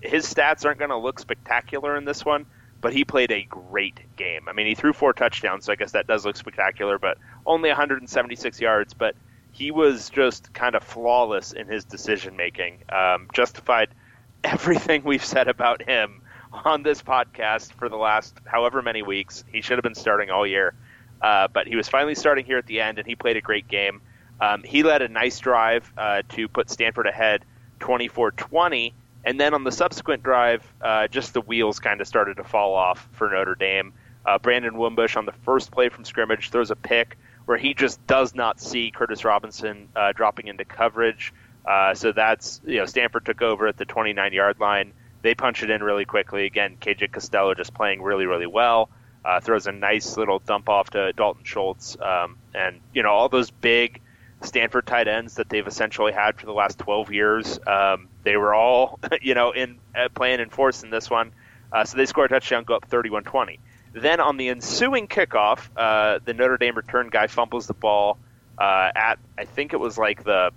[0.00, 2.46] his stats aren't going to look spectacular in this one,
[2.84, 4.46] but he played a great game.
[4.46, 7.16] I mean, he threw four touchdowns, so I guess that does look spectacular, but
[7.46, 8.92] only 176 yards.
[8.92, 9.16] But
[9.52, 12.80] he was just kind of flawless in his decision making.
[12.90, 13.88] Um, justified
[14.44, 16.20] everything we've said about him
[16.52, 19.44] on this podcast for the last however many weeks.
[19.50, 20.74] He should have been starting all year,
[21.22, 23.66] uh, but he was finally starting here at the end, and he played a great
[23.66, 24.02] game.
[24.42, 27.46] Um, he led a nice drive uh, to put Stanford ahead
[27.80, 28.92] 24 20.
[29.24, 32.74] And then on the subsequent drive, uh, just the wheels kind of started to fall
[32.74, 33.94] off for Notre Dame.
[34.26, 37.16] Uh, Brandon Wimbush on the first play from scrimmage throws a pick
[37.46, 41.32] where he just does not see Curtis Robinson uh, dropping into coverage.
[41.64, 44.92] Uh, so that's, you know, Stanford took over at the 29 yard line.
[45.22, 46.44] They punch it in really quickly.
[46.44, 48.90] Again, KJ Costello just playing really, really well.
[49.24, 51.96] Uh, throws a nice little dump off to Dalton Schultz.
[51.98, 54.02] Um, and, you know, all those big
[54.42, 57.58] Stanford tight ends that they've essentially had for the last 12 years.
[57.66, 61.32] Um, they were all, you know, in uh, playing in force in this one.
[61.72, 63.58] Uh, so they scored a touchdown, go up 31-20.
[63.94, 68.18] Then on the ensuing kickoff, uh, the Notre Dame return guy fumbles the ball
[68.58, 70.50] uh, at I think it was like the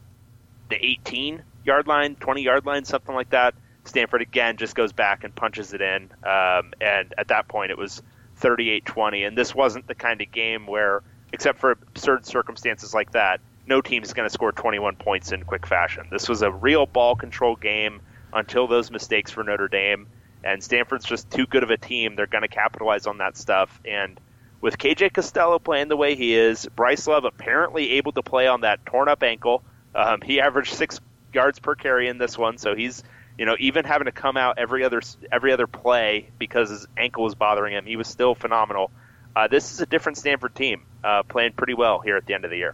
[0.69, 3.53] the 18 yard line, 20 yard line, something like that.
[3.85, 7.77] Stanford again just goes back and punches it in, um, and at that point it
[7.77, 8.01] was
[8.41, 9.25] 38-20.
[9.27, 11.01] And this wasn't the kind of game where,
[11.31, 15.43] except for absurd circumstances like that, no team is going to score 21 points in
[15.43, 16.07] quick fashion.
[16.11, 18.01] This was a real ball control game
[18.33, 20.07] until those mistakes for Notre Dame,
[20.43, 22.15] and Stanford's just too good of a team.
[22.15, 24.19] They're going to capitalize on that stuff, and
[24.59, 28.61] with KJ Costello playing the way he is, Bryce Love apparently able to play on
[28.61, 29.63] that torn up ankle.
[29.93, 30.99] Um, he averaged six
[31.33, 33.03] yards per carry in this one, so he's
[33.37, 35.01] you know even having to come out every other
[35.31, 37.85] every other play because his ankle was bothering him.
[37.85, 38.91] He was still phenomenal.
[39.35, 42.43] Uh, this is a different Stanford team uh, playing pretty well here at the end
[42.43, 42.73] of the year.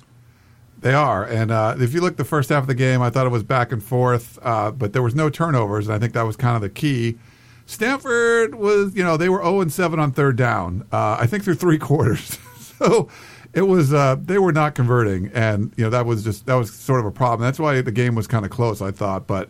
[0.83, 3.25] They are, and uh, if you look the first half of the game, I thought
[3.25, 6.23] it was back and forth, uh, but there was no turnovers, and I think that
[6.23, 7.17] was kind of the key.
[7.65, 10.85] Stanford was, you know, they were 0 and 7 on third down.
[10.91, 12.37] Uh, I think through three quarters.
[12.59, 13.07] so
[13.53, 16.73] it was uh, they were not converting, and you know that was just that was
[16.73, 17.45] sort of a problem.
[17.47, 19.25] That's why the game was kind of close, I thought.
[19.25, 19.49] But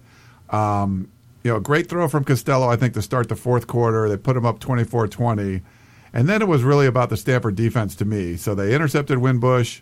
[0.51, 1.09] um,
[1.43, 4.07] you know, great throw from Costello, I think, to start the fourth quarter.
[4.07, 5.63] They put him up 24-20.
[6.13, 8.37] and then it was really about the Stanford defense to me.
[8.37, 9.81] So they intercepted Wimbush.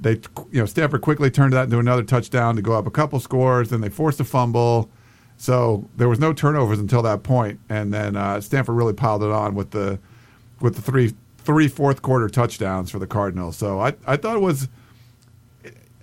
[0.00, 0.12] They,
[0.50, 3.68] you know, Stanford quickly turned that into another touchdown to go up a couple scores.
[3.70, 4.90] Then they forced a fumble.
[5.36, 9.30] So there was no turnovers until that point, and then uh, Stanford really piled it
[9.30, 9.98] on with the
[10.60, 13.56] with the three three fourth quarter touchdowns for the Cardinals.
[13.56, 14.68] So I I thought it was.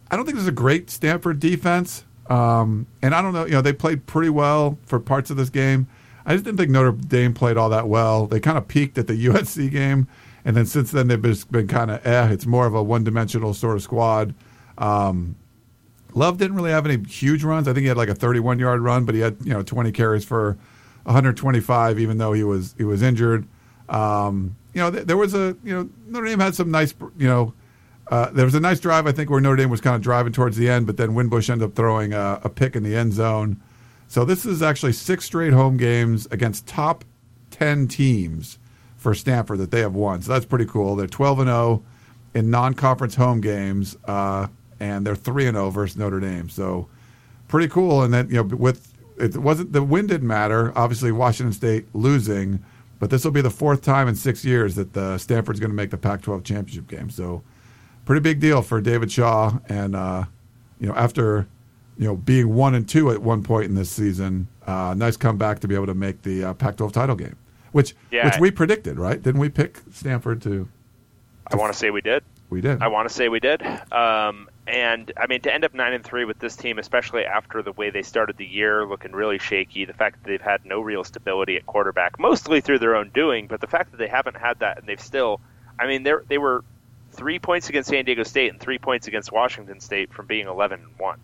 [0.10, 3.46] I don't think there's a great Stanford defense, um, and I don't know.
[3.46, 5.88] You know, they played pretty well for parts of this game.
[6.26, 8.26] I just didn't think Notre Dame played all that well.
[8.26, 10.08] They kind of peaked at the USC game,
[10.48, 12.30] and then since then they've just been kind of eh.
[12.30, 14.34] It's more of a one dimensional sort of squad.
[14.78, 15.36] Um,
[16.14, 17.68] Love didn't really have any huge runs.
[17.68, 19.92] I think he had like a 31 yard run, but he had you know 20
[19.92, 20.58] carries for
[21.04, 23.46] 125, even though he was he was injured.
[23.90, 27.28] Um, you know, th- there was a you know Notre Dame had some nice you
[27.28, 27.54] know.
[28.10, 30.32] Uh, there was a nice drive, I think, where Notre Dame was kind of driving
[30.32, 33.12] towards the end, but then Wimbush ended up throwing a, a pick in the end
[33.12, 33.60] zone.
[34.08, 37.04] So this is actually six straight home games against top
[37.52, 38.60] 10 teams
[39.08, 40.22] for Stanford that they have won.
[40.22, 40.98] So that's pretty cool.
[40.98, 41.82] They're 12 and 0
[42.34, 43.96] in non-conference home games.
[44.04, 44.48] Uh,
[44.82, 46.50] and they're three and zero versus Notre Dame.
[46.50, 46.90] So
[47.48, 48.04] pretty cool.
[48.04, 50.78] And then you know with it wasn't the win didn't matter.
[50.78, 52.62] Obviously Washington State losing,
[53.00, 55.76] but this will be the fourth time in six years that the Stanford's going to
[55.76, 57.10] make the Pac-12 championship game.
[57.10, 57.44] So
[58.04, 59.58] pretty big deal for David Shaw.
[59.70, 60.26] And uh,
[60.82, 61.48] you know after
[61.98, 65.60] you know being one and two at one point in this season, uh, nice comeback
[65.62, 67.38] to be able to make the uh, Pac-12 title game,
[67.78, 68.26] which Yeah.
[68.26, 69.22] which we predicted, right?
[69.22, 70.68] Didn't we pick Stanford to?
[71.52, 72.24] I want to say we did.
[72.50, 72.82] We did.
[72.82, 73.62] I want to say we did.
[73.92, 77.62] Um, and I mean, to end up nine and three with this team, especially after
[77.62, 79.86] the way they started the year, looking really shaky.
[79.86, 83.46] The fact that they've had no real stability at quarterback, mostly through their own doing,
[83.48, 85.40] but the fact that they haven't had that and they've still,
[85.80, 86.64] I mean, they they were
[87.12, 90.80] three points against San Diego State and three points against Washington State from being eleven
[90.82, 91.20] and one.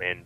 [0.00, 0.24] I mean,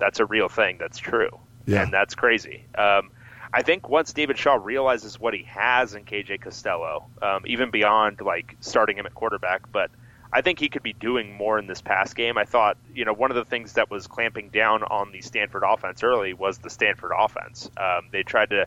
[0.00, 0.78] that's a real thing.
[0.78, 1.82] That's true, Yeah.
[1.82, 2.64] and that's crazy.
[2.76, 3.10] Um,
[3.56, 8.20] I think once David Shaw realizes what he has in KJ Costello, um, even beyond
[8.20, 9.90] like starting him at quarterback, but
[10.30, 12.36] I think he could be doing more in this pass game.
[12.36, 15.62] I thought, you know, one of the things that was clamping down on the Stanford
[15.66, 17.70] offense early was the Stanford offense.
[17.78, 18.66] Um, they tried to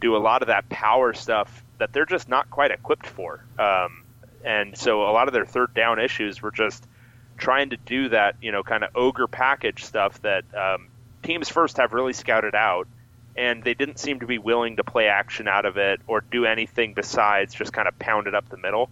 [0.00, 3.44] do a lot of that power stuff that they're just not quite equipped for.
[3.58, 4.04] Um,
[4.42, 6.82] and so a lot of their third down issues were just
[7.36, 10.88] trying to do that, you know, kind of ogre package stuff that um,
[11.22, 12.88] teams first have really scouted out.
[13.36, 16.44] And they didn't seem to be willing to play action out of it or do
[16.44, 18.90] anything besides just kind of pound it up the middle.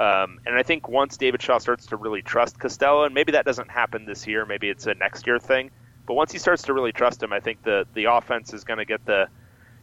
[0.00, 3.44] Um, and I think once David Shaw starts to really trust Costello, and maybe that
[3.44, 5.70] doesn't happen this year, maybe it's a next year thing.
[6.06, 8.78] But once he starts to really trust him, I think the the offense is going
[8.78, 9.28] to get the,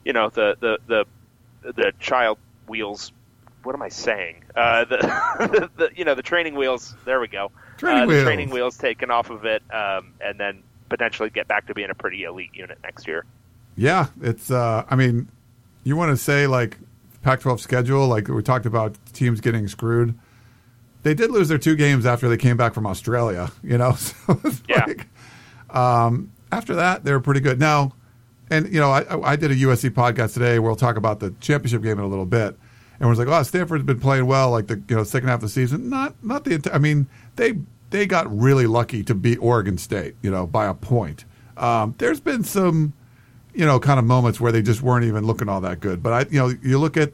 [0.03, 1.05] you know, the the the
[1.71, 2.37] the child
[2.67, 3.11] wheels.
[3.63, 4.43] What am I saying?
[4.55, 6.95] Uh, the, the, the you know the training wheels.
[7.05, 7.51] There we go.
[7.77, 8.23] Training uh, wheels.
[8.23, 11.95] Training wheels taken off of it, um, and then potentially get back to being a
[11.95, 13.25] pretty elite unit next year.
[13.79, 14.51] Yeah, it's.
[14.51, 15.29] Uh, I mean,
[15.85, 16.77] you want to say like
[17.21, 20.17] Pac-12 schedule, like we talked about teams getting screwed.
[21.03, 23.51] They did lose their two games after they came back from Australia.
[23.63, 24.85] You know, so Yeah.
[24.85, 25.07] like,
[25.75, 27.57] um, after that they were pretty good.
[27.59, 27.93] Now,
[28.49, 31.31] and you know, I, I did a USC podcast today where we'll talk about the
[31.39, 32.57] championship game in a little bit,
[32.99, 35.41] and was like, "Oh, Stanford's been playing well, like the you know second half of
[35.43, 36.69] the season." Not not the.
[36.73, 37.07] I mean,
[37.37, 37.53] they
[37.91, 41.23] they got really lucky to beat Oregon State, you know, by a point.
[41.55, 42.91] Um, there's been some
[43.53, 46.03] you know, kind of moments where they just weren't even looking all that good.
[46.03, 47.13] But I, you know, you look at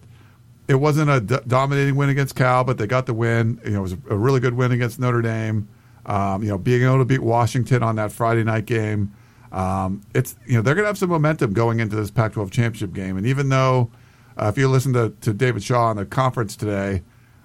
[0.67, 3.59] it wasn't a d- dominating win against Cal, but they got the win.
[3.63, 5.67] You know, it was a, really good win against Notre Dame.
[6.05, 9.13] Um, you know, being able to beat Washington on that Friday night game,
[9.51, 12.93] um, it's you know they're going to have some momentum going into this Pac-12 championship
[12.93, 13.17] game.
[13.17, 13.89] And even though,
[14.37, 17.01] uh, if you listen to, to David Shaw on the conference today,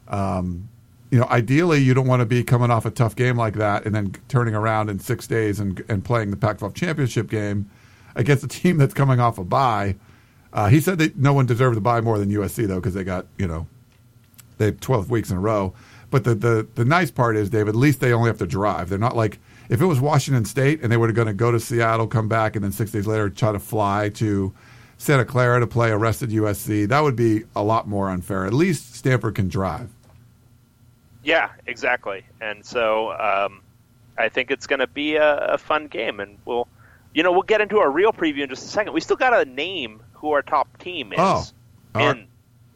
[0.09, 0.69] um,
[1.11, 3.85] you know, ideally you don't want to be coming off a tough game like that
[3.87, 7.71] and then turning around in six days and and playing the Pac-12 championship game
[8.15, 9.97] against a team that's coming off a bye.
[10.53, 13.05] Uh, he said that no one deserved to buy more than USC though because they
[13.05, 13.67] got you know
[14.59, 15.75] they have 12 weeks in a row.
[16.11, 18.89] But the, the the nice part is, Dave, at least they only have to drive.
[18.89, 19.39] They're not like
[19.69, 22.57] if it was Washington State and they were going to go to Seattle, come back,
[22.57, 24.53] and then six days later try to fly to
[24.99, 26.89] Santa Clara to play arrested USC.
[26.89, 28.45] That would be a lot more unfair.
[28.45, 29.89] At least Stanford can drive.
[31.23, 32.25] Yeah, exactly.
[32.41, 33.63] And so um,
[34.19, 36.69] I think it's going to be a, a fun game, and we'll,
[37.15, 38.93] you know, we'll get into our real preview in just a second.
[38.93, 41.45] We still got to name who our top team is Oh,
[41.95, 42.27] all in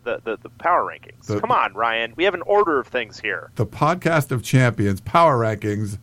[0.04, 1.26] the, the, the power rankings.
[1.26, 2.12] The- Come on, Ryan.
[2.16, 3.50] We have an order of things here.
[3.56, 5.98] The podcast of champions, power rankings,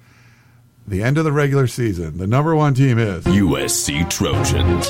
[0.88, 2.18] the end of the regular season.
[2.18, 4.88] The number one team is, USC Trojans.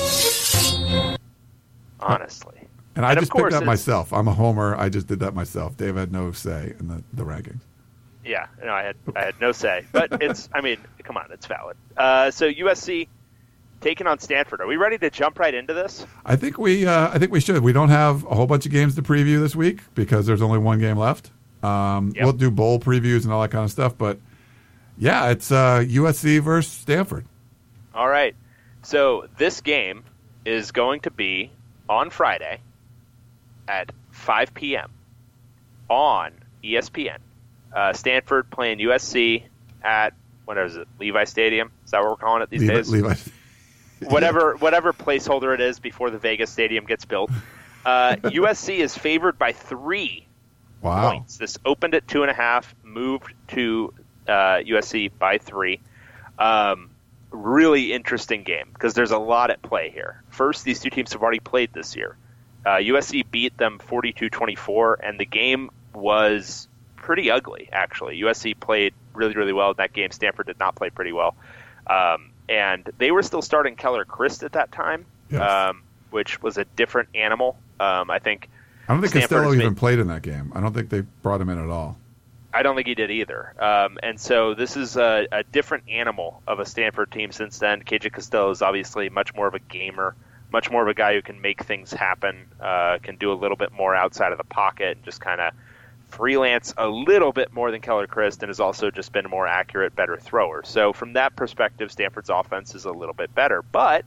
[2.00, 2.66] Honestly,
[2.96, 4.12] and I And of just picked that myself.
[4.12, 4.74] I'm a homer.
[4.76, 5.76] I just did that myself.
[5.76, 7.60] Dave had no say in the, the rankings.
[8.24, 11.46] yeah, no, I had I had no say, but it's I mean, come on, it's
[11.46, 11.76] valid.
[11.96, 13.06] Uh, so USC
[13.82, 14.60] taking on Stanford.
[14.60, 16.06] Are we ready to jump right into this?
[16.24, 17.62] I think we uh, I think we should.
[17.62, 20.58] We don't have a whole bunch of games to preview this week because there's only
[20.58, 21.30] one game left.
[21.62, 22.24] Um, Yep.
[22.24, 24.18] We'll do bowl previews and all that kind of stuff, but
[24.98, 27.26] yeah, it's uh, USC versus Stanford.
[27.94, 28.34] All right.
[28.82, 30.04] So this game
[30.44, 31.50] is going to be
[31.88, 32.60] on Friday
[33.68, 34.90] at 5 p.m.
[35.88, 36.32] on
[36.64, 37.18] ESPN.
[37.74, 39.44] Uh, Stanford playing USC
[39.82, 40.14] at
[40.44, 40.88] what is it?
[40.98, 41.70] Levi Stadium.
[41.84, 42.90] Is that what we're calling it these Levi, days?
[42.90, 43.14] Levi.
[44.10, 47.30] Whatever whatever placeholder it is before the Vegas Stadium gets built.
[47.84, 50.26] Uh, USC is favored by three
[50.80, 51.10] Wow.
[51.12, 51.36] points.
[51.38, 53.94] This opened at two and a half, moved to
[54.26, 55.80] uh, USC by three.
[56.38, 56.90] Um,
[57.30, 60.22] really interesting game because there's a lot at play here.
[60.30, 62.16] First, these two teams have already played this year.
[62.66, 67.68] Uh, USC beat them 42-24, and the game was pretty ugly.
[67.72, 70.10] Actually, USC played really, really well in that game.
[70.10, 71.34] Stanford did not play pretty well,
[71.88, 75.40] um, and they were still starting Keller Chryst at that time, Yes.
[75.40, 77.56] um, which was a different animal.
[77.80, 78.48] Um, I think
[78.88, 80.52] I don't think Stanford Costello even made- played in that game.
[80.54, 81.96] I don't think they brought him in at all.
[82.54, 83.54] I don't think he did either.
[83.58, 87.82] Um, and so this is a, a different animal of a Stanford team since then.
[87.82, 90.14] KJ Costello is obviously much more of a gamer,
[90.52, 93.56] much more of a guy who can make things happen, uh, can do a little
[93.56, 95.54] bit more outside of the pocket, and just kind of
[96.12, 99.46] freelance a little bit more than Keller Chryst, and has also just been a more
[99.46, 100.62] accurate, better thrower.
[100.64, 103.62] So from that perspective, Stanford's offense is a little bit better.
[103.62, 104.04] But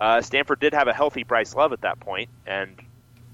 [0.00, 2.76] uh, Stanford did have a healthy Bryce Love at that point, and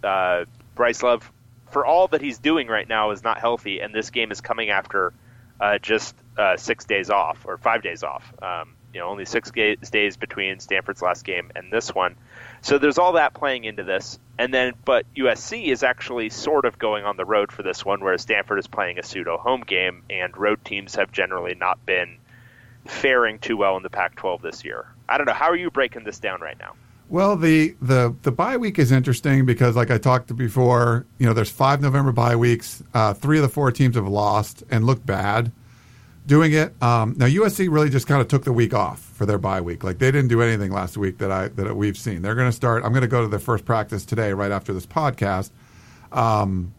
[0.05, 0.45] uh,
[0.75, 1.31] Bryce Love,
[1.71, 4.71] for all that he's doing right now, is not healthy, and this game is coming
[4.71, 5.13] after
[5.59, 8.33] uh, just uh, six days off or five days off.
[8.43, 12.17] Um, you know, only six ga- days between Stanford's last game and this one.
[12.61, 16.79] So there's all that playing into this, and then but USC is actually sort of
[16.79, 20.03] going on the road for this one, whereas Stanford is playing a pseudo home game,
[20.11, 22.19] and road teams have generally not been
[22.87, 24.87] faring too well in the Pac-12 this year.
[25.09, 25.33] I don't know.
[25.33, 26.75] How are you breaking this down right now?
[27.09, 31.35] Well, the the the bye week is interesting because, like I talked before, you know,
[31.35, 32.83] there's five November bye weeks.
[32.95, 35.53] Uh, three of the four teams have lost and look bad
[36.33, 36.83] doing it.
[36.83, 39.85] Um, now USC really just kind of took the week off for their bye week.
[39.85, 42.23] Like they didn't do anything last week that I that we've seen.
[42.23, 42.87] They're going to start.
[42.87, 45.51] I'm going to go to their first practice today, right after this podcast.
[46.11, 46.73] Um,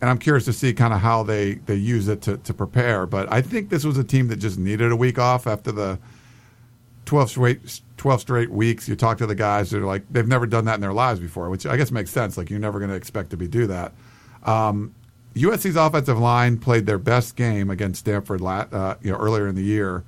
[0.00, 3.06] and I'm curious to see kind of how they, they use it to, to prepare.
[3.06, 5.98] But I think this was a team that just needed a week off after the
[7.06, 8.88] 12 straight 12 straight weeks.
[8.88, 11.50] You talk to the guys they're like they've never done that in their lives before,
[11.50, 12.38] which I guess makes sense.
[12.38, 13.94] Like you're never going to expect to be do that.
[14.44, 14.94] Um,
[15.34, 19.62] USC's offensive line played their best game against Stanford uh, you know, earlier in the
[19.62, 20.04] year,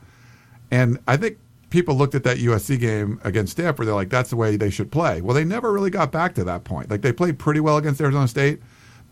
[0.71, 1.39] and I think
[1.71, 3.89] people looked at that USC game against Stanford.
[3.89, 5.21] They're like, that's the way they should play.
[5.21, 6.91] Well, they never really got back to that point.
[6.91, 8.61] Like they played pretty well against Arizona State,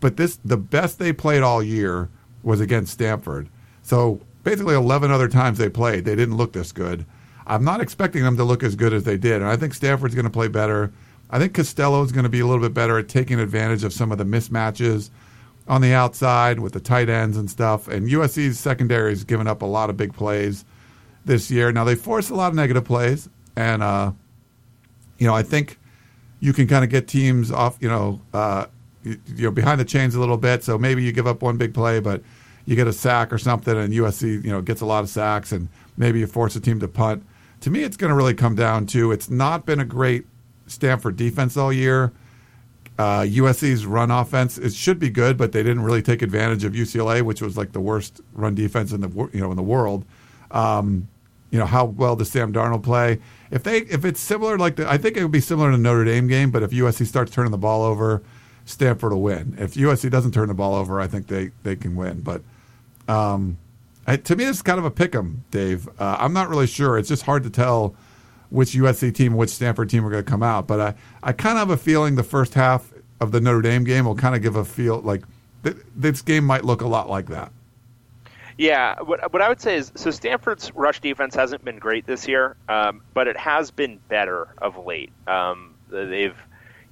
[0.01, 2.09] but this the best they played all year
[2.43, 3.49] was against Stanford.
[3.83, 7.05] So basically, 11 other times they played, they didn't look this good.
[7.47, 10.15] I'm not expecting them to look as good as they did, and I think Stanford's
[10.15, 10.93] going to play better.
[11.31, 13.93] I think Costello is going to be a little bit better at taking advantage of
[13.93, 15.11] some of the mismatches
[15.69, 17.89] on the outside with the tight ends and stuff.
[17.89, 20.65] And USC's secondary has given up a lot of big plays
[21.25, 21.73] this year.
[21.73, 24.13] Now they force a lot of negative plays, and uh,
[25.19, 25.79] you know I think
[26.41, 28.67] you can kind of get teams off, you know, uh,
[29.05, 30.65] you, know behind the chains a little bit.
[30.65, 32.23] So maybe you give up one big play, but
[32.67, 35.53] you get a sack or something, and USC you know gets a lot of sacks,
[35.53, 37.25] and maybe you force a team to punt.
[37.61, 40.27] To me, it's going to really come down to it's not been a great
[40.67, 42.13] Stanford defense all year.
[43.03, 46.73] Uh, USC's run offense it should be good, but they didn't really take advantage of
[46.73, 50.05] UCLA, which was like the worst run defense in the you know in the world.
[50.53, 51.09] Um,
[51.51, 53.19] you know how well does Sam Darnold play?
[53.51, 56.05] If they if it's similar like the, I think it would be similar to Notre
[56.05, 58.23] Dame game, but if USC starts turning the ball over,
[58.67, 59.57] Stanford will win.
[59.59, 62.21] If USC doesn't turn the ball over, I think they they can win.
[62.21, 62.43] But
[63.09, 63.59] um,
[64.07, 65.89] I, to me, it's kind of a pick 'em, Dave.
[65.99, 66.99] Uh, I'm not really sure.
[66.99, 67.97] It's just hard to tell
[68.53, 70.67] which USC team, which Stanford team are going to come out.
[70.67, 72.92] But I, I kind of have a feeling the first half
[73.23, 75.23] of the Notre Dame game will kind of give a feel like
[75.63, 77.53] th- this game might look a lot like that.
[78.59, 82.29] Yeah, what, what I would say is so Stanford's rush defense hasn't been great this
[82.29, 85.11] year, um, but it has been better of late.
[85.27, 86.37] Um, they've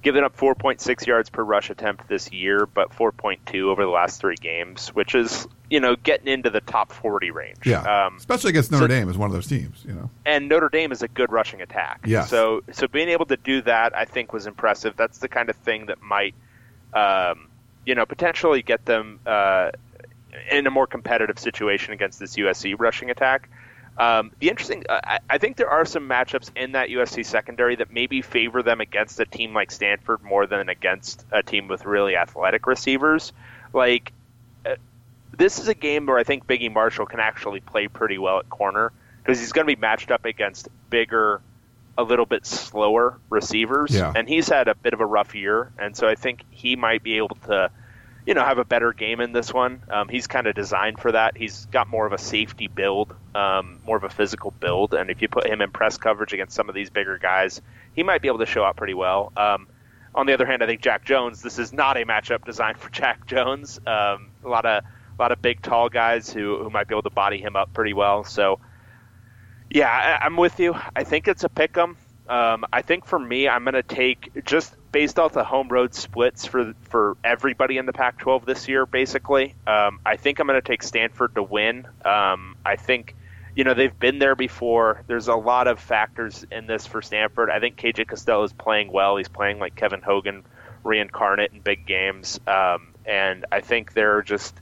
[0.01, 4.35] given up 4.6 yards per rush attempt this year, but 4.2 over the last three
[4.35, 7.65] games, which is you know getting into the top 40 range.
[7.65, 9.83] Yeah, um, especially against Notre so- Dame is one of those teams.
[9.87, 12.01] You know, and Notre Dame is a good rushing attack.
[12.05, 12.29] Yes.
[12.29, 14.95] So so being able to do that, I think, was impressive.
[14.97, 16.35] That's the kind of thing that might,
[16.93, 17.47] um,
[17.85, 19.71] you know, potentially get them uh,
[20.51, 23.49] in a more competitive situation against this USC rushing attack.
[23.97, 27.91] Um, the interesting, I, I think there are some matchups in that USC secondary that
[27.91, 32.15] maybe favor them against a team like Stanford more than against a team with really
[32.15, 33.33] athletic receivers.
[33.73, 34.13] Like
[34.65, 34.75] uh,
[35.37, 38.49] this is a game where I think Biggie Marshall can actually play pretty well at
[38.49, 38.91] corner
[39.23, 41.41] because he's going to be matched up against bigger,
[41.97, 44.11] a little bit slower receivers, Yeah.
[44.15, 47.03] and he's had a bit of a rough year, and so I think he might
[47.03, 47.69] be able to,
[48.25, 49.83] you know, have a better game in this one.
[49.89, 51.37] Um, he's kind of designed for that.
[51.37, 55.21] He's got more of a safety build, um, more of a physical build, and if
[55.21, 57.61] you put him in press coverage against some of these bigger guys,
[57.95, 59.31] he might be able to show up pretty well.
[59.37, 59.67] Um,
[60.15, 61.41] on the other hand, I think Jack Jones.
[61.41, 63.79] This is not a matchup designed for Jack Jones.
[63.85, 64.83] Um, a lot of
[65.21, 67.93] lot of big, tall guys who who might be able to body him up pretty
[67.93, 68.23] well.
[68.23, 68.59] So,
[69.69, 69.87] yeah,
[70.21, 70.75] I, I'm with you.
[70.95, 71.97] I think it's a pick 'em.
[72.27, 75.93] Um, I think for me, I'm going to take just based off the home road
[75.93, 78.85] splits for for everybody in the Pac-12 this year.
[78.85, 81.87] Basically, um, I think I'm going to take Stanford to win.
[82.05, 83.15] Um, I think
[83.53, 85.03] you know they've been there before.
[85.07, 87.49] There's a lot of factors in this for Stanford.
[87.49, 89.17] I think KJ Costello is playing well.
[89.17, 90.43] He's playing like Kevin Hogan
[90.83, 94.55] reincarnate in big games, um, and I think they're just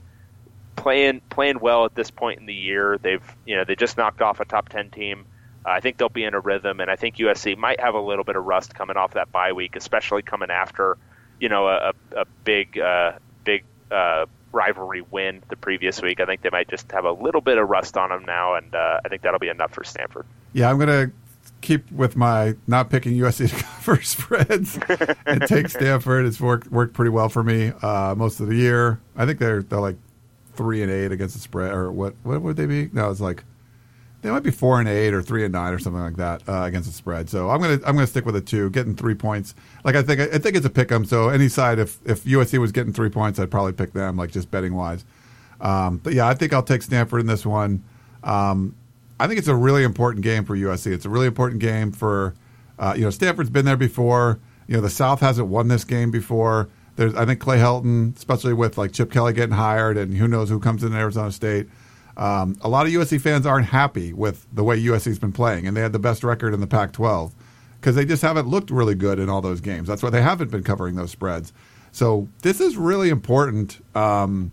[0.76, 2.98] playing playing well at this point in the year.
[2.98, 5.26] They've you know they just knocked off a top ten team.
[5.64, 8.00] Uh, I think they'll be in a rhythm, and I think USC might have a
[8.00, 10.96] little bit of rust coming off that bye week, especially coming after
[11.38, 13.12] you know a, a big uh,
[13.44, 16.20] big uh, rivalry win the previous week.
[16.20, 18.74] I think they might just have a little bit of rust on them now, and
[18.74, 20.26] uh, I think that'll be enough for Stanford.
[20.52, 21.12] Yeah, I'm going to
[21.60, 24.78] keep with my not picking USC to cover spreads
[25.26, 26.26] and take Stanford.
[26.26, 29.00] It's worked worked pretty well for me uh, most of the year.
[29.16, 29.96] I think they're they're like
[30.54, 32.14] three and eight against the spread, or what?
[32.22, 32.90] What would they be?
[32.92, 33.44] No, it's like
[34.22, 36.62] they might be four and eight or three and nine or something like that uh,
[36.64, 37.30] against the spread.
[37.30, 39.54] So I'm gonna I'm gonna stick with a two, getting three points.
[39.84, 41.04] Like I think I think it's a pick 'em.
[41.04, 44.30] So any side, if if USC was getting three points, I'd probably pick them, like
[44.30, 45.04] just betting wise.
[45.60, 47.82] Um, but yeah, I think I'll take Stanford in this one.
[48.22, 48.74] Um,
[49.18, 50.92] I think it's a really important game for USC.
[50.92, 52.34] It's a really important game for
[52.78, 54.38] uh, you know Stanford's been there before.
[54.66, 56.68] You know the South hasn't won this game before.
[56.96, 60.48] There's I think Clay Helton, especially with like Chip Kelly getting hired, and who knows
[60.48, 61.68] who comes in Arizona State.
[62.16, 65.76] Um, a lot of USC fans aren't happy with the way USC's been playing, and
[65.76, 67.32] they had the best record in the Pac-12
[67.80, 69.88] because they just haven't looked really good in all those games.
[69.88, 71.52] That's why they haven't been covering those spreads.
[71.92, 74.52] So this is really important um,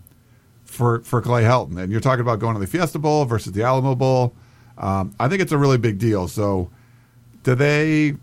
[0.64, 1.78] for for Clay Helton.
[1.80, 4.34] And you're talking about going to the Fiesta Bowl versus the Alamo Bowl.
[4.78, 6.28] Um, I think it's a really big deal.
[6.28, 6.70] So
[7.44, 8.16] do they,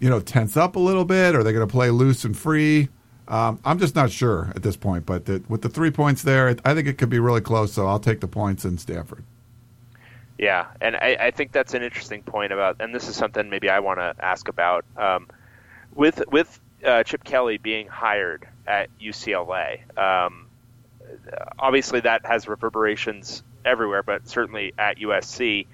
[0.00, 1.34] you know, tense up a little bit?
[1.34, 2.88] Are they going to play loose and free?
[3.28, 5.06] Um, I'm just not sure at this point.
[5.06, 7.72] But the, with the three points there, I think it could be really close.
[7.72, 9.24] So I'll take the points in Stanford.
[10.38, 13.68] Yeah, and I, I think that's an interesting point about, and this is something maybe
[13.68, 14.84] I want to ask about.
[14.96, 15.28] Um,
[15.94, 20.46] with with uh, Chip Kelly being hired at UCLA, um,
[21.58, 25.66] obviously that has reverberations everywhere, but certainly at USC.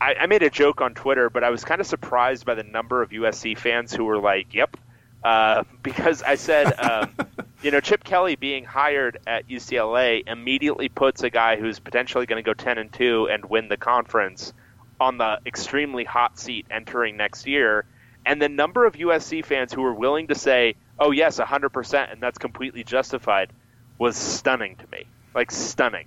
[0.00, 2.64] I, I made a joke on Twitter, but I was kind of surprised by the
[2.64, 4.76] number of USC fans who were like, "Yep,"
[5.24, 7.14] uh, because I said, um,
[7.62, 12.42] you know, Chip Kelly being hired at UCLA immediately puts a guy who's potentially going
[12.42, 14.52] to go ten and two and win the conference
[15.00, 17.84] on the extremely hot seat entering next year.
[18.24, 22.12] And the number of USC fans who were willing to say, "Oh yes, hundred percent,"
[22.12, 23.52] and that's completely justified,
[23.98, 25.04] was stunning to me.
[25.34, 26.06] Like stunning.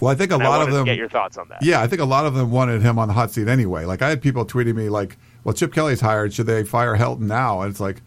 [0.00, 0.84] Well, I think a And lot of them.
[0.84, 1.62] to get your thoughts on that.
[1.62, 3.84] Yeah, I think a lot of them wanted him on the hot seat anyway.
[3.84, 6.32] Like I had people tweeting me like, "Well, Chip Kelly's hired.
[6.34, 8.02] Should they fire Helton now?" And it's like,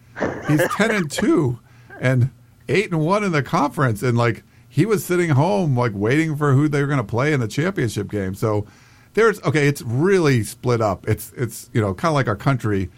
[0.48, 1.60] he's ten and two,
[2.00, 2.32] and
[2.68, 6.54] eight and one in the conference, and like he was sitting home like waiting for
[6.54, 8.34] who they were going to play in the championship game.
[8.36, 8.66] So
[9.14, 11.08] there's okay, it's really split up.
[11.08, 12.90] It's it's you know kind of like our country,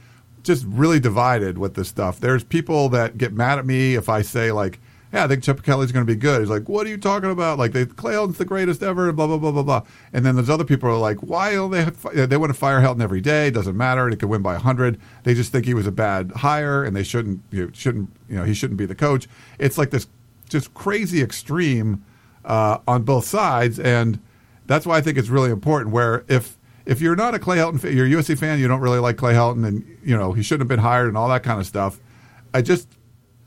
[0.43, 2.19] just really divided with this stuff.
[2.19, 4.79] There's people that get mad at me if I say like,
[5.13, 6.41] yeah, I think Chip Kelly's going to be good.
[6.41, 7.59] He's like, what are you talking about?
[7.59, 9.83] Like, they, Clay Helton's the greatest ever, blah blah blah blah blah.
[10.11, 13.01] And then there's other people are like, why don't they they want to fire Helton
[13.01, 13.51] every day?
[13.51, 14.09] Doesn't matter.
[14.09, 14.99] He could win by hundred.
[15.23, 18.37] They just think he was a bad hire, and they shouldn't you know, shouldn't you
[18.37, 19.27] know he shouldn't be the coach.
[19.59, 20.07] It's like this
[20.49, 22.03] just crazy extreme
[22.43, 24.19] uh, on both sides, and
[24.65, 25.93] that's why I think it's really important.
[25.93, 26.57] Where if
[26.87, 29.17] if you're not a Clay Helton, fan, you're a USC fan, you don't really like
[29.17, 31.67] Clay Helton, and you know he shouldn't have been hired and all that kind of
[31.67, 31.99] stuff.
[32.51, 32.87] I just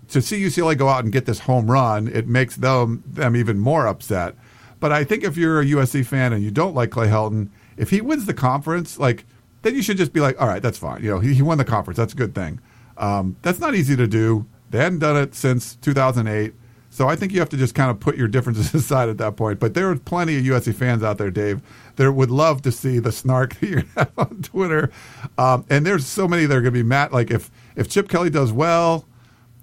[0.09, 3.59] to see UCLA go out and get this home run, it makes them them even
[3.59, 4.35] more upset.
[4.79, 7.91] But I think if you're a USC fan and you don't like Clay Helton, if
[7.91, 9.25] he wins the conference, like
[9.63, 11.03] then you should just be like, all right, that's fine.
[11.03, 11.97] You know, he, he won the conference.
[11.97, 12.61] That's a good thing.
[12.97, 14.47] Um, that's not easy to do.
[14.71, 16.55] They hadn't done it since 2008.
[16.89, 19.37] So I think you have to just kind of put your differences aside at that
[19.37, 19.61] point.
[19.61, 21.61] But there are plenty of USC fans out there, Dave,
[21.97, 24.91] that would love to see the snark that you have on Twitter.
[25.37, 27.13] Um, and there's so many that are going to be mad.
[27.13, 29.05] Like if if Chip Kelly does well,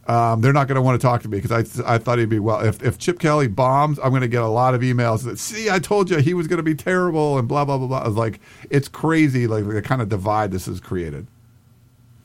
[0.08, 2.30] um, they're not going to want to talk to me because I, I thought he'd
[2.30, 2.60] be well.
[2.60, 5.70] If, if Chip Kelly bombs, I'm going to get a lot of emails that, see,
[5.70, 8.00] I told you he was going to be terrible and blah, blah, blah, blah.
[8.00, 11.28] I was like, it's crazy, like the kind of divide this has created.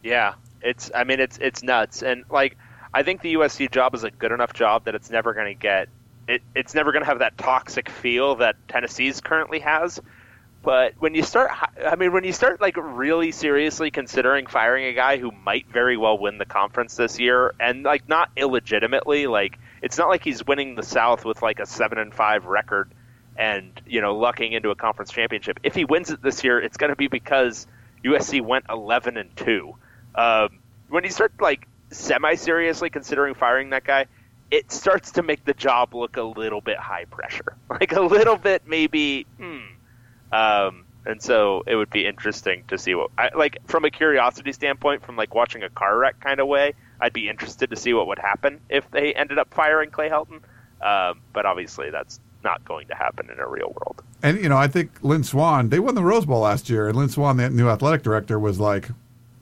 [0.02, 0.90] Yeah, it's.
[0.94, 2.56] I mean, it's it's nuts, and like
[2.94, 5.60] I think the USC job is a good enough job that it's never going to
[5.60, 5.88] get.
[6.28, 10.00] It, it's never going to have that toxic feel that Tennessee's currently has.
[10.68, 11.50] But when you start,
[11.82, 15.96] I mean, when you start like really seriously considering firing a guy who might very
[15.96, 20.46] well win the conference this year, and like not illegitimately, like it's not like he's
[20.46, 22.90] winning the South with like a seven and five record,
[23.34, 25.58] and you know lucking into a conference championship.
[25.62, 27.66] If he wins it this year, it's going to be because
[28.04, 29.74] USC went eleven and two.
[30.14, 30.58] Um,
[30.90, 34.04] when you start like semi seriously considering firing that guy,
[34.50, 38.36] it starts to make the job look a little bit high pressure, like a little
[38.36, 39.24] bit maybe.
[39.38, 39.60] Hmm,
[40.32, 44.52] um, and so it would be interesting to see what, I, like, from a curiosity
[44.52, 47.94] standpoint, from like watching a car wreck kind of way, I'd be interested to see
[47.94, 50.40] what would happen if they ended up firing Clay Helton.
[50.80, 54.02] Um, but obviously, that's not going to happen in a real world.
[54.22, 56.96] And you know, I think Lynn Swann they won the Rose Bowl last year, and
[56.96, 58.90] Lynn Swann, the new athletic director, was like,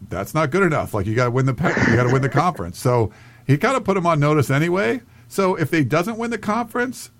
[0.08, 0.94] "That's not good enough.
[0.94, 1.52] Like you got to win the
[1.90, 3.12] you got to win the conference." So
[3.46, 5.02] he kind of put him on notice anyway.
[5.28, 7.10] So if they doesn't win the conference,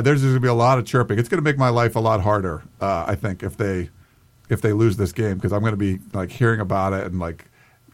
[0.00, 1.18] there's going to be a lot of chirping.
[1.18, 2.62] It's going to make my life a lot harder.
[2.80, 3.90] Uh, I think if they
[4.48, 7.18] if they lose this game because I'm going to be like hearing about it and
[7.18, 7.46] like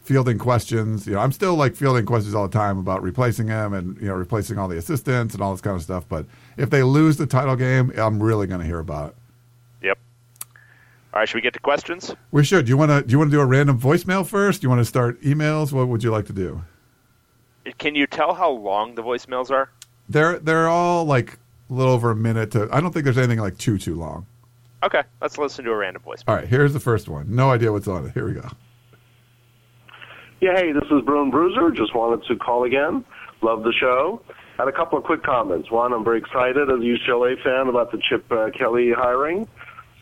[0.03, 1.07] fielding questions.
[1.07, 4.09] You know, I'm still like fielding questions all the time about replacing him and you
[4.09, 6.05] know replacing all the assistants and all this kind of stuff.
[6.09, 9.17] But if they lose the title game, I'm really going to hear about it.
[9.87, 9.99] Yep.
[11.13, 12.15] All right, should we get to questions?
[12.31, 12.67] We should.
[12.67, 14.61] Do you want to do you want to do a random voicemail first?
[14.61, 15.73] Do you want to start emails?
[15.73, 16.63] What would you like to do?
[17.79, 19.71] Can you tell how long the voicemails are?
[20.09, 21.39] They're they're all like
[21.71, 22.69] a little over a minute to.
[22.73, 24.27] I don't think there's anything like too too long.
[24.83, 26.25] Okay, let's listen to a random voice.
[26.27, 27.35] All right, here's the first one.
[27.35, 28.13] No idea what's on it.
[28.13, 28.49] Here we go.
[30.41, 31.71] Yeah, hey, this is Bruin Bruiser.
[31.71, 33.05] Just wanted to call again.
[33.43, 34.23] Love the show.
[34.59, 35.71] Had a couple of quick comments.
[35.71, 39.47] One, I'm very excited as a UCLA fan about the Chip uh, Kelly hiring.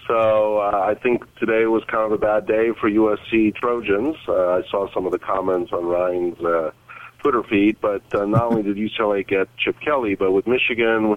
[0.06, 4.16] So uh, I think today was kind of a bad day for USC Trojans.
[4.26, 6.70] Uh, I saw some of the comments on Ryan's uh,
[7.18, 11.16] Twitter feed, but uh, not only did UCLA get Chip Kelly, but with Michigan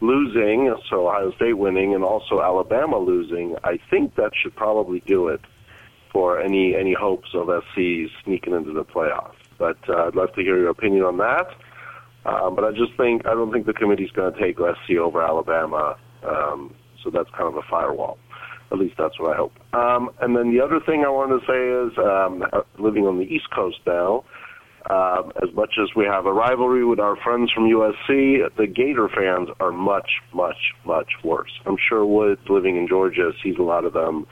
[0.00, 5.28] losing, so Ohio State winning, and also Alabama losing, I think that should probably do
[5.28, 5.40] it
[6.12, 9.34] for any any hopes of SC sneaking into the playoffs.
[9.58, 11.54] But uh, I'd love to hear your opinion on that.
[12.24, 15.22] Um, but I just think I don't think the committee's going to take SC over
[15.22, 18.18] Alabama, um, so that's kind of a firewall.
[18.70, 19.52] At least that's what I hope.
[19.72, 22.44] Um, and then the other thing I wanted to say is, um,
[22.78, 24.24] living on the East Coast now,
[24.90, 29.08] um, as much as we have a rivalry with our friends from USC, the Gator
[29.14, 31.50] fans are much, much, much worse.
[31.66, 34.26] I'm sure Woods, living in Georgia, sees a lot of them.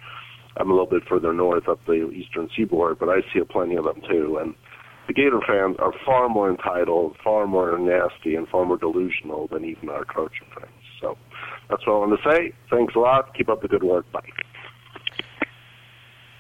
[0.57, 3.85] I'm a little bit further north up the eastern seaboard, but I see plenty of
[3.85, 4.39] them too.
[4.41, 4.55] And
[5.07, 9.65] the Gator fans are far more entitled, far more nasty, and far more delusional than
[9.65, 10.73] even our Trojan fans.
[11.03, 11.19] So
[11.69, 12.53] that's what I wanted to say.
[12.71, 13.35] Thanks a lot.
[13.37, 14.11] Keep up the good work.
[14.11, 14.21] Bye.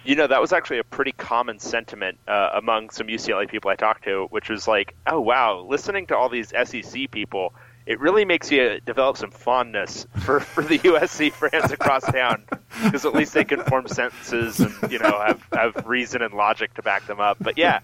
[0.06, 3.76] You know, that was actually a pretty common sentiment uh, among some UCLA people I
[3.76, 7.52] talked to, which was like, oh, wow, listening to all these SEC people,
[7.86, 12.44] it really makes you develop some fondness for, for the USC fans across town
[12.84, 16.74] because at least they can form sentences and, you know, have, have reason and logic
[16.74, 17.38] to back them up.
[17.40, 17.80] But yeah,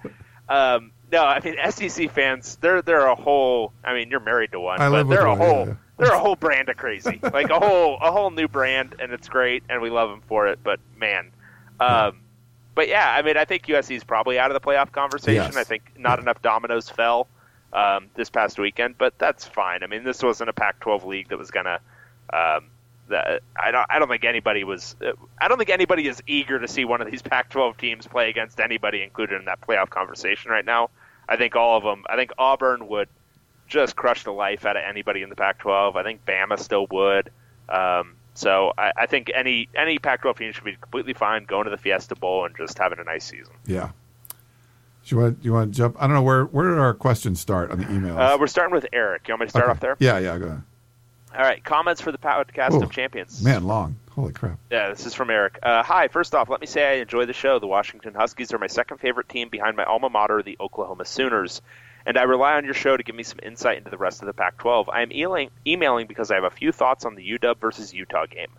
[0.48, 4.60] um, no, I mean, SEC fans, they're, they're a whole, I mean, you're married to
[4.60, 5.66] one, I but they're a one, whole.
[5.68, 5.74] yeah.
[5.98, 9.28] They're a whole brand of crazy, like a whole a whole new brand, and it's
[9.28, 10.58] great, and we love them for it.
[10.64, 11.30] But man,
[11.82, 12.20] um,
[12.74, 15.34] but yeah, I mean, I think USC is probably out of the playoff conversation.
[15.34, 15.56] Yes.
[15.56, 17.28] I think not enough dominoes fell
[17.72, 19.82] um, this past weekend, but that's fine.
[19.82, 21.80] I mean, this wasn't a Pac-12 league that was gonna.
[22.32, 22.66] Um,
[23.08, 23.86] that I don't.
[23.90, 24.96] I don't think anybody was.
[25.40, 28.60] I don't think anybody is eager to see one of these Pac-12 teams play against
[28.60, 30.90] anybody included in that playoff conversation right now.
[31.28, 32.04] I think all of them.
[32.08, 33.08] I think Auburn would
[33.68, 35.96] just crush the life out of anybody in the Pac-12.
[35.96, 37.30] I think Bama still would.
[37.68, 41.70] Um, so I, I think any any Pac-12 team should be completely fine going to
[41.70, 43.52] the Fiesta Bowl and just having a nice season.
[43.66, 43.90] Yeah.
[45.04, 45.96] Do you want you want to jump?
[45.98, 48.16] I don't know where where did our questions start on the emails?
[48.18, 49.26] Uh, we're starting with Eric.
[49.28, 49.70] You want me to start Okay.
[49.72, 49.96] off there?
[49.98, 50.62] Yeah, yeah, go ahead.
[51.34, 51.64] All right.
[51.64, 53.42] Comments for the podcast Ooh, of champions.
[53.42, 53.96] Man, long.
[54.10, 54.58] Holy crap.
[54.70, 55.58] Yeah, this is from Eric.
[55.62, 57.58] Uh, hi, first off, let me say I enjoy the show.
[57.58, 61.62] The Washington Huskies are my second favorite team behind my alma mater, the Oklahoma Sooners.
[62.04, 64.26] And I rely on your show to give me some insight into the rest of
[64.26, 64.88] the Pac 12.
[64.88, 68.26] I am emailing, emailing because I have a few thoughts on the UW versus Utah
[68.26, 68.50] game.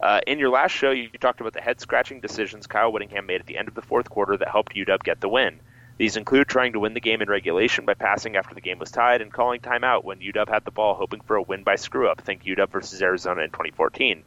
[0.00, 3.40] Uh, in your last show, you talked about the head scratching decisions Kyle Whittingham made
[3.40, 5.60] at the end of the fourth quarter that helped UW get the win.
[5.98, 8.90] These include trying to win the game in regulation by passing after the game was
[8.90, 12.08] tied and calling timeout when UW had the ball, hoping for a win by screw
[12.08, 12.20] up.
[12.20, 14.22] Think UW versus Arizona in 2014.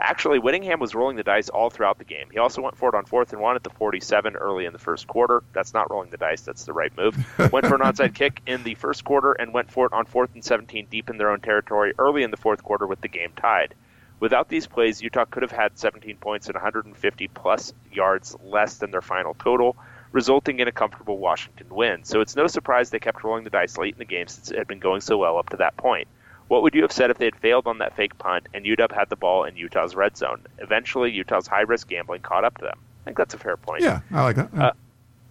[0.00, 2.28] Actually, Whittingham was rolling the dice all throughout the game.
[2.30, 4.78] He also went for it on fourth and one at the 47 early in the
[4.78, 5.42] first quarter.
[5.52, 7.16] That's not rolling the dice, that's the right move.
[7.52, 10.30] went for an onside kick in the first quarter and went for it on fourth
[10.34, 13.32] and 17 deep in their own territory early in the fourth quarter with the game
[13.36, 13.74] tied.
[14.20, 18.90] Without these plays, Utah could have had 17 points and 150 plus yards less than
[18.90, 19.76] their final total,
[20.12, 22.04] resulting in a comfortable Washington win.
[22.04, 24.58] So it's no surprise they kept rolling the dice late in the game since it
[24.58, 26.08] had been going so well up to that point.
[26.48, 28.92] What would you have said if they had failed on that fake punt and UW
[28.94, 30.46] had the ball in Utah's red zone?
[30.58, 32.78] Eventually, Utah's high risk gambling caught up to them.
[32.78, 33.82] I think that's a fair point.
[33.82, 34.48] Yeah, I like that.
[34.54, 34.66] Yeah.
[34.68, 34.72] Uh,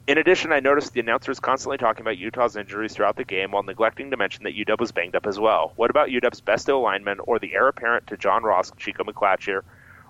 [0.07, 3.63] In addition, I noticed the announcers constantly talking about Utah's injuries throughout the game while
[3.63, 5.73] neglecting to mention that UW was banged up as well.
[5.75, 9.61] What about UW's best O lineman or the heir apparent to John Ross, Chico McClatcher,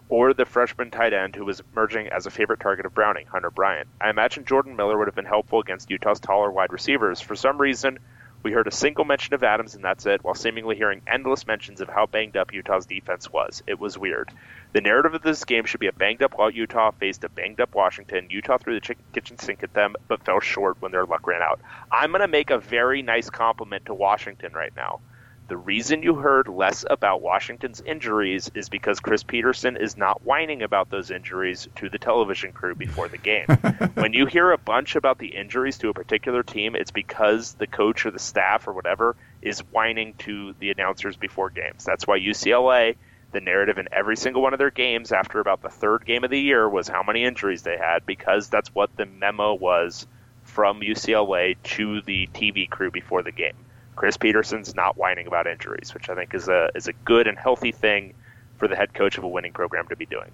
[0.10, 3.50] or the freshman tight end who was emerging as a favorite target of Browning, Hunter
[3.50, 3.88] Bryant?
[4.00, 7.20] I imagine Jordan Miller would have been helpful against Utah's taller wide receivers.
[7.20, 7.98] For some reason,
[8.44, 11.82] we heard a single mention of Adams and that's it, while seemingly hearing endless mentions
[11.82, 13.62] of how banged up Utah's defense was.
[13.68, 14.32] It was weird.
[14.74, 17.76] The narrative of this game should be a banged up Utah faced a banged up
[17.76, 18.28] Washington.
[18.30, 21.42] Utah threw the chicken kitchen sink at them, but fell short when their luck ran
[21.42, 21.60] out.
[21.92, 25.00] I'm going to make a very nice compliment to Washington right now.
[25.48, 30.62] The reason you heard less about Washington's injuries is because Chris Petersen is not whining
[30.62, 33.46] about those injuries to the television crew before the game.
[33.94, 37.66] when you hear a bunch about the injuries to a particular team, it's because the
[37.66, 41.86] coach or the staff or whatever is whining to the announcers before games.
[41.86, 42.98] That's why UCLA,
[43.32, 46.30] the narrative in every single one of their games after about the third game of
[46.30, 50.08] the year was how many injuries they had, because that's what the memo was
[50.44, 53.56] from UCLA to the TV crew before the game.
[53.98, 57.38] Chris Petersen's not whining about injuries, which I think is a is a good and
[57.38, 58.14] healthy thing
[58.58, 60.32] for the head coach of a winning program to be doing.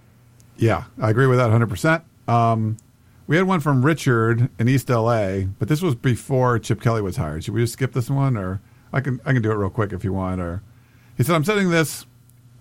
[0.58, 2.04] Yeah, I agree with that 100%.
[2.32, 2.78] Um,
[3.26, 7.18] we had one from Richard in East LA, but this was before Chip Kelly was
[7.18, 7.44] hired.
[7.44, 8.62] Should we just skip this one, or
[8.92, 10.40] I can I can do it real quick if you want?
[10.42, 10.62] Or
[11.18, 12.06] he said, "I'm sending this."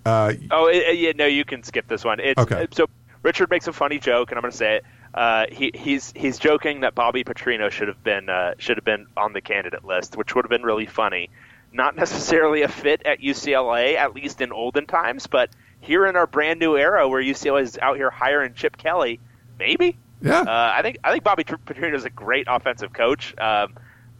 [0.06, 2.18] Uh, Oh, it, it- yeah, no, you can skip this one.
[2.20, 2.66] It's, Okay.
[2.72, 2.86] So
[3.22, 4.84] Richard makes a funny joke, and I'm going to say it.
[5.14, 9.06] Uh, he, he's he's joking that Bobby Petrino should have been uh, should have been
[9.16, 11.28] on the candidate list, which would have been really funny.
[11.72, 16.26] Not necessarily a fit at UCLA, at least in olden times, but here in our
[16.26, 19.20] brand new era where UCLA is out here hiring Chip Kelly,
[19.58, 19.96] maybe.
[20.22, 23.34] yeah, Uh, I think I think Bobby Petrino is a great offensive coach.
[23.38, 23.74] Um,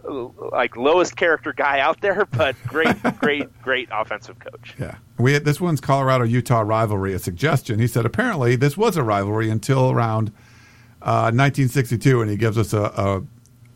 [0.05, 4.75] like lowest character guy out there, but great, great, great offensive coach.
[4.79, 4.97] yeah.
[5.19, 7.13] We had, this one's Colorado Utah rivalry.
[7.15, 7.79] A suggestion.
[7.79, 10.33] He said apparently this was a rivalry until around
[11.03, 12.83] uh, 1962, and he gives us a,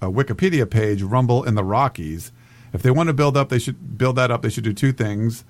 [0.01, 2.33] a, a Wikipedia page, Rumble in the Rockies.
[2.73, 4.43] If they want to build up, they should build that up.
[4.43, 5.45] They should do two things: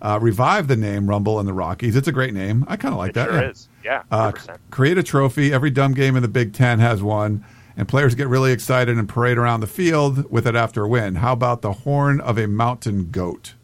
[0.00, 1.94] uh, revive the name Rumble in the Rockies.
[1.96, 2.64] It's a great name.
[2.68, 3.28] I kind of like It that.
[3.28, 3.50] sure yeah.
[3.50, 3.68] is.
[3.84, 4.56] Yeah, Uh, 100%.
[4.70, 5.52] create a trophy.
[5.52, 7.44] Every dumb game in the Big Ten has one,
[7.76, 11.16] and players get really excited and parade around the field with it after a win.
[11.16, 13.54] How about the horn of a mountain goat?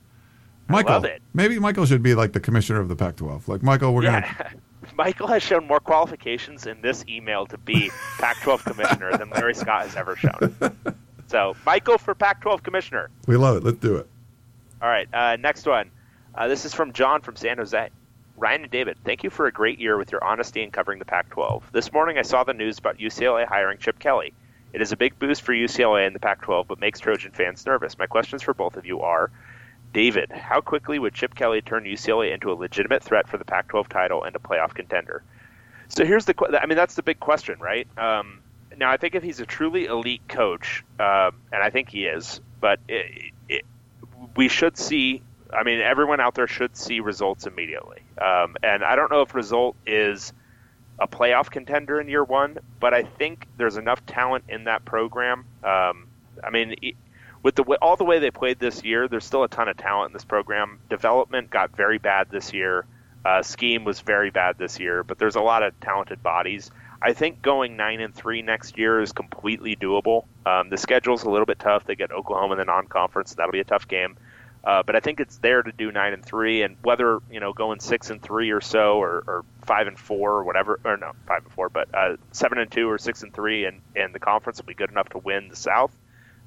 [0.71, 3.49] Michael, maybe Michael should be like the commissioner of the Pac-12.
[3.49, 4.53] Like Michael, we're gonna.
[4.99, 9.83] Michael has shown more qualifications in this email to be Pac-12 commissioner than Larry Scott
[9.83, 10.57] has ever shown.
[11.29, 13.11] So, Michael for Pac-12 commissioner.
[13.27, 13.63] We love it.
[13.63, 14.09] Let's do it.
[14.81, 15.91] All right, uh, next one.
[16.35, 17.91] Uh, this is from John from San Jose.
[18.39, 21.05] Ryan and David, thank you for a great year with your honesty in covering the
[21.05, 21.65] Pac 12.
[21.71, 24.33] This morning I saw the news about UCLA hiring Chip Kelly.
[24.73, 27.67] It is a big boost for UCLA and the Pac 12, but makes Trojan fans
[27.67, 27.99] nervous.
[27.99, 29.31] My questions for both of you are
[29.93, 33.69] David, how quickly would Chip Kelly turn UCLA into a legitimate threat for the Pac
[33.69, 35.23] 12 title and a playoff contender?
[35.89, 37.89] So here's the I mean, that's the big question, right?
[37.97, 38.41] Um,
[38.77, 42.41] now, I think if he's a truly elite coach, um, and I think he is,
[42.61, 43.65] but it, it,
[44.37, 45.23] we should see.
[45.53, 48.03] I mean, everyone out there should see results immediately.
[48.21, 50.33] Um, and I don't know if result is
[50.99, 55.47] a playoff contender in year one, but I think there's enough talent in that program.
[55.65, 56.09] Um,
[56.45, 56.75] I mean,
[57.43, 59.77] with the way, all the way they played this year, there's still a ton of
[59.77, 60.81] talent in this program.
[60.89, 62.85] Development got very bad this year.
[63.25, 66.71] Uh, scheme was very bad this year, but there's a lot of talented bodies.
[67.01, 70.25] I think going nine and three next year is completely doable.
[70.45, 71.85] Um, the schedule's a little bit tough.
[71.85, 73.35] They get Oklahoma in the non-conference.
[73.35, 74.17] That'll be a tough game.
[74.65, 77.53] Uh, but I think it's there to do nine and three, and whether you know
[77.53, 81.13] going six and three or so, or, or five and four, or whatever, or no,
[81.27, 84.19] five and four, but uh, seven and two or six and three, and and the
[84.19, 85.97] conference will be good enough to win the South.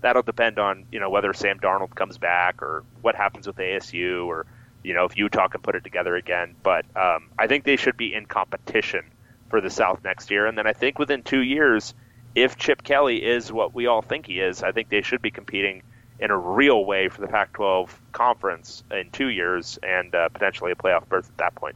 [0.02, 4.26] That'll depend on you know whether Sam Darnold comes back or what happens with ASU,
[4.26, 4.45] or
[4.84, 6.56] you know if Utah can put it together again.
[6.64, 9.06] But um, I think they should be in competition
[9.49, 11.94] for the South next year, and then I think within two years,
[12.36, 15.32] if Chip Kelly is what we all think he is, I think they should be
[15.32, 15.84] competing
[16.19, 20.76] in a real way for the Pac-12 conference in two years and uh, potentially a
[20.76, 21.76] playoff berth at that point.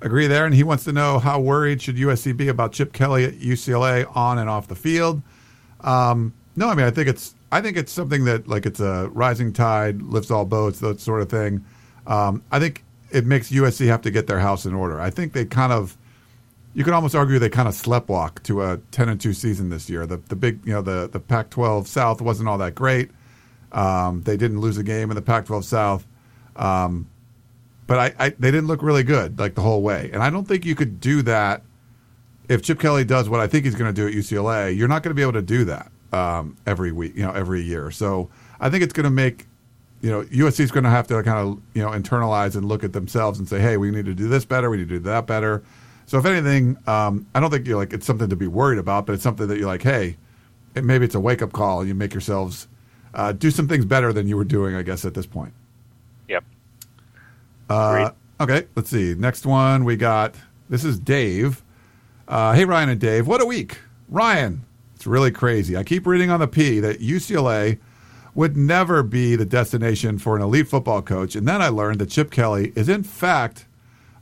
[0.00, 3.24] Agree there, and he wants to know how worried should USC be about Chip Kelly
[3.24, 5.20] at UCLA on and off the field.
[5.80, 9.08] Um, no, I mean I think it's I think it's something that like it's a
[9.12, 11.64] rising tide lifts all boats, that sort of thing.
[12.06, 15.00] Um, I think it makes USC have to get their house in order.
[15.00, 15.96] I think they kind of
[16.74, 19.88] you could almost argue they kind of sleptwalk to a ten and two season this
[19.90, 20.06] year.
[20.06, 23.10] The the big you know the the Pac-12 South wasn't all that great.
[23.72, 26.04] Um, they didn't lose a game in the Pac-12 South,
[26.56, 27.08] um,
[27.86, 30.10] but I, I, they didn't look really good like the whole way.
[30.12, 31.62] And I don't think you could do that
[32.48, 34.76] if Chip Kelly does what I think he's going to do at UCLA.
[34.76, 37.62] You're not going to be able to do that um, every week, you know, every
[37.62, 37.90] year.
[37.90, 38.30] So
[38.60, 39.46] I think it's going to make
[40.02, 42.84] you know USC is going to have to kind of you know internalize and look
[42.84, 45.04] at themselves and say, hey, we need to do this better, we need to do
[45.04, 45.62] that better.
[46.06, 49.06] So if anything, um, I don't think you're like it's something to be worried about,
[49.06, 50.16] but it's something that you're like, hey,
[50.74, 52.66] it, maybe it's a wake up call, you make yourselves
[53.14, 55.52] uh, do some things better than you were doing, I guess, at this point.
[56.28, 56.44] Yep.
[57.68, 58.10] Uh,
[58.40, 59.14] okay, let's see.
[59.14, 60.34] Next one we got.
[60.68, 61.62] This is Dave.
[62.26, 63.26] Uh, hey, Ryan and Dave.
[63.26, 63.78] What a week.
[64.08, 64.64] Ryan,
[65.00, 65.78] it's really crazy.
[65.78, 67.78] I keep reading on the P that UCLA
[68.34, 71.34] would never be the destination for an elite football coach.
[71.34, 73.64] And then I learned that Chip Kelly is, in fact,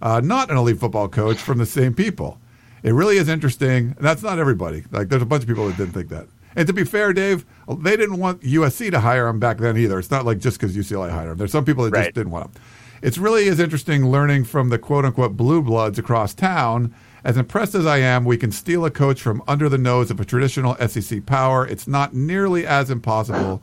[0.00, 2.38] uh, not an elite football coach from the same people.
[2.84, 3.96] It really is interesting.
[3.96, 4.84] And that's not everybody.
[4.92, 6.28] Like, there's a bunch of people that didn't think that.
[6.54, 9.98] And to be fair, Dave, they didn't want USC to hire him back then either.
[9.98, 11.38] It's not like just because UCLA hired him.
[11.38, 12.04] There's some people that Right.
[12.04, 12.62] just didn't want him.
[13.02, 16.94] It's really is interesting learning from the quote unquote blue bloods across town.
[17.24, 20.20] As impressed as I am, we can steal a coach from under the nose of
[20.20, 21.66] a traditional SEC power.
[21.66, 23.62] It's not nearly as impossible.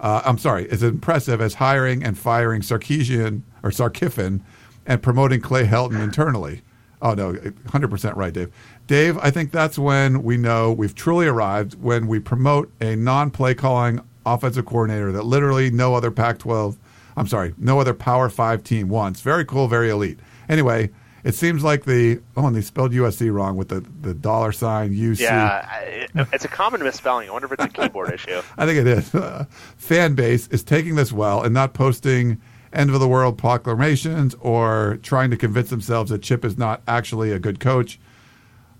[0.00, 4.40] Uh, I'm sorry, as impressive as hiring and firing Sarkisian or Sarkiffin
[4.86, 6.62] and promoting Clay Helton internally.
[7.00, 8.52] Oh no, 100% right, Dave.
[8.86, 13.54] Dave, I think that's when we know we've truly arrived when we promote a non-play
[13.54, 16.76] calling offensive coordinator that literally no other Pac-12,
[17.16, 19.20] I'm sorry, no other Power 5 team wants.
[19.20, 20.18] Very cool, very elite.
[20.48, 20.90] Anyway,
[21.28, 24.94] it seems like the oh, and they spelled USC wrong with the the dollar sign
[24.94, 25.20] UC.
[25.20, 27.28] Yeah, it's a common misspelling.
[27.28, 28.40] I wonder if it's a keyboard issue.
[28.56, 29.14] I think it is.
[29.14, 29.44] Uh,
[29.76, 32.40] fan base is taking this well and not posting
[32.72, 37.30] end of the world proclamations or trying to convince themselves that Chip is not actually
[37.30, 38.00] a good coach.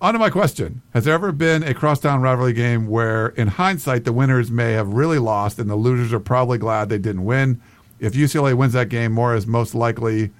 [0.00, 0.80] On to my question.
[0.94, 4.88] Has there ever been a crosstown rivalry game where, in hindsight, the winners may have
[4.88, 7.60] really lost and the losers are probably glad they didn't win?
[7.98, 10.30] If UCLA wins that game, Mora is most likely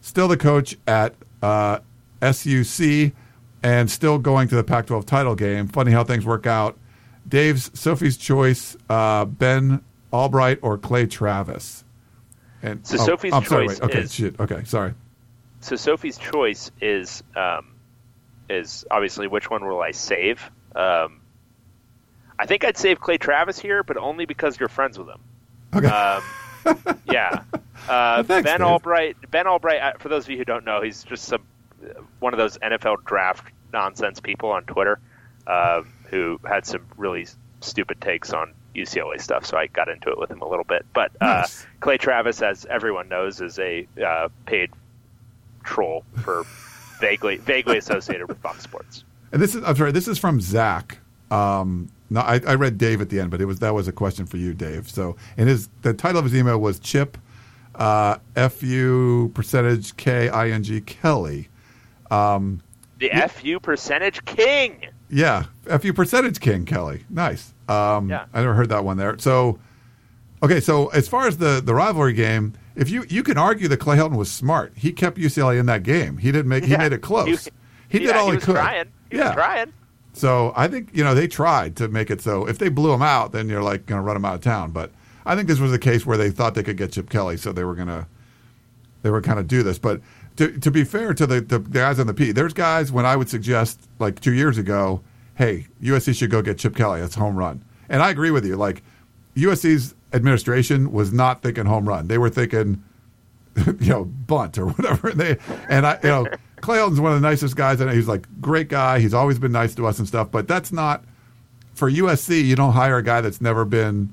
[0.00, 1.78] still the coach at uh,
[2.22, 3.12] SUC
[3.62, 5.68] and still going to the Pac 12 title game.
[5.68, 6.78] Funny how things work out.
[7.28, 11.84] Dave's Sophie's Choice, uh, Ben Albright or Clay Travis?
[12.62, 14.38] And So Sophie's I'm Choice wait, okay, is- shit.
[14.40, 14.94] Okay, sorry.
[15.60, 17.74] So Sophie's choice is um,
[18.48, 20.50] is obviously which one will I save?
[20.74, 21.20] Um,
[22.38, 25.20] I think I'd save Clay Travis here, but only because you're friends with him.
[25.74, 25.86] Okay.
[25.86, 26.22] Um,
[27.04, 27.42] yeah.
[27.88, 28.66] Uh, Thanks, ben Dave.
[28.66, 29.16] Albright.
[29.30, 29.80] Ben Albright.
[29.82, 31.42] uh, For those of you who don't know, he's just some
[32.20, 34.98] one of those NFL draft nonsense people on Twitter
[35.46, 37.26] um, who had some really
[37.60, 39.46] stupid takes on UCLA stuff.
[39.46, 40.84] So I got into it with him a little bit.
[40.92, 41.66] But uh, Nice.
[41.80, 44.70] Clay Travis, as everyone knows, is a uh, paid
[45.64, 46.44] troll for
[47.00, 49.04] vaguely vaguely associated with Fox Sports.
[49.32, 50.98] And this is I'm sorry, this is from Zach.
[51.30, 53.92] Um, no, I, I read Dave at the end, but it was that was a
[53.92, 54.88] question for you, Dave.
[54.90, 57.16] So, and his the title of his email was Chip,
[57.80, 61.48] uh, F U percentage K I N G Kelly.
[62.98, 64.86] The FU percentage king.
[65.08, 67.04] Yeah, F U percentage King Kelly.
[67.08, 67.52] Nice.
[67.68, 68.26] Um, Yeah.
[68.32, 69.16] I never heard that one there.
[69.18, 69.58] So,
[70.42, 73.78] okay, so as far as the the rivalry game, if you you can argue that
[73.78, 76.18] Clay Helton was smart, he kept UCLA in that game.
[76.18, 76.78] He didn't make he Yeah.
[76.78, 77.48] made it close.
[77.88, 78.54] He, did yeah, all he, could.
[78.54, 78.86] Trying.
[79.10, 79.28] He yeah.
[79.28, 79.72] was trying.
[80.12, 83.02] So I think you know they tried to make it so if they blew him
[83.02, 84.70] out, then you're like going to run him out of town.
[84.72, 84.90] But
[85.30, 87.52] I think this was a case where they thought they could get Chip Kelly, so
[87.52, 88.06] they were to
[89.02, 89.78] they were kind of do this.
[89.78, 90.00] But
[90.36, 93.14] to to be fair to the, the guys on the P, there's guys when I
[93.14, 95.02] would suggest like two years ago,
[95.36, 97.00] hey, USC should go get Chip Kelly.
[97.00, 97.64] That's home run.
[97.88, 98.56] And I agree with you.
[98.56, 98.82] Like
[99.36, 102.08] USC's administration was not thinking home run.
[102.08, 102.82] They were thinking
[103.80, 105.10] you know, bunt or whatever.
[105.10, 105.36] And they
[105.68, 106.26] and I, you know,
[106.60, 107.80] Clay Helton's one of the nicest guys.
[107.80, 108.98] And he's like great guy.
[108.98, 110.30] He's always been nice to us and stuff.
[110.32, 111.04] But that's not
[111.74, 112.44] for USC.
[112.44, 114.12] You don't hire a guy that's never been,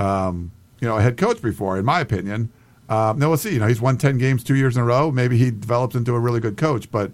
[0.00, 0.50] um,
[0.80, 1.78] you know, a head coach before.
[1.78, 2.50] In my opinion.
[2.88, 3.52] Um, now we'll see.
[3.52, 5.12] You know, he's won ten games two years in a row.
[5.12, 7.12] Maybe he develops into a really good coach, but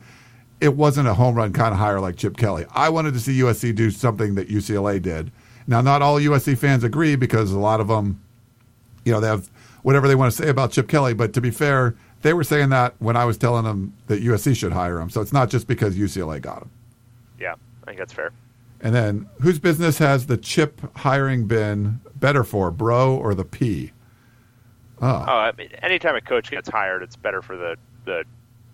[0.60, 2.64] it wasn't a home run kind of hire like Chip Kelly.
[2.72, 5.30] I wanted to see USC do something that UCLA did.
[5.66, 8.22] Now, not all USC fans agree because a lot of them,
[9.04, 9.50] you know, they have
[9.82, 11.12] whatever they want to say about Chip Kelly.
[11.12, 14.56] But to be fair, they were saying that when I was telling them that USC
[14.56, 15.10] should hire him.
[15.10, 16.70] So it's not just because UCLA got him.
[17.38, 18.32] Yeah, I think that's fair.
[18.80, 23.92] And then, whose business has the Chip hiring been better for, Bro or the P?
[25.00, 28.24] Oh, I mean, anytime a coach gets hired, it's better for the the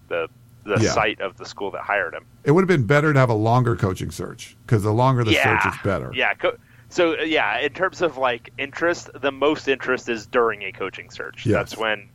[0.08, 0.28] the,
[0.64, 0.90] the Yeah.
[0.92, 2.24] site of the school that hired him.
[2.44, 5.32] It would have been better to have a longer coaching search because the longer the
[5.32, 6.12] yeah, search is better.
[6.14, 6.34] Yeah.
[6.34, 6.56] Co-
[6.90, 11.44] so yeah, in terms of like interest, the most interest is during a coaching search.
[11.46, 11.54] Yes.
[11.54, 12.08] That's when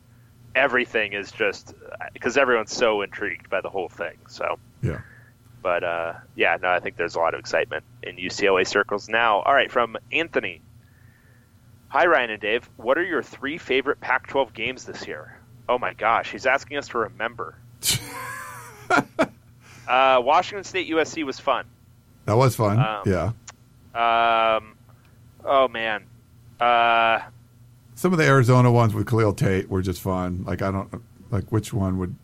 [0.56, 1.74] everything is just
[2.14, 4.18] because everyone's so intrigued by the whole thing.
[4.30, 5.02] So, Yeah.
[5.62, 9.40] but uh, yeah, no, I think there's a lot of excitement in UCLA circles now.
[9.42, 10.62] All right, from Anthony.
[11.90, 12.70] Hi, Ryan and Dave.
[12.78, 15.38] What are your three favorite Pac-12 games this year?
[15.70, 17.56] Oh my gosh, he's asking us to remember.
[18.90, 21.66] uh, Washington State USC was fun.
[22.26, 22.80] That was fun.
[22.80, 23.32] Um, yeah.
[23.96, 24.76] Um,
[25.46, 26.04] oh man,
[26.60, 27.20] uh,
[27.96, 30.44] Some of the Arizona ones with Khalil Tate were just fun.
[30.46, 31.02] Like I don't
[31.32, 32.16] like which one would.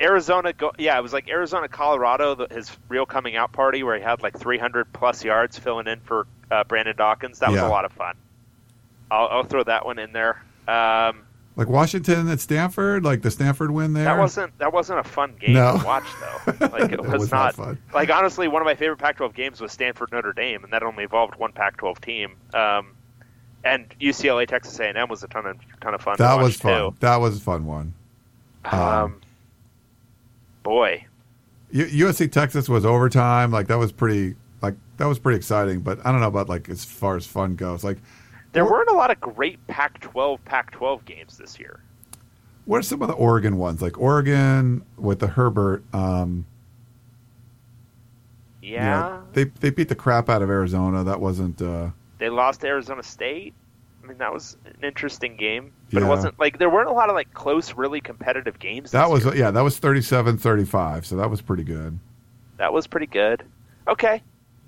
[0.00, 0.52] Arizona.
[0.52, 2.34] Go- yeah, it was like Arizona, Colorado.
[2.34, 6.00] The, his real coming out party where he had like 300 plus yards filling in
[6.00, 7.38] for uh, Brandon Dawkins.
[7.40, 7.68] That was Yeah.
[7.68, 8.14] a lot of fun.
[9.10, 10.42] I'll, I'll throw that one in there.
[10.68, 11.22] Um,
[11.56, 14.04] Like Washington at Stanford, like the Stanford win there.
[14.04, 15.78] that wasn't that wasn't a fun game No.
[15.78, 16.68] to watch though.
[16.68, 17.78] Like it That was, was not not, fun.
[17.92, 21.02] Like honestly, one of my favorite Pac-12 games was Stanford Notre Dame, and that only
[21.04, 22.36] involved one Pac-12 team.
[22.54, 22.92] Um,
[23.64, 26.16] and UCLA Texas A&M was a ton of ton of fun.
[26.16, 26.92] to That was fun.
[26.92, 26.96] Too.
[27.00, 27.92] That was a fun one.
[28.64, 29.20] Um,
[30.62, 31.04] boy,
[31.72, 33.50] USC Texas was overtime.
[33.50, 34.36] Like that was pretty.
[34.62, 35.80] Like that was pretty exciting.
[35.80, 37.82] But I don't know about like as far as fun goes.
[37.84, 37.98] Like
[38.52, 41.80] there weren't a lot of great Pac-12 Pac-12 games this year.
[42.64, 43.80] what are some of the Oregon ones?
[43.82, 45.82] Like Oregon with the Herbert.
[45.92, 46.44] Um,
[48.62, 51.02] you know, Yeah, they they beat the crap out of Arizona.
[51.04, 51.60] That wasn't.
[51.62, 53.54] Uh, they lost to Arizona State.
[54.02, 56.06] I mean, that was an interesting game, but Yeah.
[56.06, 58.90] it wasn't like there weren't a lot of like close, really competitive games.
[58.92, 59.44] that this was year.
[59.44, 59.50] yeah.
[59.50, 61.98] That was 37-35, So that was pretty good.
[62.58, 63.42] that was pretty good.
[63.88, 64.22] Okay,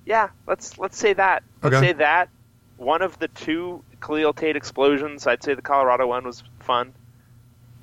[0.07, 1.43] yeah, let's let's say that.
[1.63, 1.87] Let's Okay.
[1.89, 2.29] say that
[2.83, 5.27] one of the two Khalil Tate explosions.
[5.27, 6.93] I'd say the Colorado one was fun,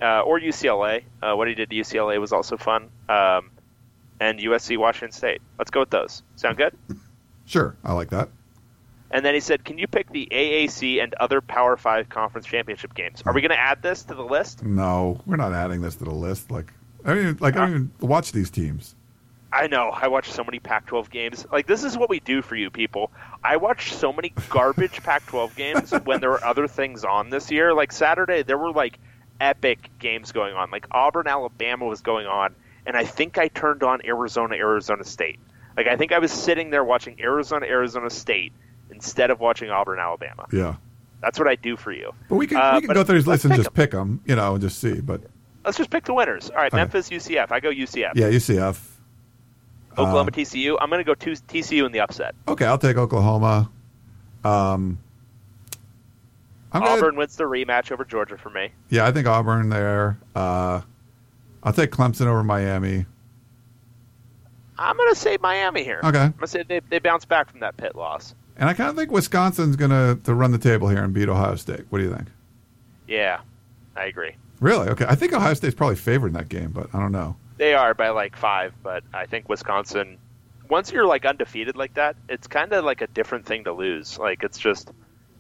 [0.02, 1.04] uh, or UCLA.
[1.22, 2.90] Uh, what he did to UCLA was also fun.
[3.08, 3.52] Um,
[4.20, 5.42] and USC Washington State.
[5.58, 6.24] Let's go with those.
[6.36, 6.78] Sound good?
[7.46, 8.30] Sure, I like that.
[9.12, 12.94] And then he said, "Can you pick the AAC and other Power Five conference championship
[12.94, 13.24] games?
[13.26, 16.04] Are we going to add this to the list?" No, we're not adding this to
[16.04, 16.52] the list.
[16.52, 16.72] Like
[17.04, 18.96] I mean, like I don't even watch these teams.
[19.52, 19.90] I know.
[19.90, 21.46] I watch so many Pac-12 games.
[21.52, 23.12] Like this is what we do for you people.
[23.44, 27.74] I watch so many garbage Pac-12 games when there were other things on this year.
[27.74, 29.00] Like Saturday, there were like
[29.42, 30.70] epic games going on.
[30.72, 32.54] Like Auburn, Alabama was going on,
[32.86, 35.40] and I think I turned on Arizona, Arizona State.
[35.76, 38.54] Like I think I was sitting there watching Arizona, Arizona State
[38.92, 40.46] instead of watching Auburn, Alabama.
[40.52, 40.76] Yeah,
[41.22, 42.12] That's what I do for you.
[42.28, 44.36] but we can Uh, we can go through these lists and just pick them, you
[44.36, 45.00] know, and just see.
[45.02, 45.22] But
[45.66, 46.50] Let's just pick the winners.
[46.50, 46.72] All right.
[46.74, 47.52] Memphis, UCF.
[47.52, 48.12] I go UCF.
[48.16, 48.80] yeah, UCF.
[50.00, 50.78] Oklahoma, Uh, TCU.
[50.82, 52.36] I'm going to go to TCU in the upset.
[52.48, 53.70] Okay, I'll take Oklahoma.
[54.44, 55.00] Um,
[56.72, 58.72] I'm gonna- Auburn wins the rematch over Georgia for me.
[58.90, 60.20] yeah, I think Auburn there.
[60.36, 60.82] Uh,
[61.64, 63.06] I'll take Clemson over Miami.
[64.78, 66.00] I'm going to say Miami here.
[66.04, 68.34] Okay, I'm going to say they, they bounce back from that Pitt loss.
[68.56, 71.28] and I kind of think Wisconsin's going to to run the table here and beat
[71.28, 71.86] Ohio State.
[71.90, 72.28] What do you think?
[73.08, 73.42] Yeah,
[73.98, 74.36] I agree.
[74.62, 74.88] Really?
[74.90, 77.36] Okay, I think Ohio State's probably favored in that game, but I don't know.
[77.60, 80.18] They are by like five, but I think Wisconsin.
[80.70, 84.18] Once you're like undefeated like that, it's kind of like a different thing to lose.
[84.18, 84.92] Like it's just,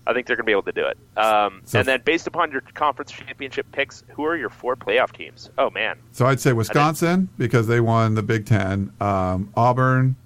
[0.05, 0.97] I think they're going to be able to do it.
[1.17, 5.13] Um, So- and then based upon your conference championship picks, who are your four playoff
[5.13, 5.49] teams?
[5.57, 8.91] Oh man, So I'd say Wisconsin because they won the Big Ten.
[8.99, 10.17] Um, Auburn.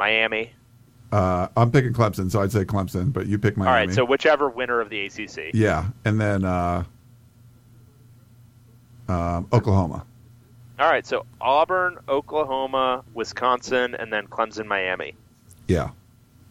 [0.00, 0.52] Miami.
[1.12, 3.68] Uh, I'm picking Clemson, so I'd say Clemson, but you pick Miami.
[3.70, 5.50] All right, so whichever winner of the ACC.
[5.54, 6.82] yeah, and then uh,
[9.08, 10.06] um, Oklahoma.
[10.80, 15.14] All right, so Auburn, Oklahoma, Wisconsin, and then Clemson, Miami.
[15.68, 15.90] Yeah,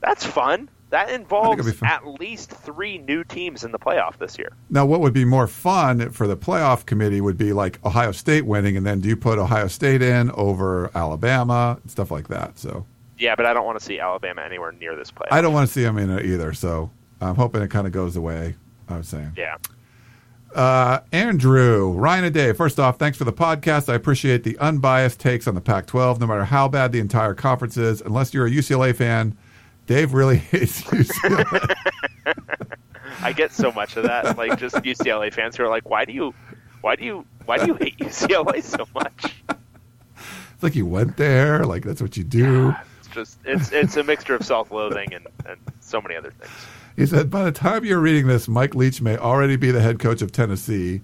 [0.02, 0.70] That's fun.
[0.92, 1.90] That involves fun.
[1.90, 4.52] at least three new teams in the playoff this year.
[4.70, 8.46] Now, what would be more fun for the playoff committee would be like Ohio State
[8.46, 12.58] winning, and then do you put Ohio State in over Alabama, stuff like that.
[12.60, 12.86] So
[13.18, 15.28] Yeah, but I don't want to see Alabama anywhere near this playoff.
[15.32, 16.54] I don't want to see them in it either.
[16.54, 18.56] So I'm hoping it kind of goes the way
[18.88, 19.34] I was saying.
[19.36, 19.58] Yeah.
[20.56, 23.88] Uh, Andrew, Ryan and Dave, first off, thanks for the podcast.
[23.88, 27.34] I appreciate the unbiased takes on the Pac 12, no matter how bad the entire
[27.34, 28.02] conference is.
[28.02, 29.38] Unless you're a UCLA fan,
[29.86, 31.76] Dave really hates UCLA.
[33.22, 36.14] I get so much of that, like just UCLA fans who are like, "Why do
[36.14, 36.34] you,
[36.82, 41.64] why do you, why do you hate UCLA so much?" it's like you went there,
[41.66, 42.74] like that's what you do.
[43.00, 46.52] It's just it's it's a mixture of self-loathing and, and so many other things.
[47.00, 50.00] He said, by the time you're reading this, Mike Leach may already be the head
[50.00, 51.00] coach of Tennessee.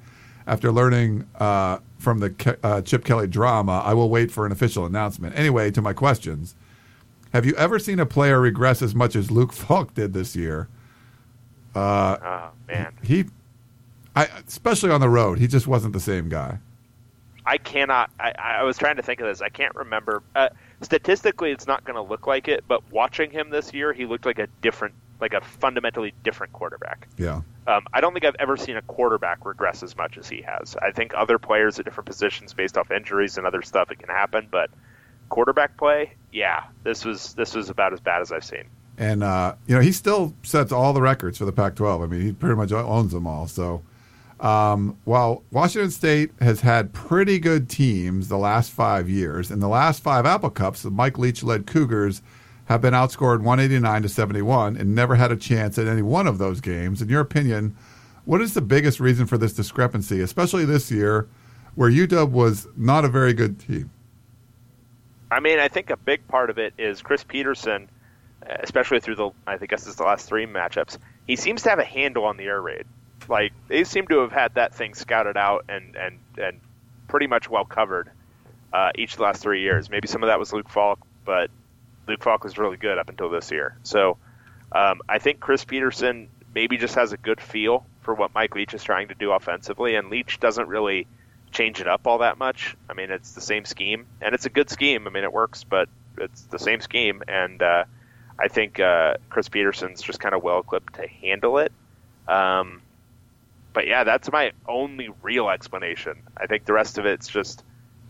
[0.46, 4.52] After learning uh, from the Ke- uh, Chip Kelly drama, I will wait for an
[4.52, 5.40] official announcement.
[5.40, 6.54] Anyway, to my questions.
[7.32, 10.68] Have you ever seen a player regress as much as Luke Falk did this year?
[11.74, 13.26] Oh man, He,
[14.18, 16.60] I, especially on the road, he just wasn't the same guy.
[17.46, 18.12] I cannot.
[18.20, 19.42] I, I was trying to think of this.
[19.42, 20.24] I can't remember.
[20.36, 20.50] Uh,
[20.82, 24.26] statistically, it's not going to look like it, but watching him this year, he looked
[24.26, 27.08] like a different, like a fundamentally different quarterback.
[27.18, 27.42] Yeah.
[27.68, 30.76] Um, I don't think I've ever seen a quarterback regress as much as he has.
[30.76, 34.10] I think other players at different positions, based off injuries and other stuff, it can
[34.10, 34.48] happen.
[34.52, 34.70] But
[35.30, 38.66] quarterback play, yeah, this was this was about as bad as I've seen.
[38.98, 42.04] And uh, you know, he still sets all the records for the Pac-12.
[42.04, 43.48] I mean, he pretty much owns them all.
[43.48, 43.82] So,
[44.46, 49.68] um, while Washington State has had pretty good teams the last five years, in the
[49.68, 52.22] last five Apple Cups, the Mike Leach-led Cougars
[52.66, 56.38] have been outscored 189 to 71 and never had a chance at any one of
[56.38, 57.02] those games.
[57.02, 57.76] In your opinion,
[58.26, 61.28] what is the biggest reason for this discrepancy, especially this year,
[61.74, 63.90] where UW was not a very good team?
[65.32, 67.90] I mean, I think a big part of it is Chris Petersen,
[68.44, 71.00] especially through the I think this is the last three matchups.
[71.26, 72.86] He seems to have a handle on the air raid.
[73.30, 76.60] Like they seem to have had that thing scouted out and and and
[77.08, 78.10] pretty much well covered
[78.74, 79.90] uh, each of the last three years.
[79.90, 81.50] Maybe some of that was Luke Falk, but
[82.08, 83.78] Luke Falk was really good up until this year.
[83.84, 84.18] So
[84.72, 88.74] um, I think Chris Petersen maybe just has a good feel for what Mike Leach
[88.74, 91.08] is trying to do offensively, and Leach doesn't really
[91.52, 92.76] change it up all that much.
[92.90, 95.08] I mean, it's the same scheme, and it's a good scheme.
[95.08, 97.86] I mean, it works, but it's the same scheme, and uh,
[98.38, 101.72] I think uh, Chris Petersen's just kind of well equipped to handle it.
[102.28, 102.82] Um,
[103.76, 106.24] but yeah, that's my only real explanation.
[106.38, 107.64] I think the rest of it's just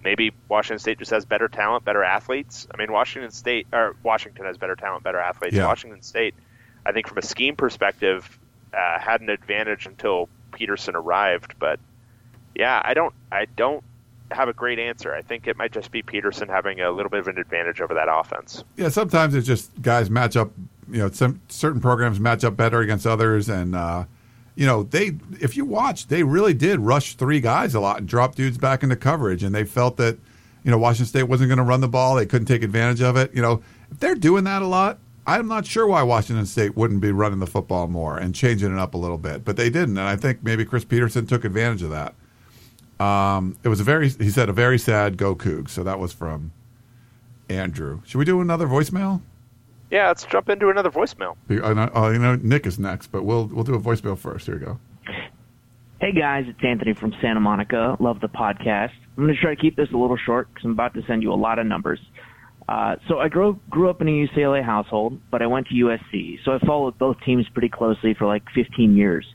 [0.03, 2.67] maybe Washington State just has better talent, better athletes.
[2.71, 5.55] I mean, Washington State or Washington has better talent, better athletes.
[5.55, 5.65] Yeah.
[5.65, 6.35] Washington State,
[6.85, 8.39] I think, from a scheme perspective,
[8.73, 11.55] uh, had an advantage until Petersen arrived.
[11.57, 11.79] But
[12.53, 13.83] yeah, I don't, I don't
[14.29, 15.15] have a great answer.
[15.15, 17.95] I think it might just be Petersen having a little bit of an advantage over
[17.95, 18.63] that offense.
[18.77, 20.51] Yeah, sometimes it's just guys match up.
[20.91, 24.05] You know, some certain programs match up better against others, and uh,
[24.55, 25.17] you know they.
[25.39, 28.83] If you watch, they really did rush three guys a lot and drop dudes back
[28.83, 30.17] into coverage, and they felt that
[30.63, 32.15] you know Washington State wasn't going to run the ball.
[32.15, 33.33] They couldn't take advantage of it.
[33.33, 33.61] You know,
[33.91, 37.39] if they're doing that a lot, I'm not sure why Washington State wouldn't be running
[37.39, 40.15] the football more and changing it up a little bit, but they didn't, and I
[40.15, 42.15] think maybe Chris Petersen took advantage of that.
[43.03, 45.69] Um, it was a very, he said, a very sad go Cougs.
[45.69, 46.51] So that was from
[47.49, 48.01] Andrew.
[48.05, 49.21] Should we do another voicemail?
[49.95, 51.37] Yeah, let's jump into another voicemail.
[51.47, 54.45] No, oh, you know, Nick is next, but we'll we'll do a voicemail first.
[54.45, 54.77] Here we go.
[56.01, 57.95] Hey guys, it's Anthony from Santa Monica.
[58.01, 58.91] Love the podcast.
[59.15, 61.23] I'm going to try to keep this a little short because I'm about to send
[61.23, 62.01] you a lot of numbers.
[62.67, 66.39] Uh, so I grew grew up in a UCLA household, but I went to USC.
[66.43, 69.25] So I followed both teams pretty closely for like 15 years.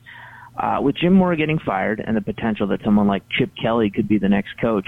[0.55, 4.07] Uh, with Jim Mora getting fired and the potential that someone like Chip Kelly could
[4.07, 4.87] be the next coach,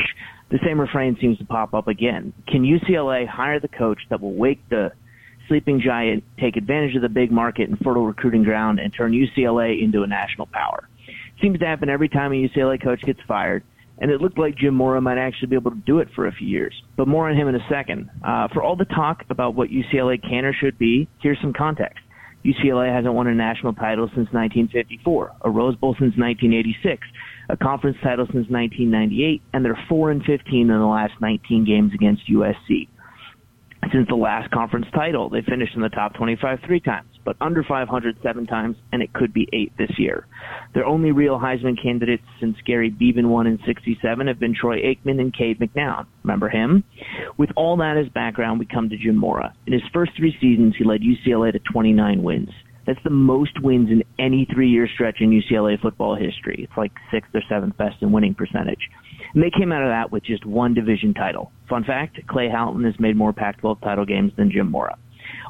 [0.52, 2.32] the same refrain seems to pop up again.
[2.48, 4.92] Can UCLA hire the coach that will wake the
[5.48, 9.82] sleeping giant, take advantage of the big market and fertile recruiting ground, and turn UCLA
[9.82, 10.88] into a national power?
[11.44, 13.64] seems to happen every time a UCLA coach gets fired,
[14.00, 16.32] and it looked like Jim Mora might actually be able to do it for a
[16.32, 16.74] few years.
[16.96, 18.10] But more on him in a second.
[18.24, 22.00] Uh, for all the talk about what UCLA can or should be, here's some context.
[22.44, 27.08] UCLA hasn't won a national title since 1954, a Rose Bowl since 1986,
[27.50, 31.94] a conference title since 1998, and they're 4 and 15 in the last 19 games
[31.94, 32.90] against USC.
[33.92, 37.64] Since the last conference title, they finished in the top 25 three times, but under
[37.64, 40.26] 500 seven times, and it could be eight this year.
[40.74, 45.20] Their only real Heisman candidates since Gary Beban won in 67 have been Troy Aikman
[45.20, 46.06] and Cade McNown.
[46.24, 46.84] Remember him?
[47.38, 49.54] With all that as background, we come to Jim Mora.
[49.68, 52.50] In his first three seasons, he led UCLA to 29 wins.
[52.86, 56.68] That's the most wins in any three-year stretch in UCLA football history.
[56.68, 58.90] It's like sixth or seventh best in winning percentage.
[59.34, 61.52] And they came out of that with just one division title.
[61.70, 64.98] Fun fact, Clay Helton has made more Pac-12 title games than Jim Mora.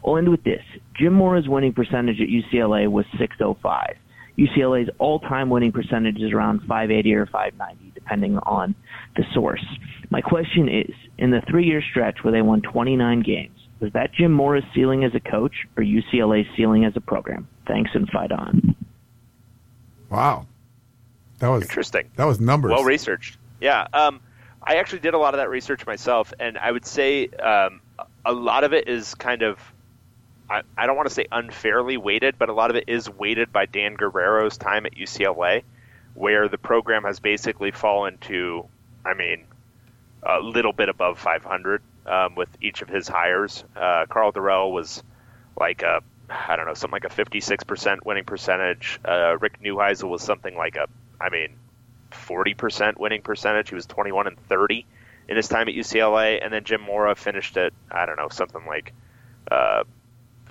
[0.05, 0.61] I'll end with this.
[0.97, 3.95] Jim Mora's winning percentage at UCLA was 605.
[4.37, 8.75] UCLA's all-time winning percentage is around 580 or 590, depending on
[9.15, 9.63] the source.
[10.09, 13.52] My question is, in the three-year stretch where they won 29 games,
[13.83, 17.49] was that Jim Mora's ceiling as a coach or UCLA's ceiling as a program?
[17.67, 18.75] Thanks and fight on.
[20.09, 20.45] Wow,
[21.39, 22.09] That was Interesting.
[22.15, 22.71] That was numbers.
[22.71, 23.37] Well researched.
[23.59, 23.85] Yeah.
[23.91, 24.21] Um,
[24.61, 27.81] I actually did a lot of that research myself, and I would say um,
[28.25, 29.59] a lot of it is kind of,
[30.49, 33.51] I, I don't want to say unfairly weighted, but a lot of it is weighted
[33.51, 35.63] by Dan Guerrero's time at UCLA,
[36.13, 38.65] where the program has basically fallen to,
[39.05, 39.43] I mean,
[40.21, 43.63] a little bit above 500 um, with each of his hires.
[43.75, 45.03] Uh, Karl Dorrell was
[45.59, 48.99] like a, I don't know, something like a 56% winning percentage.
[49.05, 50.87] Uh, Rick Neuheisel was something like a,
[51.19, 51.55] I mean,
[52.11, 53.69] 40% winning percentage.
[53.69, 54.85] He was 21 and 30
[55.27, 58.65] in his time at UCLA, and then Jim Mora finished at I don't know something
[58.65, 58.93] like
[59.49, 59.83] uh,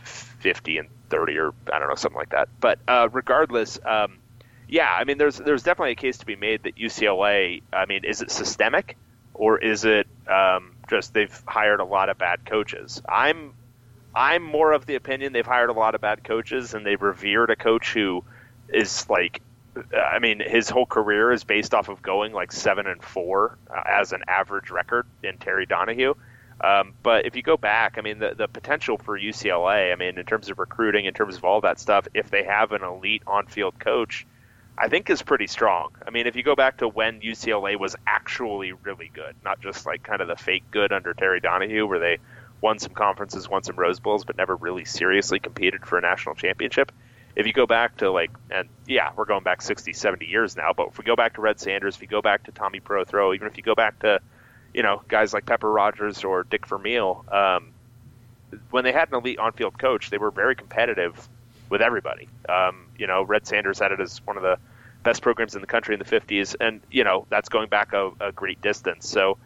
[0.04, 2.48] 50 and 30 or I don't know something like that.
[2.60, 4.18] But uh, regardless, um,
[4.68, 7.62] yeah, I mean there's there's definitely a case to be made that UCLA.
[7.72, 8.96] I mean, is it systemic
[9.34, 13.02] or is it um, just they've hired a lot of bad coaches?
[13.08, 13.54] I'm
[14.14, 17.48] I'm more of the opinion they've hired a lot of bad coaches and they've revered
[17.48, 18.22] a coach who
[18.68, 19.40] is like
[19.96, 23.82] I mean, his whole career is based off of going like seven and four uh,
[23.86, 26.12] as an average record in Terry Donahue.
[26.60, 30.18] Um, but if you go back, I mean, the, the potential for UCLA, I mean,
[30.18, 33.22] in terms of recruiting, in terms of all that stuff, if they have an elite
[33.26, 34.26] on field coach,
[34.78, 35.90] I think is pretty strong.
[36.06, 39.86] I mean, if you go back to when UCLA was actually really good, not just
[39.86, 42.18] like kind of the fake good under Terry Donahue, where they
[42.60, 46.34] won some conferences, won some Rose Bowls, but never really seriously competed for a national
[46.34, 46.90] championship
[47.34, 50.72] if you go back to like and yeah we're going back 60 70 years now
[50.76, 53.34] but if we go back to red sanders if you go back to tommy prothro
[53.34, 54.20] even if you go back to
[54.74, 57.72] you know guys like pepper rogers or dick vermeil um,
[58.70, 61.28] when they had an elite on-field coach they were very competitive
[61.72, 62.28] with everybody.
[62.48, 64.58] Um, you know red sanders had it as one of the
[65.02, 68.12] best programs in the country in the 50s and you know that's going back a,
[68.20, 69.08] a great distance.
[69.08, 69.38] So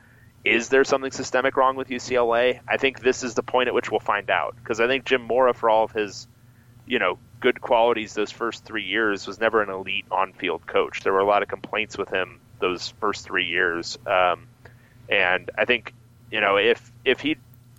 [0.45, 3.91] is there something systemic wrong with ucla i think this is the point at which
[3.91, 6.29] we'll find out because i think jim mora for all of his
[6.87, 11.03] you know good qualities those first three years was never an elite on-field coach.
[11.03, 14.47] There were a lot of complaints with him those first three years, um,
[15.09, 15.93] and I think
[16.31, 17.37] you know if if he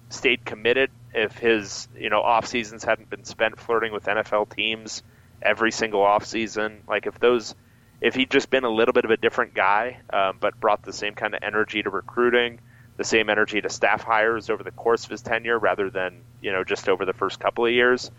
[0.09, 5.03] stayed committed, if his you know off seasons hadn't been spent flirting with NFL teams
[5.41, 7.55] every single off season, like if those
[8.01, 10.93] if he'd just been a little bit of a different guy, um, but brought the
[10.93, 12.59] same kind of energy to recruiting,
[12.97, 16.51] the same energy to staff hires over the course of his tenure, rather than you
[16.51, 18.11] know just over the first couple of years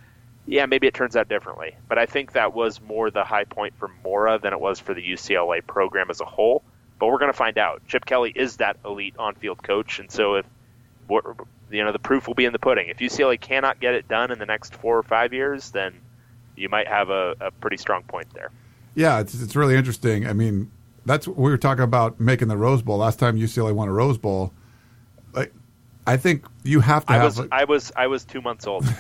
[0.48, 1.77] yeah, maybe it turns out differently.
[1.89, 4.94] But I think that was more the high point for Mora than it was for
[4.94, 6.62] the UCLA program as a whole.
[6.98, 7.82] But we're going to find out.
[7.86, 10.47] Chip Kelly is that elite on-field coach, and so if
[11.70, 12.88] you know the proof will be in the pudding.
[12.88, 16.00] If UCLA cannot get it done in the next four or five years, then
[16.56, 18.50] you might have a, a pretty strong point there.
[18.94, 20.26] Yeah, it's it's really interesting.
[20.26, 20.70] I mean,
[21.06, 24.18] that's we were talking about making the Rose Bowl last time UCLA won a Rose
[24.18, 24.52] Bowl.
[25.32, 25.52] Like,
[26.06, 27.12] I think you have to.
[27.12, 28.84] I have, was I was I was two months old.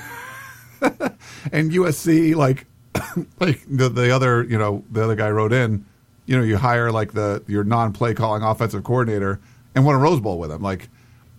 [1.52, 2.66] and USC, like,
[3.40, 5.84] like the the other, you know, the other guy wrote in,
[6.26, 9.40] you know, you hire like the your non-play calling offensive coordinator
[9.74, 10.62] and won a Rose Bowl with him.
[10.62, 10.88] Like,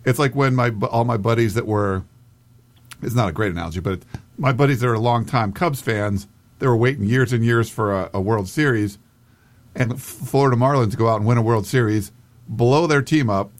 [0.04, 2.04] it's like when my all my buddies that were,
[3.02, 4.00] it's not a great analogy, but
[4.38, 6.26] my buddies that are longtime Cubs fans,
[6.58, 8.98] they were waiting years and years for a, a World Series,
[9.74, 12.12] and Florida Marlins go out and win a World Series,
[12.48, 13.50] blow their team up,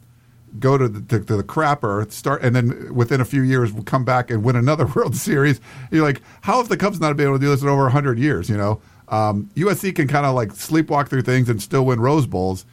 [0.58, 4.04] go to the, to, the crapper, start, and then within a few years we'll come
[4.04, 5.60] back and win another World Series.
[5.90, 8.18] You're like, how have the Cubs not been able to do this in over hundred
[8.18, 8.48] years?
[8.48, 12.26] You know, um, USC can kind of like sleepwalk through things and still win Rose
[12.26, 12.64] Bowls.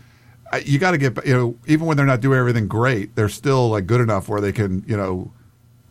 [0.65, 3.69] You got to get, you know, even when they're not doing everything great, they're still
[3.69, 5.31] like good enough where they can, you know,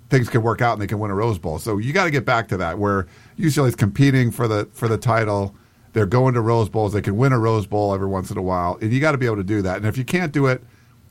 [0.09, 1.59] things can work out and they can win a Rose Bowl.
[1.59, 3.07] So you got to get back to that where
[3.39, 5.55] UCLA is competing for the for the title.
[5.93, 6.93] They're going to Rose Bowls.
[6.93, 9.19] They can win a Rose Bowl every once in a while, and you got to
[9.19, 9.79] be able to do that.
[9.79, 10.63] And if you can't do it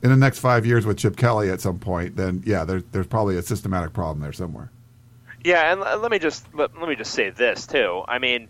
[0.02, 3.06] in the next five years with Chip Kelly at some point, then yeah, there's there's
[3.06, 4.70] probably a systematic problem there somewhere.
[5.44, 8.02] Yeah, and let me just let, let me just say this too.
[8.08, 8.48] I mean,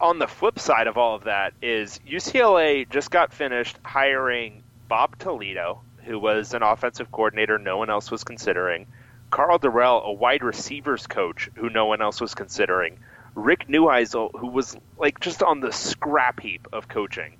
[0.00, 5.18] on the flip side of all of that is UCLA just got finished hiring Bob
[5.18, 8.86] Toledo, who was an offensive coordinator no one else was considering.
[9.30, 12.98] Karl Dorrell, a wide receivers coach who no one else was considering.
[13.34, 17.36] Rick Neuheisel, who was like just on the scrap heap of coaching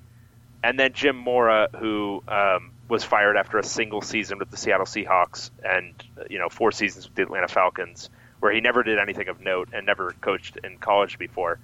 [0.66, 4.84] and then Jim Mora, who um, was fired after a single season with the Seattle
[4.84, 5.94] Seahawks and
[6.28, 8.10] you know four seasons with the Atlanta Falcons,
[8.40, 11.60] where he never did anything of note and never coached in college before,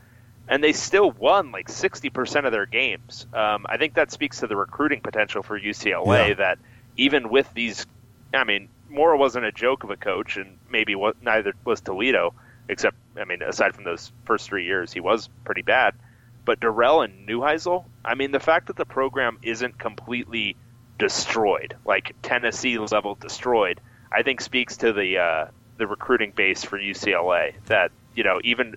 [0.48, 3.26] and they still won like sixty percent of their games.
[3.32, 6.28] Um, I think that speaks to the recruiting potential for UCLA.
[6.28, 6.34] Yeah.
[6.34, 6.58] That
[6.96, 7.86] even with these,
[8.34, 12.34] I mean, Mora wasn't a joke of a coach, and maybe what, neither was Toledo.
[12.68, 15.94] Except, I mean, aside from those first three years, he was pretty bad.
[16.44, 20.56] But Dorrell and Neuheisel, I mean, the fact that the program isn't completely
[20.98, 25.46] destroyed, like Tennessee level destroyed, I think speaks to the uh,
[25.76, 27.54] the recruiting base for UCLA.
[27.66, 28.76] That you know, even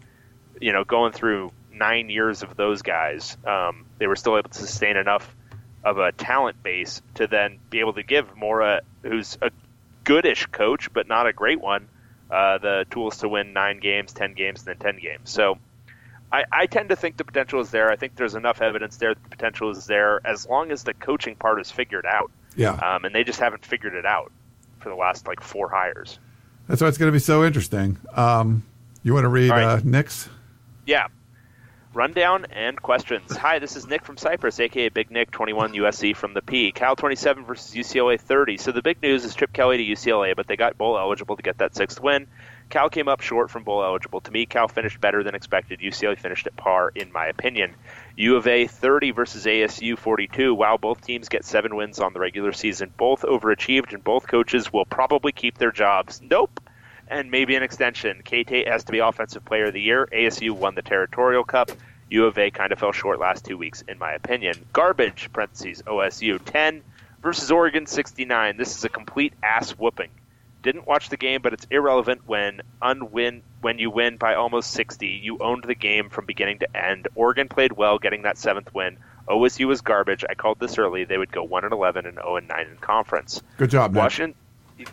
[0.62, 4.58] you know, going through nine years of those guys, um, they were still able to
[4.58, 5.36] sustain enough
[5.84, 9.52] of a talent base to then be able to give Mora, who's a
[10.04, 11.88] goodish coach but not a great one,
[12.32, 15.30] uh, the tools to win nine games, ten games, and then ten games.
[15.30, 15.60] So
[16.32, 17.92] I, I tend to think the potential is there.
[17.92, 20.94] I think there's enough evidence there that the potential is there as long as the
[20.94, 22.32] coaching part is figured out.
[22.56, 22.72] Yeah.
[22.72, 24.32] Um, and they just haven't figured it out
[24.80, 26.20] for the last like four hires.
[26.68, 28.00] That's why it's going to be so interesting.
[28.16, 28.64] Um,
[29.04, 29.64] you want to read right.
[29.64, 30.30] uh, Nick's?
[30.86, 31.08] Yeah.
[31.96, 33.36] Rundown and questions.
[33.36, 36.72] Hi, this is Nick from Cyprus, aka Big Nick, 21 USC from the P.
[36.72, 38.58] Cal 27 versus UCLA 30.
[38.58, 41.42] So the big news is Chip Kelly to UCLA, but they got bowl eligible to
[41.42, 42.28] get that sixth win.
[42.70, 44.22] Cal came up short from bowl eligible.
[44.22, 45.80] To me, Cal finished better than expected.
[45.80, 47.74] UCLA finished at par, in my opinion.
[48.16, 50.54] U of A 30 versus ASU 42.
[50.54, 52.94] Wow, both teams get seven wins on the regular season.
[52.96, 56.22] Both overachieved, and both coaches will probably keep their jobs.
[56.22, 56.60] Nope.
[57.08, 58.22] And maybe an extension.
[58.24, 60.08] K Tate has to be Offensive Player of the Year.
[60.12, 61.72] ASU won the Territorial Cup.
[62.10, 64.56] U of A kind of fell short last two weeks, in my opinion.
[64.74, 66.84] Garbage, parentheses, OSU 10
[67.22, 68.58] versus Oregon 69.
[68.58, 70.12] This is a complete ass whooping.
[70.62, 75.08] Didn't watch the game, but it's irrelevant when unwin when you win by almost 60.
[75.08, 77.08] You owned the game from beginning to end.
[77.14, 78.98] Oregon played well, getting that seventh win.
[79.28, 80.24] OSU was garbage.
[80.28, 81.06] I called this early.
[81.06, 83.42] They would go 1 and 11 and 0 and 9 in conference.
[83.58, 84.02] Good job, Nick.
[84.02, 84.36] Washington,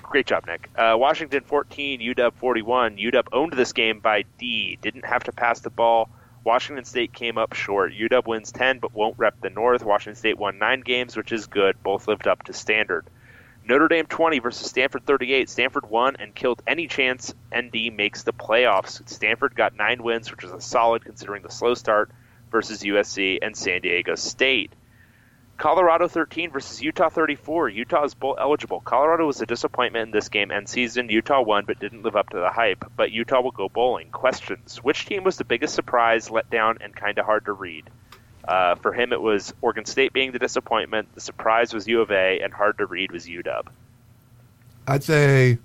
[0.03, 0.71] great job, Nick.
[0.77, 2.97] Uh, Washington 14, UW 41.
[2.97, 4.79] UW owned this game by D.
[4.81, 6.09] Didn't have to pass the ball.
[6.45, 7.93] Washington State came up short.
[7.93, 9.85] UW wins 10, but won't rep the North.
[9.85, 11.83] Washington State won nine games, which is good.
[11.83, 13.07] Both lived up to standard.
[13.65, 15.49] Notre Dame 20 versus Stanford 38.
[15.49, 19.09] Stanford won and killed any chance ND makes the playoffs.
[19.09, 22.11] Stanford got nine wins, which is a solid considering the slow start
[22.51, 24.73] versus USC and San Diego State.
[25.63, 27.69] Colorado 13 versus Utah 34.
[27.69, 28.81] Utah is bowl eligible.
[28.81, 31.09] Colorado was a disappointment in this game and season.
[31.09, 32.85] Utah won but didn't live up to the hype.
[32.97, 34.11] But Utah will go bowling.
[34.11, 37.89] Questions: Which team was the biggest surprise, letdown, and kind of hard to read?
[38.43, 41.15] Uh, for him, it was Oregon State being the disappointment.
[41.15, 43.69] The surprise was U of A, and hard to read was UW.
[44.89, 45.59] I'd say,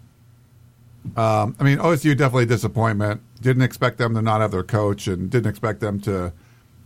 [1.15, 3.21] um, I mean, OSU definitely disappointment.
[3.41, 6.33] Didn't expect them to not have their coach, and didn't expect them to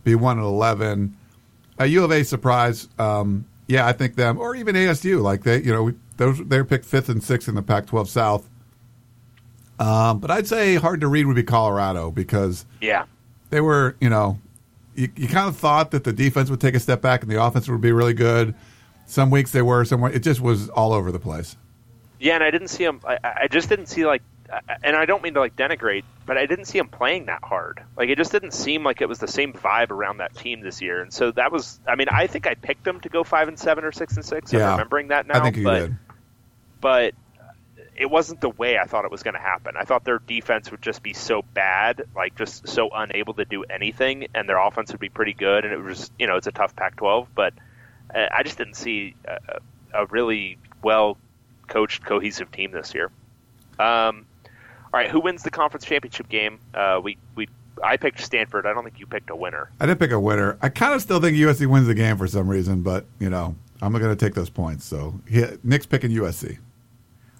[0.02, 1.18] be one and eleven.
[1.82, 5.62] A U of A surprise, um, yeah, I think them, or even ASU, like they,
[5.62, 8.48] you know, those they're picked fifth and sixth in the Pac-12 South.
[9.78, 13.06] Um, but I'd say hard to read would be Colorado because Yeah,
[13.50, 14.38] they were, you know,
[14.94, 17.42] you, you kind of thought that the defense would take a step back and the
[17.42, 18.54] offense would be really good.
[19.06, 21.56] Some weeks they were, some it just was all over the place.
[22.20, 23.00] yeah, and I didn't see them.
[23.04, 24.22] I, I just didn't see like,
[24.82, 27.82] and I don't mean to like denigrate, but I didn't see him playing that hard.
[27.96, 30.80] Like it just didn't seem like it was the same vibe around that team this
[30.80, 31.00] year.
[31.00, 33.58] And so that was, I mean, I think I picked them to go five and
[33.58, 34.52] seven or six and six.
[34.52, 34.66] Yeah.
[34.66, 35.40] I'm remembering that now.
[35.40, 35.96] I think you but, did.
[36.80, 37.14] but
[37.96, 39.74] it wasn't the way I thought it was going to happen.
[39.78, 43.64] I thought their defense would just be so bad, like just so unable to do
[43.64, 45.64] anything, and their offense would be pretty good.
[45.64, 47.54] And it was, you know, it's a tough Pac-12, but
[48.14, 49.60] uh, I just didn't see a,
[49.94, 51.18] a really well
[51.68, 53.10] coached, cohesive team this year.
[53.78, 54.26] Um,
[54.92, 56.58] all right, who wins the conference championship game?
[56.74, 57.48] Uh, we we
[57.82, 58.66] I picked Stanford.
[58.66, 59.70] I don't think you picked a winner.
[59.80, 60.58] I didn't pick a winner.
[60.60, 63.56] I kind of still think USC wins the game for some reason, but you know,
[63.80, 64.84] I'm going to take those points.
[64.84, 66.58] So he, Nick's picking USC.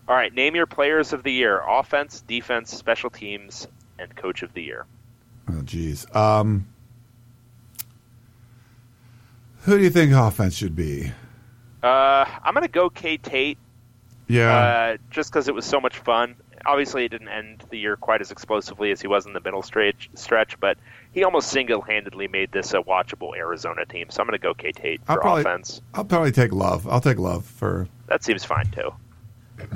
[0.09, 3.69] All right, name your players of the year: offense, defense, special teams,
[3.99, 4.87] and coach of the year.
[5.51, 6.07] Oh, geez.
[6.15, 6.67] Um,
[9.63, 11.13] who do you think offense should be?
[11.83, 13.59] Uh, I'm going to go K Tate
[14.29, 16.35] Yeah, uh, just because it was so much fun.
[16.67, 19.63] Obviously, it didn't end the year quite as explosively as he was in the middle
[19.63, 20.79] stretch, stretch but
[21.13, 24.07] he almost single-handedly made this a watchable Arizona team.
[24.11, 25.81] So I'm going to go K Tate I'll for probably- offense.
[25.95, 26.87] I'll probably take Love.
[26.89, 28.93] I'll take Love for That seems fine too.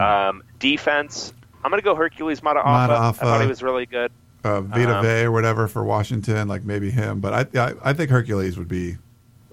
[0.01, 1.33] Um, defense,
[1.65, 2.65] I'm going to go Hercules Mata'afa.
[2.65, 3.09] Mata'afa.
[3.09, 4.11] I thought he was really good.
[4.45, 7.21] uh, Vita Um, Vey or whatever for Washington, like maybe him.
[7.21, 8.97] But I, I, I think Hercules would be,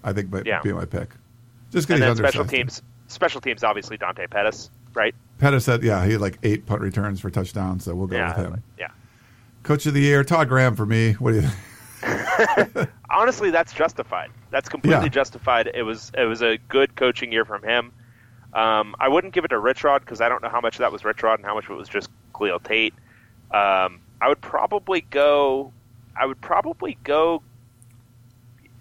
[0.03, 0.61] I think, might Yeah.
[0.61, 1.09] be my pick.
[1.71, 5.15] Just because he's special teams, special teams, obviously Dante Pettis, right?
[5.43, 8.35] Pettis said, yeah, he had like eight punt returns for touchdowns, so we'll go yeah,
[8.37, 8.63] with him.
[8.79, 8.87] yeah.
[9.63, 11.13] Coach of the year, Todd Graham for me.
[11.13, 11.49] What do you
[12.01, 12.89] think?
[13.09, 14.31] honestly, that's justified.
[14.51, 15.09] That's completely Yeah.
[15.09, 15.69] justified.
[15.73, 17.91] It was it was a good coaching year from him.
[18.53, 20.91] Um, I wouldn't give it to Rich Rod because I don't know how much that
[20.91, 22.93] was Rich Rod and how much of it was just Khalil Tate.
[23.51, 25.73] Um, I would probably go.
[26.15, 27.41] I would probably go.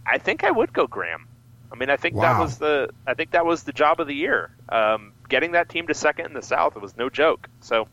[0.06, 1.26] I think I would go Graham.
[1.72, 2.90] I mean, I think that was the.
[3.06, 4.50] I think that was the job of the year.
[4.68, 7.48] Um, getting that team to second in the South it was no joke.
[7.60, 7.88] So,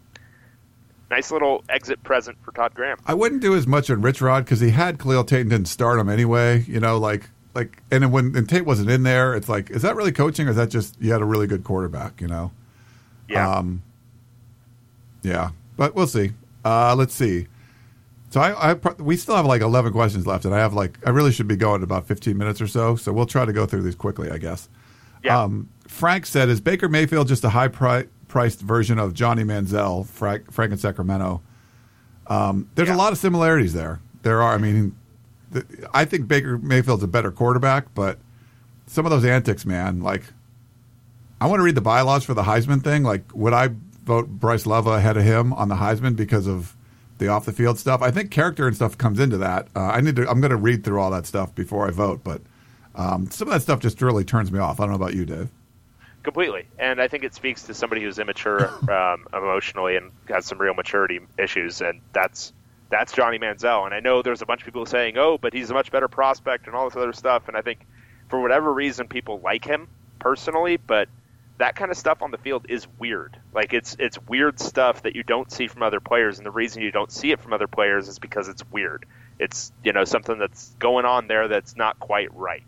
[1.09, 2.97] nice little exit present for Todd Graham.
[3.07, 5.69] I wouldn't do as much on Rich Rod because he had Khalil Tate and didn't
[5.69, 6.65] start him anyway.
[6.67, 9.95] You know, like like, and when and Tate wasn't in there, it's like, is that
[9.95, 12.19] really coaching or is that just you had a really good quarterback?
[12.19, 12.51] You know.
[13.29, 13.49] Yeah.
[13.49, 13.83] Um,
[15.23, 16.31] yeah, but we'll see.
[16.65, 17.47] Uh, let's see.
[18.31, 21.09] So I, I we still have like eleven questions left, and I have like I
[21.11, 22.97] really should be going in about fifteen minutes or so.
[22.97, 24.67] So we'll try to go through these quickly, I guess.
[25.23, 25.41] Yeah.
[25.41, 30.05] Um, Frank said, "Is Baker Mayfield just a high pri- priced version of Johnny Manziel,
[30.05, 31.41] Frank, Frank in Sacramento?"
[32.27, 32.95] Um, there's Yeah.
[32.95, 33.99] a lot of similarities there.
[34.21, 34.53] There are.
[34.53, 34.95] I mean,
[35.51, 38.19] the, I think Baker Mayfield's a better quarterback, but
[38.85, 40.23] some of those antics, man, like
[41.41, 43.03] I want to read the bylaws for the Heisman thing.
[43.03, 43.69] Like, would I
[44.05, 46.75] vote Bryce Love ahead of him on the Heisman because of
[47.17, 48.01] the off the field stuff?
[48.03, 49.67] I think character and stuff comes into that.
[49.75, 50.29] Uh, I need to.
[50.29, 52.41] I'm going to read through all that stuff before I vote, but
[52.95, 54.79] um, some of that stuff just really turns me off.
[54.79, 55.49] I don't know about you, Dave.
[56.21, 60.59] Completely, and I think it speaks to somebody who's immature um, emotionally and has some
[60.59, 62.53] real maturity issues, and that's
[62.89, 63.85] that's Johnny Manziel.
[63.85, 66.07] And I know there's a bunch of people saying, "Oh, but he's a much better
[66.07, 67.47] prospect" and all this other stuff.
[67.47, 67.85] And I think
[68.29, 69.87] for whatever reason, people like him
[70.19, 71.07] personally, but
[71.59, 73.37] that kind of stuff on the field is weird.
[73.53, 76.81] Like it's it's weird stuff that you don't see from other players, and the reason
[76.81, 79.05] you don't see it from other players is because it's weird.
[79.39, 82.63] It's you know something that's going on there that's not quite right.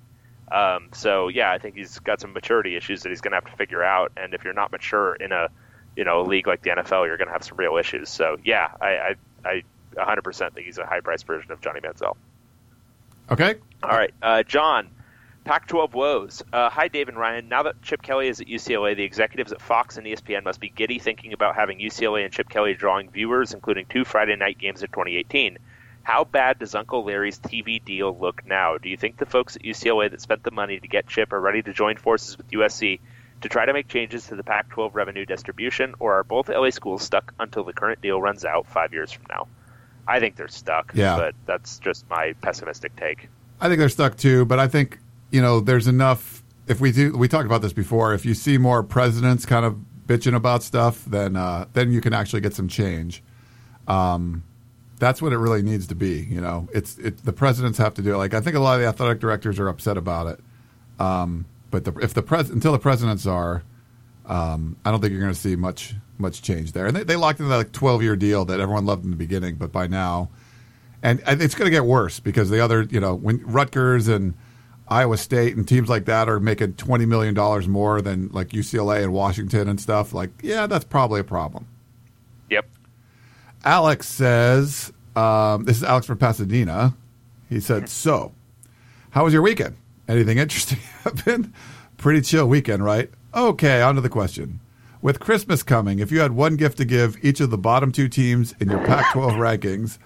[0.51, 3.45] Um, so yeah, I think he's got some maturity issues that he's going to have
[3.45, 4.11] to figure out.
[4.17, 5.49] And if you're not mature in a
[5.95, 8.09] you know a league like the NFL, you're going to have some real issues.
[8.09, 9.15] So yeah, I
[9.45, 9.61] I,
[9.95, 12.15] I 100% think he's a high priced version of Johnny Manziel.
[13.29, 13.55] Okay.
[13.83, 14.89] All right, uh, John,
[15.45, 16.43] Pac-12 woes.
[16.51, 17.49] Uh, hi, Dave and Ryan.
[17.49, 20.69] Now that Chip Kelly is at UCLA, the executives at Fox and ESPN must be
[20.69, 24.81] giddy thinking about having UCLA and Chip Kelly drawing viewers, including two Friday night games
[24.81, 25.57] in 2018.
[26.03, 28.77] How bad does Uncle Larry's TV deal look now?
[28.77, 31.39] Do you think the folks at UCLA that spent the money to get Chip are
[31.39, 32.99] ready to join forces with USC
[33.41, 37.01] to try to make changes to the Pac-12 revenue distribution, or are both LA schools
[37.03, 39.47] stuck until the current deal runs out five years from now?
[40.07, 41.15] I think they're stuck, Yeah.
[41.17, 43.29] but that's just my pessimistic take.
[43.59, 44.99] I think they're stuck too, but I think
[45.31, 46.43] you know there's enough.
[46.67, 48.13] If we do, we talked about this before.
[48.13, 52.13] If you see more presidents kind of bitching about stuff, then uh, then you can
[52.13, 53.23] actually get some change.
[53.87, 54.43] Um,
[55.01, 56.27] that's what it really needs to be.
[56.29, 58.17] You know, it's it, the presidents have to do it.
[58.17, 60.39] Like I think a lot of the athletic directors are upset about it.
[60.99, 63.63] Um, but the, if the pres until the presidents are,
[64.27, 66.85] um, I don't think you're going to see much much change there.
[66.85, 69.17] And they, they locked in that like 12 year deal that everyone loved in the
[69.17, 70.29] beginning, but by now,
[71.01, 74.35] and, and it's going to get worse because the other, you know, when Rutgers and
[74.87, 79.01] Iowa State and teams like that are making 20 million dollars more than like UCLA
[79.01, 80.13] and Washington and stuff.
[80.13, 81.65] Like, yeah, that's probably a problem.
[83.63, 86.95] Alex says, um, this is Alex from Pasadena.
[87.49, 88.31] He said, So,
[89.11, 89.75] how was your weekend?
[90.07, 91.53] Anything interesting happen?
[91.97, 93.09] Pretty chill weekend, right?
[93.33, 94.59] Okay, on to the question.
[95.01, 98.07] With Christmas coming, if you had one gift to give each of the bottom two
[98.07, 99.97] teams in your Pac 12 rankings,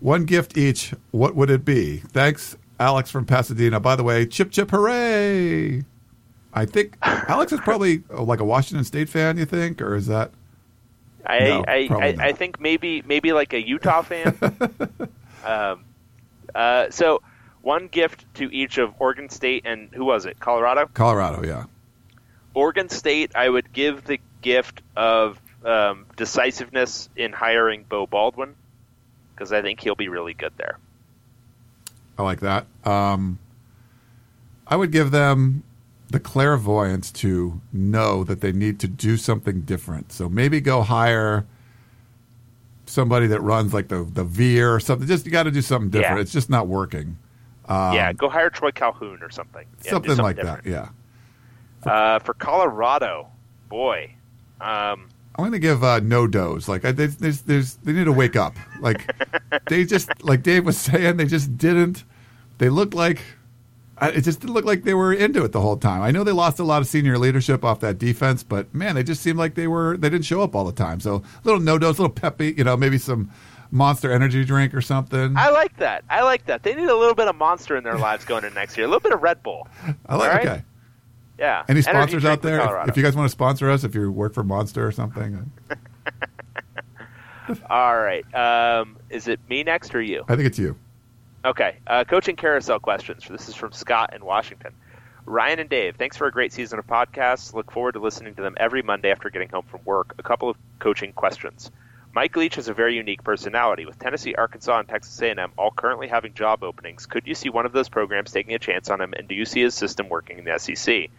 [0.00, 1.98] one gift each, what would it be?
[1.98, 3.80] Thanks, Alex from Pasadena.
[3.80, 5.84] By the way, chip chip hooray!
[6.52, 9.82] I think Alex is probably uh, like a Washington State fan, you think?
[9.82, 10.30] Or is that.
[11.26, 12.16] I No, I, I.
[12.28, 14.36] I think maybe maybe like a Utah fan.
[15.44, 15.84] um,
[16.54, 17.22] uh, so
[17.62, 20.38] one gift to each of Oregon State and who was it?
[20.38, 20.86] Colorado.
[20.92, 21.64] Colorado, yeah.
[22.52, 28.54] Oregon State, I would give the gift of um, decisiveness in hiring Beau Baldwin
[29.34, 30.78] because I think he'll be really good there.
[32.16, 32.66] I like that.
[32.84, 33.38] Um,
[34.66, 35.64] I would give them
[36.10, 40.12] the clairvoyance to know that they need to do something different.
[40.12, 41.46] So maybe go hire
[42.86, 45.06] somebody that runs like the the Veer or something.
[45.08, 46.16] Just you got to do something different.
[46.16, 46.22] Yeah.
[46.22, 47.16] It's just not working.
[47.68, 49.66] yeah, go hire Troy Calhoun or something.
[49.84, 50.64] Yeah, Um, something, like different.
[50.64, 50.70] that.
[50.70, 51.90] Yeah.
[51.90, 53.28] Uh, for Colorado,
[53.68, 54.14] boy,
[54.60, 56.68] um, I'm going to give uh, NoDoz.
[56.68, 58.54] Like I, there's, there's, there's, they need to wake up.
[58.80, 59.10] Like
[59.68, 62.04] they just, like Dave was saying, they just didn't.
[62.58, 63.20] They looked like
[64.02, 66.02] it just didn't look like they were into it the whole time.
[66.02, 69.02] I know they lost a lot of senior leadership off that defense, but man, they
[69.02, 71.00] just seemed like they were they didn't show up all the time.
[71.00, 73.30] So a little NoDoz, a little peppy, you know, maybe some
[73.70, 75.36] Monster Energy drink or something.
[75.36, 76.04] I like that.
[76.08, 76.62] I like that.
[76.62, 78.86] They need a little bit of monster in their lives going into next year.
[78.86, 79.66] A little bit of Red Bull.
[80.06, 80.46] I like right.
[80.46, 80.62] okay.
[81.38, 81.64] Yeah.
[81.68, 82.60] Any sponsors out there?
[82.82, 85.50] If, if you guys want to sponsor us, if you work for Monster or something,
[87.68, 88.24] All right.
[88.34, 90.24] Um, is it me next or you?
[90.28, 90.76] I think it's you.
[91.44, 91.76] Okay.
[91.86, 93.26] Uh, coaching carousel questions.
[93.28, 94.72] This is from Scott in Washington.
[95.26, 97.52] Ryan and Dave, thanks for a great season of podcasts.
[97.52, 100.14] Look forward to listening to them every Monday after getting home from work.
[100.18, 101.70] A couple of coaching questions.
[102.14, 103.84] Mike Leach has a very unique personality.
[103.84, 107.66] With Tennessee, Arkansas, and Texas A&M all currently having job openings, could you see one
[107.66, 110.38] of those programs taking a chance on him, and do you see his system working
[110.38, 111.10] in the SEC?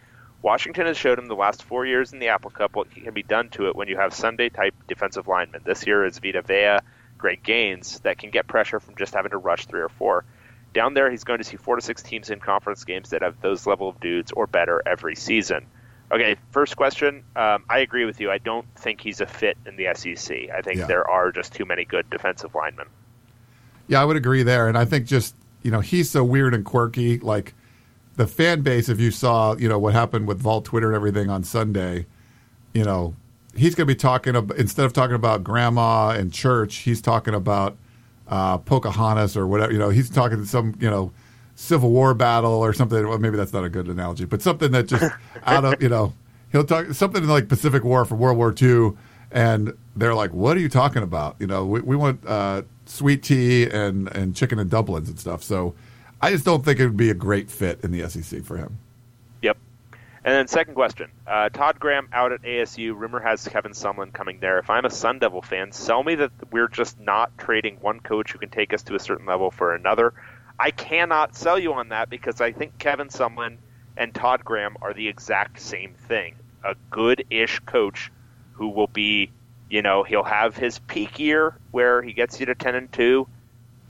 [0.42, 3.22] Washington has showed him the last four years in the Apple Cup what can be
[3.22, 5.62] done to it when you have Sunday-type defensive linemen.
[5.64, 6.78] This year is Vita Vea,
[7.26, 10.24] Greg Gaines that can get pressure from just having to rush three or four.
[10.72, 13.40] Down there, he's going to see four to six teams in conference games that have
[13.40, 15.66] those level of dudes or better every season.
[16.12, 17.24] Okay, first question.
[17.34, 18.30] Um, I agree with you.
[18.30, 20.50] I don't think he's a fit in the SEC.
[20.54, 20.86] I think Yeah.
[20.86, 22.86] there are just too many good defensive linemen.
[23.88, 26.64] Yeah, I would agree there, and I think just you know he's so weird and
[26.64, 27.18] quirky.
[27.18, 27.54] Like
[28.14, 31.28] the fan base, if you saw you know what happened with Vol Twitter and everything
[31.28, 32.06] on Sunday,
[32.72, 33.16] you know
[33.56, 37.34] he's going to be talking about instead of talking about grandma and church, he's talking
[37.34, 37.76] about
[38.28, 39.72] uh, Pocahontas or whatever.
[39.72, 41.12] You know, he's talking some you know
[41.54, 43.06] Civil War battle or something.
[43.08, 45.12] Well, maybe that's not a good analogy, but something that just
[45.44, 46.12] out of you know
[46.52, 48.92] he'll talk something like Pacific War from World War II,
[49.30, 53.22] and they're like, "What are you talking about?" You know, we, we want uh, sweet
[53.22, 55.42] tea and and chicken and dumplings and stuff.
[55.42, 55.74] So
[56.20, 58.78] I just don't think it would be a great fit in the SEC for him.
[60.26, 62.96] And then second question, uh, Todd Graham out at ASU.
[62.96, 64.58] Rumor has Kevin Sumlin coming there.
[64.58, 68.32] If I'm a Sun Devil fan, sell me that we're just not trading one coach
[68.32, 70.14] who can take us to a certain level for another.
[70.58, 73.58] I cannot sell you on that because I think Kevin Sumlin
[73.96, 76.34] and Todd Graham are the exact same thing.
[76.64, 78.10] A good-ish coach
[78.54, 79.30] who will be,
[79.70, 83.28] you know, he'll have his peak year where he gets you to 10 and 2,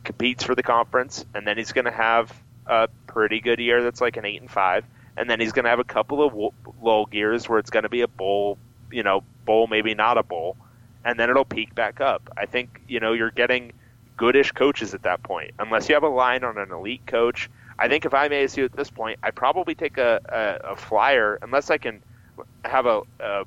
[0.04, 2.30] competes for the conference, and then he's going to have
[2.66, 4.84] a pretty good year that's like an 8 and 5,
[5.16, 7.88] and then he's going to have a couple of low gears where it's going to
[7.88, 8.58] be a bowl,
[8.90, 10.56] you know, bowl maybe not a bowl,
[11.04, 12.30] and then it'll peak back up.
[12.36, 13.72] I think, you know, you're getting
[14.16, 15.52] goodish coaches at that point.
[15.58, 18.72] Unless you have a line on an elite coach, I think if I'm ASU at
[18.72, 20.20] this point, I'd probably take a,
[20.64, 22.02] a, a flyer unless I can
[22.64, 23.44] have a, a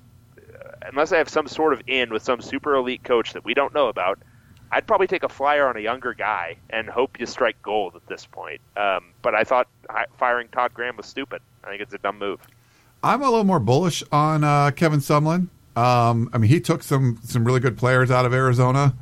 [0.83, 3.73] unless I have some sort of in with some super elite coach that we don't
[3.73, 4.19] know about.
[4.71, 8.05] I'd probably take a flyer on a younger guy and hope you strike gold at
[8.07, 8.61] this point.
[8.77, 9.67] Um, but I thought
[10.17, 11.41] firing Todd Graham was stupid.
[11.63, 12.39] I think it's a dumb move.
[13.03, 15.47] I'm a little more bullish on uh, Kevin Sumlin.
[15.75, 18.95] Um, I mean, he took some some really good players out of Arizona.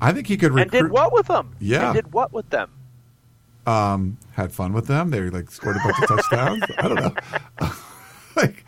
[0.00, 0.74] I think he could recruit.
[0.74, 1.54] And did what with them?
[1.60, 1.86] Yeah.
[1.86, 2.70] And did what with them?
[3.66, 5.10] um, had fun with them.
[5.10, 6.62] They like scored a bunch of touchdowns.
[6.78, 7.72] I don't know.
[8.36, 8.64] like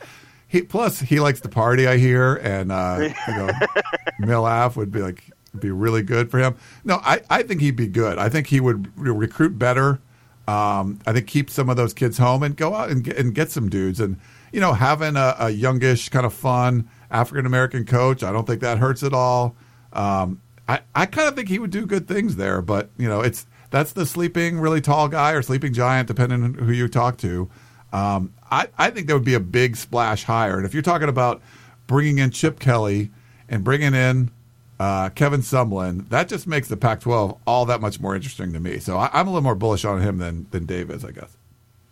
[0.48, 1.86] he plus he likes to party.
[1.86, 3.50] I hear, and uh, you know,
[4.20, 5.24] Milaf would be like
[5.60, 6.56] be really good for him.
[6.84, 8.18] No, I I think he'd be good.
[8.18, 10.00] I think he would re- recruit better.
[10.48, 13.34] Um, I think keep some of those kids home and go out and get, and
[13.34, 13.98] get some dudes.
[13.98, 14.18] And
[14.52, 18.60] you know, having a, a youngish kind of fun African American coach, I don't think
[18.60, 19.56] that hurts at all.
[19.92, 23.20] Um, I I kind of think he would do good things there, but you know,
[23.20, 27.18] it's that's the sleeping really tall guy or sleeping giant, depending on who you talk
[27.18, 27.50] to.
[27.92, 30.56] Um, I, I think that would be a big splash hire.
[30.56, 31.42] And if you're talking about
[31.86, 33.10] bringing in Chip Kelly
[33.48, 34.30] and bringing in
[34.78, 38.78] uh, Kevin Sumlin, that just makes the Pac-12 all that much more interesting to me.
[38.78, 41.36] So I, I'm a little more bullish on him than than Dave is, I guess.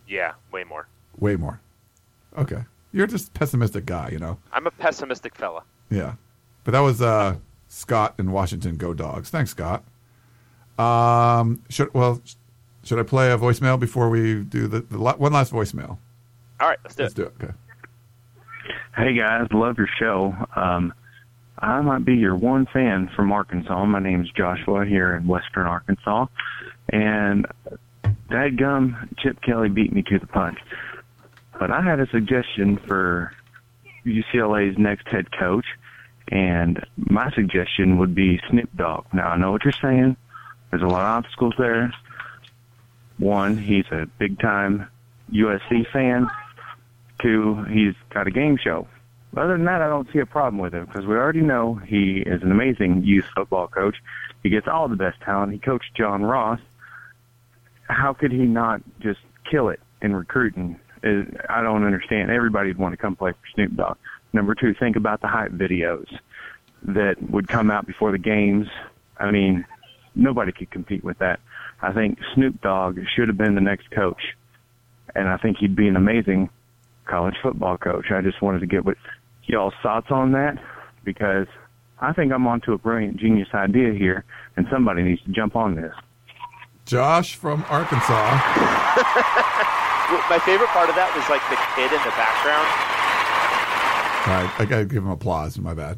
[0.07, 0.87] Yeah, way more.
[1.17, 1.59] Way more.
[2.37, 4.37] Okay, you're just a pessimistic guy, you know.
[4.53, 5.63] I'm a pessimistic fella.
[5.89, 6.15] Yeah,
[6.63, 7.37] but that was uh,
[7.69, 8.77] Scott in Washington.
[8.77, 9.29] Go Dogs!
[9.29, 9.83] Thanks, Scott.
[10.77, 12.21] Um, should well,
[12.83, 15.97] should I play a voicemail before we do the, the la- one last voicemail?
[16.59, 17.17] All right, let's do Let's it.
[17.17, 17.33] do it.
[17.43, 17.53] Okay.
[18.95, 20.33] Hey guys, love your show.
[20.55, 20.93] Um,
[21.59, 23.85] I might be your one fan from Arkansas.
[23.85, 26.27] My name's Joshua here in Western Arkansas,
[26.89, 27.47] and
[28.29, 30.59] dadgum, Chip Kelly beat me to the punch.
[31.57, 33.31] But I had a suggestion for
[34.05, 35.65] UCLA's next head coach,
[36.29, 39.05] and my suggestion would be Snoop Dogg.
[39.13, 40.17] Now I know what you're saying.
[40.69, 41.93] There's a lot of obstacles there.
[43.17, 44.87] One, he's a big time
[45.31, 46.27] USC fan.
[47.21, 48.89] Two, he's got a game show.
[49.35, 52.23] Other than that, I don't see a problem with him because we already know he
[52.25, 53.97] is an amazing youth football coach.
[54.43, 55.51] He gets all the best talent.
[55.51, 56.59] He coached John Ross.
[57.89, 60.79] How could he not just kill it in recruiting?
[61.03, 62.31] I don't understand.
[62.31, 63.97] Everybody'd want to come play for Snoop Dogg.
[64.33, 66.07] Number two, think about the hype videos
[66.83, 68.67] that would come out before the games.
[69.17, 69.65] I mean,
[70.15, 71.39] nobody could compete with that.
[71.81, 74.21] I think Snoop Dogg should have been the next coach,
[75.13, 76.49] and I think he'd be an amazing
[77.05, 78.05] college football coach.
[78.11, 78.97] I just wanted to get what
[79.47, 80.57] y'all's thoughts on that
[81.03, 81.47] because
[81.99, 84.25] I think I'm onto a brilliant genius idea here,
[84.57, 85.93] and somebody needs to jump on this.
[86.85, 88.41] Josh from Arkansas.
[90.29, 92.67] My favorite part of that was like the kid in the background.
[94.27, 95.57] All right, I gotta give him applause.
[95.57, 95.97] My bad.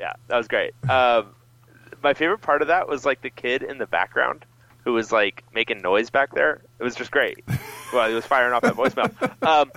[0.00, 0.74] Yeah, that was great.
[0.88, 1.34] Um,
[2.02, 4.44] my favorite part of that was like the kid in the background
[4.84, 6.62] who was like making noise back there.
[6.78, 7.44] It was just great.
[7.92, 9.46] well, he was firing off that voicemail.
[9.46, 9.70] Um,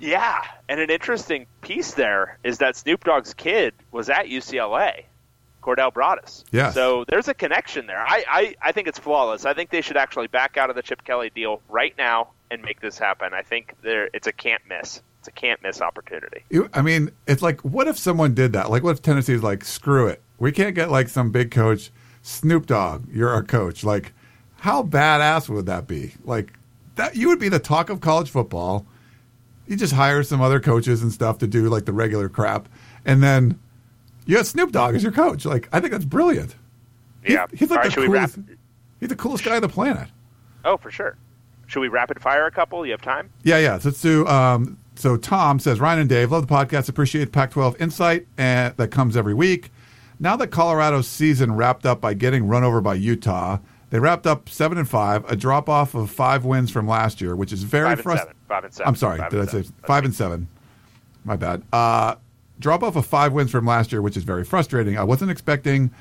[0.00, 5.04] yeah, and an interesting piece there is that Snoop Dogg's kid was at UCLA,
[5.62, 6.44] Cordell Broadus.
[6.52, 6.74] Yes.
[6.74, 8.04] So there's a connection there.
[8.06, 9.44] I, I, I think it's flawless.
[9.44, 12.62] I think they should actually back out of the Chip Kelly deal right now and
[12.62, 13.34] make this happen.
[13.34, 15.02] I think there it's a can't miss.
[15.20, 16.44] It's a can't miss opportunity.
[16.50, 18.70] You, I mean, it's like, what if someone did that?
[18.70, 21.90] Like, what if Tennessee's like, screw it, we can't get like some big coach,
[22.22, 23.84] Snoop Dogg, you're our coach.
[23.84, 24.12] Like,
[24.56, 26.12] how badass would that be?
[26.24, 26.52] Like,
[26.96, 28.86] that you would be the talk of college football.
[29.66, 32.68] You just hire some other coaches and stuff to do like the regular crap,
[33.04, 33.58] and then
[34.26, 35.44] you have Snoop Dogg as your coach.
[35.44, 36.54] Like, I think that's brilliant.
[37.22, 37.46] He- Yeah.
[37.54, 38.38] he's like All the coolest-
[39.00, 40.08] He's the coolest guy on the planet.
[40.64, 41.16] Oh, for sure.
[41.66, 42.84] Should we rapid fire a couple?
[42.86, 43.30] You have time?
[43.42, 43.78] Yeah, yeah.
[43.78, 44.26] So let's do.
[44.26, 46.88] Um, so Tom says, Ryan and Dave, love the podcast.
[46.88, 49.70] Appreciate Pac-12 insight and that comes every week.
[50.20, 53.58] Now that Colorado's season wrapped up by getting run over by Utah,
[53.94, 57.36] they wrapped up seven and five, a drop off of five wins from last year,
[57.36, 58.34] which is very frustrating.
[58.48, 58.88] Five and seven.
[58.88, 59.74] I'm sorry, Five did I say seven.
[59.86, 60.48] Five and seven?
[61.24, 61.62] My bad.
[61.72, 62.16] Uh,
[62.58, 64.98] drop off of five wins from last year, which is very frustrating.
[64.98, 65.92] I wasn't expecting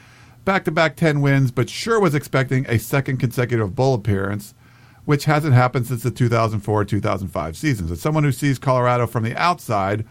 [0.44, 4.56] back to back 10 wins, but sure was expecting a second consecutive bowl appearance,
[5.06, 7.92] which hasn't happened since the 2004 2005 seasons.
[7.92, 10.04] As someone who sees Colorado from the outside,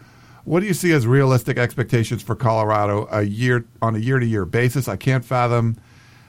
[0.45, 4.25] what do you see as realistic expectations for Colorado a year on a year to
[4.25, 4.87] year basis?
[4.87, 5.75] I can't fathom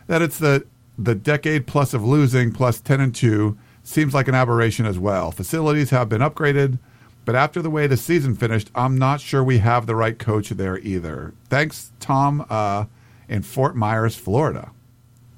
[0.08, 0.66] that it's the
[0.98, 5.30] the decade plus of losing plus 10 and 2 seems like an aberration as well.
[5.30, 6.78] Facilities have been upgraded,
[7.24, 10.50] but after the way the season finished, I'm not sure we have the right coach
[10.50, 11.34] there either.
[11.48, 12.86] Thanks, Tom, uh,
[13.28, 14.70] in Fort Myers, Florida.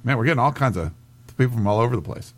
[0.03, 0.91] Man, we're getting all kinds of
[1.37, 2.33] people from all over the place.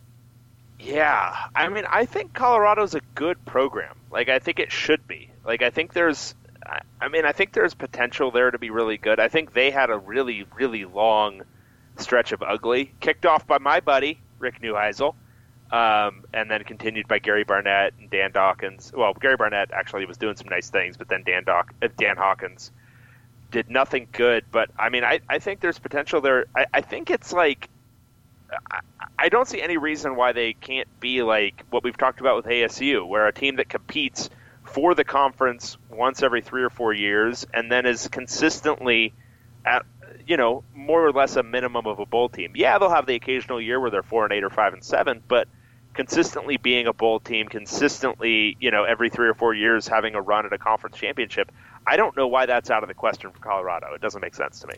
[0.79, 3.95] Yeah, I mean, I think Colorado's a good program.
[4.11, 5.29] Like, I think it should be.
[5.45, 6.35] Like, I think there's,
[6.65, 9.19] I- mean, I think there's potential there to be really good.
[9.19, 11.41] I think they had a really, really long
[11.99, 15.15] stretch of ugly, kicked off by my buddy Rick Neuheisel,
[15.71, 18.91] um, and then continued by Gary Barnett and Dan Dawkins.
[18.95, 22.17] Well, Gary Barnett actually was doing some nice things, but then Dan Doc, uh, Dan
[22.17, 22.71] Hawkins
[23.51, 24.45] did nothing good.
[24.51, 26.45] But I mean, I, I think there's potential there.
[26.55, 27.69] I, I think it's like
[28.71, 28.79] I-
[29.21, 32.45] I don't see any reason why they can't be like what we've talked about with
[32.45, 34.29] ASU, where a team that competes
[34.63, 39.13] for the conference once every three or four years and then is consistently
[39.65, 39.85] at
[40.29, 42.51] you know more or less a minimum of a bowl team.
[42.55, 45.23] Yeah, they'll have the occasional year where they're four and eight or five and seven,
[45.27, 45.47] but
[45.95, 50.21] consistently being a bowl team, consistently you know every three or four years having a
[50.21, 51.51] run at a conference championship.
[51.87, 53.93] I don't know why that's out of the question for Colorado.
[53.95, 54.75] It doesn't make sense to me.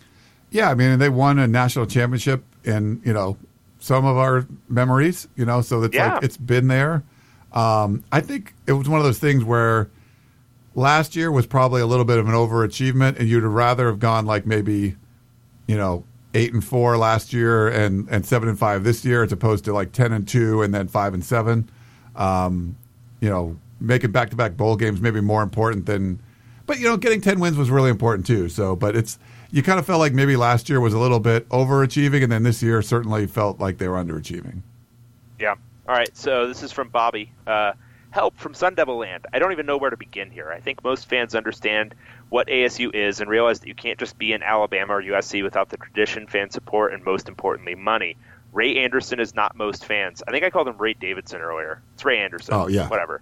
[0.52, 3.38] Yeah, I mean, they won a national championship in you know
[3.80, 5.28] some of our memories.
[5.36, 6.14] You know, so it's Yeah.
[6.14, 7.04] like it's been there.
[7.52, 9.90] Um, I think it was one of those things where
[10.76, 14.26] last year was probably a little bit of an overachievement, and you'd rather have gone
[14.26, 14.96] like maybe
[15.72, 16.04] you know
[16.34, 19.74] eight and four last year and and seven and five this year, as opposed to
[19.74, 21.70] like ten and two and then five and seven.
[22.14, 22.76] Um,
[23.22, 26.20] you know, making back to back bowl games maybe more important than
[26.66, 28.50] but you know, getting ten wins was really important too.
[28.50, 29.18] So, but it's
[29.52, 32.44] you kind of felt like maybe last year was a little bit overachieving, and then
[32.44, 34.62] this year certainly felt like they were underachieving.
[35.40, 35.56] Yeah.
[35.88, 36.16] All right.
[36.18, 37.32] So this is from Bobby.
[37.48, 37.74] Uh,
[38.12, 39.26] help from Sun Devil Land.
[39.34, 40.52] I don't even know where to begin here.
[40.52, 41.96] I think most fans understand
[42.30, 45.70] what ASU is and realize that you can't just be in Alabama or USC without
[45.70, 48.18] the tradition, fan support, and most importantly, money.
[48.52, 50.22] Ray Anderson is not most fans.
[50.28, 51.82] I think I called him Ray Davidson earlier.
[51.94, 52.54] It's Ray Anderson.
[52.54, 52.90] Oh, yeah.
[52.90, 53.22] Whatever.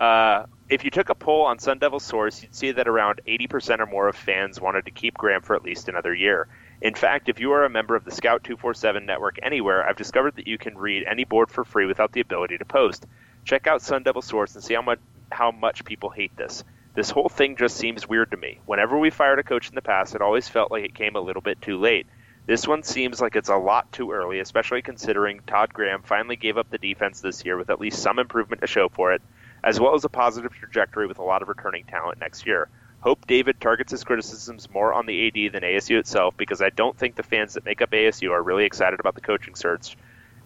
[0.00, 3.80] Uh, if you took a poll on Sun Devil Source, you'd see that around 80%
[3.80, 6.48] or more of fans wanted to keep Graham for at least another year.
[6.80, 10.36] In fact, if you are a member of the Scout 247 network anywhere, I've discovered
[10.36, 13.06] that you can read any board for free without the ability to post.
[13.50, 15.00] Check out Sun Devil Source and see how much
[15.32, 16.62] how much people hate this.
[16.94, 18.60] This whole thing just seems weird to me.
[18.64, 21.20] Whenever we fired a coach in the past, it always felt like it came a
[21.20, 22.06] little bit too late.
[22.46, 26.58] This one seems like it's a lot too early, especially considering Todd Graham finally gave
[26.58, 29.22] up the defense this year with at least some improvement to show for it,
[29.64, 32.68] as well as a positive trajectory with a lot of returning talent next year.
[33.00, 36.96] Hope David targets his criticisms more on the AD than ASU itself because I don't
[36.96, 39.96] think the fans that make up ASU are really excited about the coaching search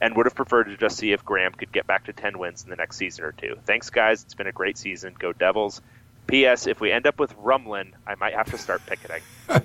[0.04, 2.62] and would have preferred to just see if Graham could get back to 10 wins
[2.62, 3.56] in the next season or two.
[3.64, 4.22] Thanks, guys.
[4.22, 5.14] It's been a great season.
[5.18, 5.80] Go Devils.
[6.26, 6.66] P.S.
[6.66, 9.22] If we end up with Sumlin, I might have to start picketing.
[9.48, 9.56] All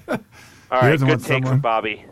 [0.72, 1.52] right, good take somewhere.
[1.52, 2.06] from Bobby.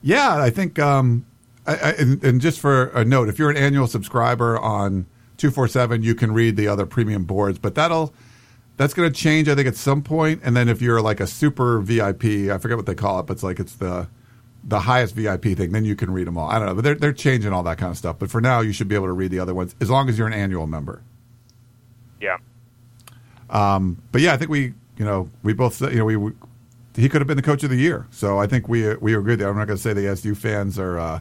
[0.00, 1.26] Yeah, I think, um,
[1.66, 5.04] I, I, and, and just for a note, if you're an annual subscriber on
[5.36, 8.14] two four seven, you can read the other premium boards, but that'll
[8.78, 10.40] that's going to change, I think, at some point.
[10.42, 13.34] And then if you're like a super VIP, I forget what they call it, but
[13.34, 14.08] it's like it's the
[14.64, 15.72] the highest VIP thing.
[15.72, 16.50] Then you can read them all.
[16.50, 18.18] I don't know, but they're they're changing all that kind of stuff.
[18.18, 20.18] But for now, you should be able to read the other ones as long as
[20.18, 21.02] you're an annual member.
[22.20, 22.38] Yeah.
[24.12, 26.32] But yeah, I think we, you know, we both you know, we, we
[26.96, 28.06] he could have been the coach of the year.
[28.10, 29.48] So I think we we agree there.
[29.48, 31.20] I'm not going to say the SU fans are uh,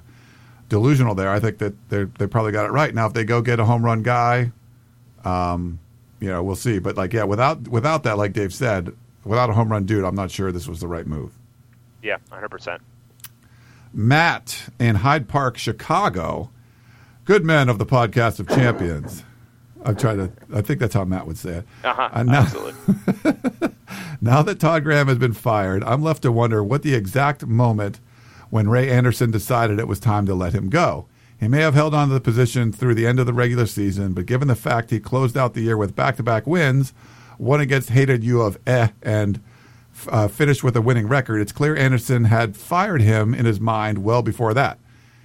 [0.68, 1.30] delusional there.
[1.30, 2.94] I think that they they probably got it right.
[2.94, 4.52] Now, if they go get a home run guy,
[5.26, 5.80] um,
[6.20, 6.80] you know, we'll see.
[6.80, 10.16] But like, yeah, without without that, like Dave said, without a home run dude, I'm
[10.16, 11.34] not sure this was the right move.
[12.02, 12.80] Yeah, 100%.
[13.94, 16.50] Matt in Hyde Park, Chicago.
[17.26, 19.24] Good men of the podcast of champions.
[19.84, 20.32] I'm trying to.
[20.54, 21.66] I think that's how Matt would say it.
[21.84, 23.70] Uh-huh, Uh, now- absolutely.
[24.22, 28.02] Now that Todd Graham has been fired, I'm left to wonder what the exact moment
[28.50, 31.08] when Ray Anderson decided it was time to let him go.
[31.40, 34.12] He may have held on to the position through the end of the regular season,
[34.12, 36.94] but given the fact he closed out the year with back to back wins,
[37.38, 39.42] one against hated U of eh, and
[40.10, 44.04] uh, finished with a winning record, it's clear Anderson had fired him in his mind
[44.04, 44.80] well before that.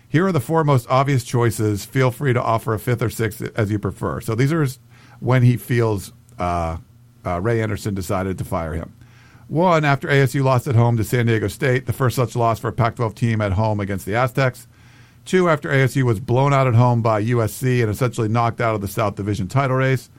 [0.08, 1.84] Here are the four most obvious choices.
[1.84, 4.20] Feel free to offer a fifth or sixth as you prefer.
[4.20, 4.66] So these are
[5.20, 6.78] when he feels uh,
[7.24, 8.94] uh, Ray Anderson decided to fire him.
[9.48, 12.68] One, after ASU lost at home to San Diego State, the first such loss for
[12.68, 14.66] a Pac 12 team at home against the Aztecs.
[15.24, 18.80] Two, after ASU was blown out at home by USC and essentially knocked out of
[18.80, 20.10] the South Division title race.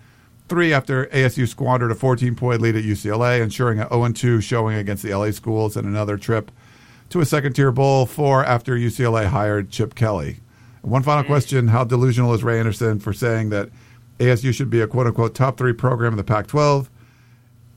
[0.48, 4.78] Three, after ASU squandered a 14 point lead at UCLA, ensuring an 0 2 showing
[4.78, 6.52] against the LA schools and another trip
[7.10, 8.06] to a second tier bowl.
[8.06, 10.38] Four, after UCLA hired Chip Kelly.
[10.84, 11.28] And one final mm.
[11.28, 13.70] question How delusional is Ray Anderson for saying that
[14.20, 16.90] ASU should be a quote unquote top three program in the Pac 12?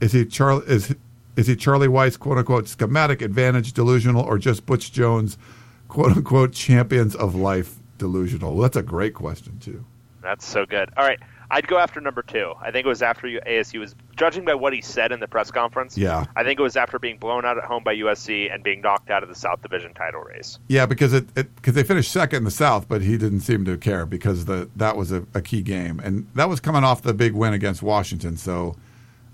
[0.01, 0.67] Is he Charlie?
[0.67, 0.95] Is
[1.37, 5.39] is he Charlie Weis, quote unquote, schematic advantage delusional, or just Butch Jones,
[5.87, 8.55] quote unquote, champions of life delusional?
[8.55, 9.85] Well, that's a great question, too.
[10.21, 10.91] That's so good.
[10.97, 11.21] All right.
[11.51, 12.53] I'd go after number two.
[12.61, 15.27] I think it was after you, ASU was judging by what he said in the
[15.29, 15.97] press conference.
[15.97, 16.27] Yeah.
[16.37, 19.09] I think it was after being blown out at home by USC and being knocked
[19.11, 20.59] out of the South Division title race.
[20.69, 23.79] Yeah, because it because they finished second in the South, but he didn't seem to
[23.79, 27.15] care because the that was a, a key game, and that was coming off the
[27.15, 28.37] big win against Washington.
[28.37, 28.77] So,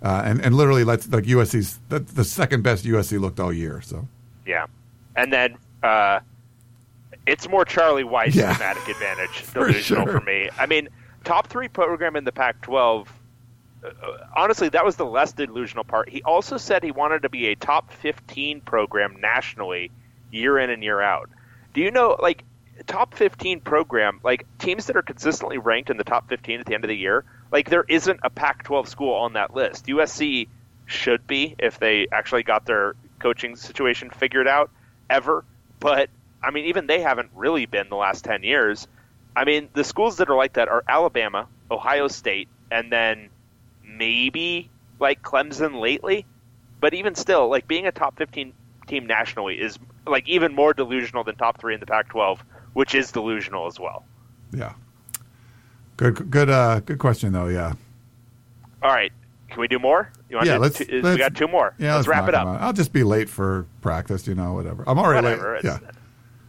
[0.00, 3.80] uh, and and literally, let's like USC's that's the second best USC looked all year.
[3.82, 4.06] So,
[4.46, 4.66] Yeah.
[5.16, 6.20] And then uh,
[7.26, 8.52] it's more Charlie Weis Yeah.
[8.52, 10.06] advantage For sure.
[10.06, 10.48] for me.
[10.58, 10.88] I mean,
[11.24, 13.06] top three program in the Pac-12.
[13.84, 13.90] Uh,
[14.34, 16.08] honestly, that was the less delusional part.
[16.08, 19.90] He also said he wanted to be a top 15 program nationally,
[20.30, 21.28] year in and year out.
[21.72, 22.44] Do you know, like,
[22.86, 26.74] top 15 program, like teams that are consistently ranked in the top 15 at the
[26.74, 29.86] end of the year, like there isn't a Pac-12 school on that list.
[29.86, 30.48] USC
[30.86, 34.70] should be if they actually got their coaching situation figured out
[35.08, 35.44] ever,
[35.80, 36.10] but
[36.42, 38.86] I mean even they haven't really been the last 10 years.
[39.36, 43.30] I mean, the schools that are like that are Alabama, Ohio State, and then
[43.84, 44.70] maybe
[45.00, 46.24] like Clemson lately.
[46.80, 48.52] But even still, like being a top 15
[48.86, 52.38] team nationally is like even more delusional than top 3 in the Pac-12,
[52.74, 54.04] which is delusional as well.
[54.52, 54.74] yeah,
[55.96, 57.48] good good uh, good question though.
[57.48, 57.72] Yeah,
[58.82, 59.12] All right,
[59.48, 60.10] can we do more?
[60.28, 60.54] You want yeah.
[60.54, 61.74] to Let's, two, let's we got two more.
[61.78, 62.46] Yeah, let's, wrap it up.
[62.60, 64.26] I'll just be late for practice.
[64.26, 64.84] You know, whatever.
[64.86, 65.54] I'm already Whatever.
[65.54, 65.64] late.
[65.64, 65.90] It's, Yeah,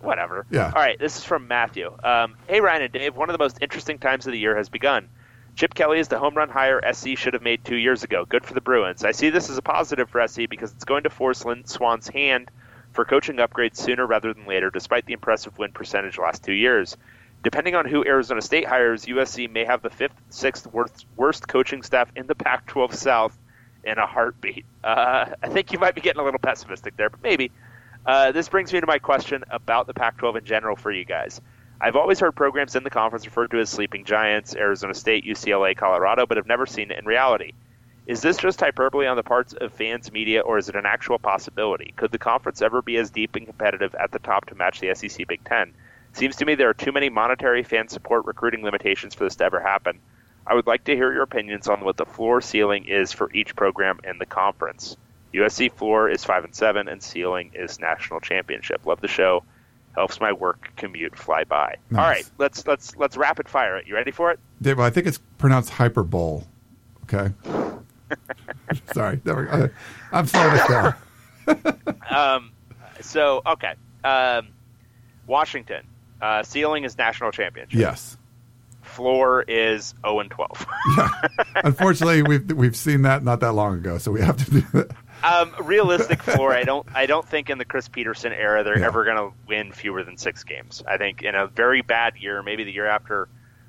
[0.02, 0.46] Whatever.
[0.52, 0.68] Yeah.
[0.68, 1.00] All right.
[1.00, 1.96] This is from Matthew.
[2.04, 3.16] Um, hey Ryan and Dave.
[3.16, 5.10] One of the most interesting times of the year has begun.
[5.56, 8.26] Chip Kelly is the home run hire SC should have made two years ago.
[8.26, 9.06] Good for the Bruins.
[9.06, 12.10] I see this as a positive for SC because it's going to force Lynn Swann's
[12.10, 12.52] hand
[12.92, 16.98] for coaching upgrades sooner rather than later, despite the impressive win percentage last two years.
[17.44, 21.84] Depending on who Arizona State hires, USC may have the fifth, sixth worst, worst coaching
[21.84, 23.38] staff in the Pac-12 South
[23.84, 24.66] in a heartbeat.
[24.84, 27.52] Uh, I think you might be getting a little pessimistic there, but maybe.
[28.06, 31.06] Uh, this brings me to my question about the Pac 12 in general for you
[31.06, 31.42] guys.
[31.82, 35.76] I've always heard programs in the conference referred to as sleeping giants, Arizona State, UCLA,
[35.76, 37.54] Colorado, but have never seen it in reality.
[38.06, 41.18] Is this just hyperbole on the parts of fans, media, or is it an actual
[41.18, 41.94] possibility?
[41.98, 44.94] Could the conference ever be as deep and competitive at the top to match the
[44.94, 45.74] SEC Big Ten?
[46.14, 49.46] Seems to me there are too many monetary fan support recruiting limitations for this to
[49.46, 50.00] ever happen.
[50.46, 53.56] I would like to hear your opinions on what the floor ceiling is for each
[53.56, 54.96] program in the conference.
[55.36, 58.86] USC floor is five and seven, and ceiling is national championship.
[58.86, 59.44] Love the show.
[59.94, 61.78] Helps my work commute fly by.
[61.90, 62.00] Nice.
[62.00, 63.88] All right, let's let's let's rapid fire it.
[63.88, 64.40] You ready for it?
[64.62, 64.80] Dave.
[64.80, 66.44] I think it's pronounced hyperbole.
[67.04, 67.34] Okay.
[68.94, 69.22] Sorry,
[70.12, 70.96] I'm slowing this down.
[72.10, 72.52] Um,
[73.02, 74.48] so okay, um,
[75.28, 75.86] Washington
[76.22, 77.78] uh, ceiling is national championship.
[77.78, 78.18] Yes.
[78.82, 80.66] Floor is zero and twelve.
[80.98, 81.10] Yeah.
[81.58, 84.92] Unfortunately, we've we've seen that not that long ago, so we have to do that.
[85.26, 86.54] Um, realistic floor.
[86.54, 86.86] I don't.
[86.94, 88.86] I don't think in the Chris Petersen era they're Yeah.
[88.88, 90.84] ever going to win fewer than six games.
[90.88, 93.28] I think in a very bad year, maybe the year after,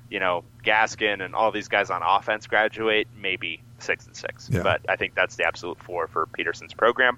[0.09, 4.49] you know, Gaskin and all these guys on offense graduate, maybe six and six.
[4.51, 4.63] Yeah.
[4.63, 7.17] But I think that's the absolute floor for Petersen's program.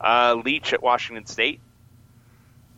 [0.00, 1.60] Uh, Leach at Washington State.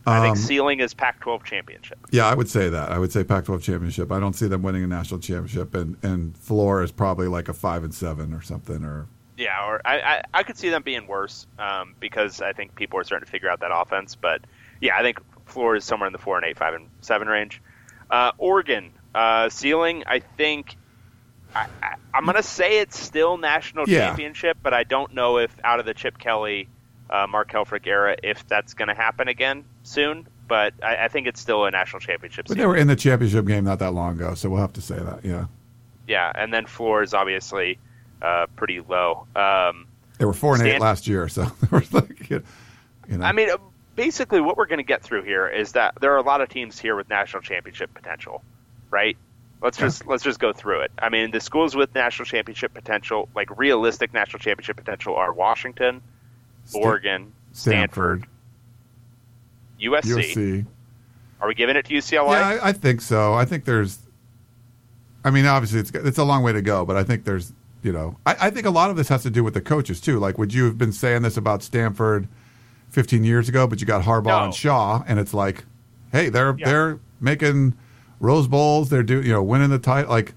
[0.05, 1.97] I think Um, ceiling is Pac-12 championship.
[2.11, 2.91] Yeah, I would say that.
[2.93, 4.09] I would say Pac-12 championship.
[4.09, 7.53] I don't see them winning a national championship, and and floor is probably like a
[7.53, 8.85] five and seven or something.
[8.85, 9.07] Or
[9.37, 12.99] Yeah, or I, I, I could see them being worse um, because I think people
[12.99, 14.15] are starting to figure out that offense.
[14.15, 14.41] But
[14.81, 17.61] yeah, I think floor is somewhere in the four and eight, five and seven range.
[18.09, 20.75] Uh, Oregon uh, ceiling, I think.
[21.55, 21.67] I,
[22.23, 24.07] going to say it's still national Yeah.
[24.07, 26.67] championship, but I don't know if out of the Chip Kelly,
[27.09, 30.27] uh, Mark Helfrich era, if that's going to happen again soon.
[30.47, 32.47] But I, I think it's still a national championship.
[32.47, 34.81] but they were in the championship game not that long ago, so we'll have to
[34.81, 35.23] say that.
[35.23, 35.45] Yeah,
[36.07, 37.79] yeah, and then floor is obviously
[38.21, 39.27] uh, pretty low.
[39.35, 39.87] Um,
[40.17, 41.51] they were four and eight last year, so
[41.91, 42.43] like, you
[43.09, 43.57] know, I mean, uh,
[43.95, 46.49] basically, what we're going to get through here is that there are a lot of
[46.49, 48.43] teams here with national championship potential,
[48.89, 49.17] right?
[49.61, 50.91] Let's just let's just go through it.
[50.99, 56.01] I mean, the schools with national championship potential, like realistic national championship potential, are Washington,
[56.65, 58.27] Sta- Oregon, Stanford,
[59.79, 60.65] Stanford, USC, USC,
[61.41, 62.33] Are we giving it to UCLA?
[62.33, 63.33] Yeah, I, I think so.
[63.33, 63.99] I think there's.
[65.23, 67.51] I mean, obviously, it's it's a long way to go, but I think there's,
[67.83, 70.01] you know, I, I think a lot of this has to do with the coaches
[70.01, 70.19] too.
[70.19, 72.27] Like, would you have been saying this about Stanford
[72.89, 73.67] 15 years ago?
[73.67, 74.43] But you got Harbaugh No.
[74.45, 75.65] and Shaw, and it's like,
[76.11, 76.65] hey, they're Yeah.
[76.65, 77.73] they're making
[78.19, 78.89] Rose Bowls.
[78.89, 80.09] They're doing, you know, winning the title.
[80.09, 80.33] Like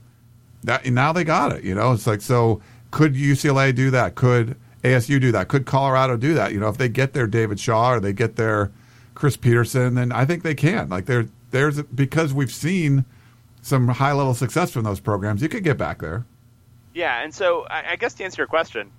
[0.65, 0.85] that.
[0.87, 1.65] Now they got it.
[1.65, 2.61] You know, it's like so.
[2.91, 4.15] Could UCLA do that?
[4.17, 5.49] Could ASU do that?
[5.49, 6.53] Could Colorado do that?
[6.53, 8.71] You know, if they get their David Shaw or they get their
[9.15, 10.89] Chris Petersen, then I think they can.
[10.89, 13.05] Like there, there's because we've seen
[13.63, 15.41] some high level success from those programs.
[15.43, 16.25] You could get back there.
[17.01, 18.91] Yeah, and so I, I guess to answer your question,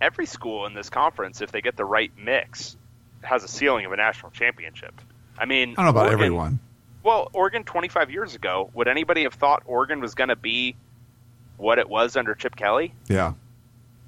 [0.00, 2.78] every school in this conference, if they get the right mix,
[3.20, 4.98] has a ceiling of a national championship.
[5.36, 6.58] I mean, I don't know about Oregon- everyone.
[7.02, 10.76] Well, Oregon 25 years ago, would anybody have thought Oregon was going to be
[11.58, 12.94] what it was under Chip Kelly?
[13.06, 13.34] Yeah,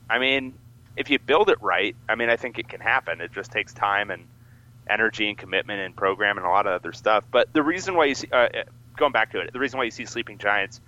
[0.09, 0.55] I mean,
[0.97, 3.20] if you build it right, I mean, I think it can happen.
[3.20, 4.24] It just takes time and
[4.89, 7.24] energy and commitment and program and a lot of other stuff.
[7.31, 8.48] But the reason why you see, uh,
[8.97, 10.81] going back to it, the reason why you see sleeping giants,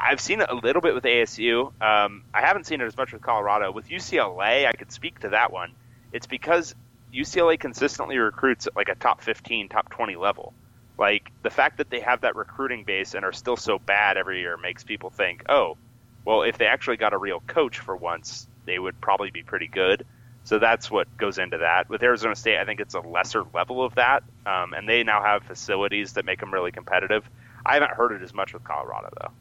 [0.00, 1.66] I've seen it a little bit with ASU.
[1.80, 3.70] Um, I haven't seen it as much with Colorado.
[3.70, 5.72] With UCLA, I could speak to that one.
[6.12, 6.74] It's because
[7.12, 10.54] UCLA consistently recruits at like a top 15, top 20 level.
[10.98, 14.40] Like the fact that they have that recruiting base and are still so bad every
[14.40, 15.76] year makes people think, oh,
[16.24, 19.66] well, if they actually got a real coach for once, they would probably be pretty
[19.66, 20.06] good.
[20.44, 21.88] So that's what goes into that.
[21.88, 25.22] With Arizona State, I think it's a lesser level of that, um, and they now
[25.22, 27.28] have facilities that make them really competitive.
[27.64, 29.32] I haven't heard it as much with Colorado though.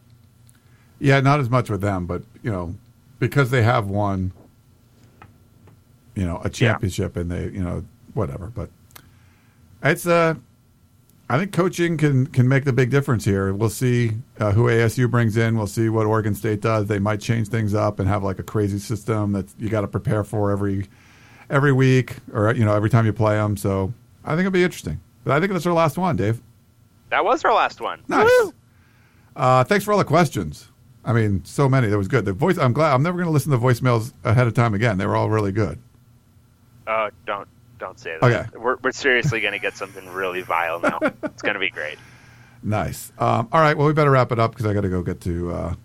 [0.99, 2.75] Yeah, not as much with them, but you know,
[3.19, 4.31] because they have won,
[6.15, 8.47] you know, a championship and they, you know, whatever.
[8.47, 8.69] But
[9.81, 10.35] it's uh
[11.31, 13.53] I think coaching can can make the big difference here.
[13.53, 15.57] We'll see uh, who ASU brings in.
[15.57, 16.87] We'll see what Oregon State does.
[16.87, 19.87] They might change things up and have like a crazy system that you got to
[19.87, 20.87] prepare for every
[21.51, 23.57] every week or you know every time you play them.
[23.57, 23.93] So
[24.25, 24.99] I think it'll be interesting.
[25.23, 26.41] But I think that's our last one, Dave.
[27.11, 28.01] That was our last one.
[28.07, 28.29] Nice.
[29.35, 30.68] Uh, thanks for all the questions.
[31.05, 31.87] I mean, so many.
[31.87, 32.25] That was good.
[32.25, 32.57] The voice.
[32.57, 32.93] I'm glad.
[32.93, 34.97] I'm never going to listen to voicemails ahead of time again.
[34.97, 35.79] They were all really good.
[36.87, 37.47] Oh, don't
[37.77, 38.31] don't say that.
[38.31, 38.57] Okay.
[38.57, 40.99] We're we're seriously going to get something really vile now.
[41.23, 41.97] it's going to be great.
[42.61, 43.13] Nice.
[43.17, 43.77] Um, all right.
[43.77, 45.75] Well, we better wrap it up because I got to go get to uh,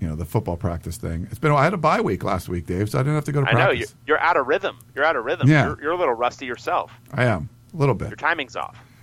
[0.00, 1.28] you know the football practice thing.
[1.30, 1.52] It's been.
[1.52, 3.44] I had a bye week last week, Dave, so I didn't have to go to
[3.44, 3.60] practice.
[3.60, 3.96] I know you're, practice.
[4.06, 4.78] you're out of rhythm.
[4.94, 5.46] You're out of rhythm.
[5.46, 5.66] Yeah.
[5.66, 6.90] You're, you're a little rusty yourself.
[7.12, 8.08] I am a little bit.
[8.08, 8.78] Your timing's off.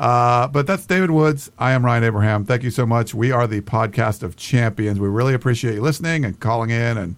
[0.00, 1.50] Uh, but that's David Woods.
[1.58, 2.46] I am Ryan Abraham.
[2.46, 3.12] Thank you so much.
[3.14, 4.98] We are the podcast of champions.
[4.98, 7.16] We really appreciate you listening and calling in and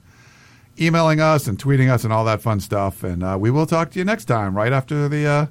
[0.80, 3.04] emailing us and tweeting us and all that fun stuff.
[3.04, 5.46] And uh, we will talk to you next time, right after the uh,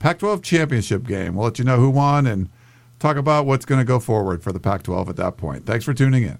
[0.00, 1.36] Pac 12 championship game.
[1.36, 2.50] We'll let you know who won and
[2.98, 5.64] talk about what's going to go forward for the Pac 12 at that point.
[5.64, 6.38] Thanks for tuning in.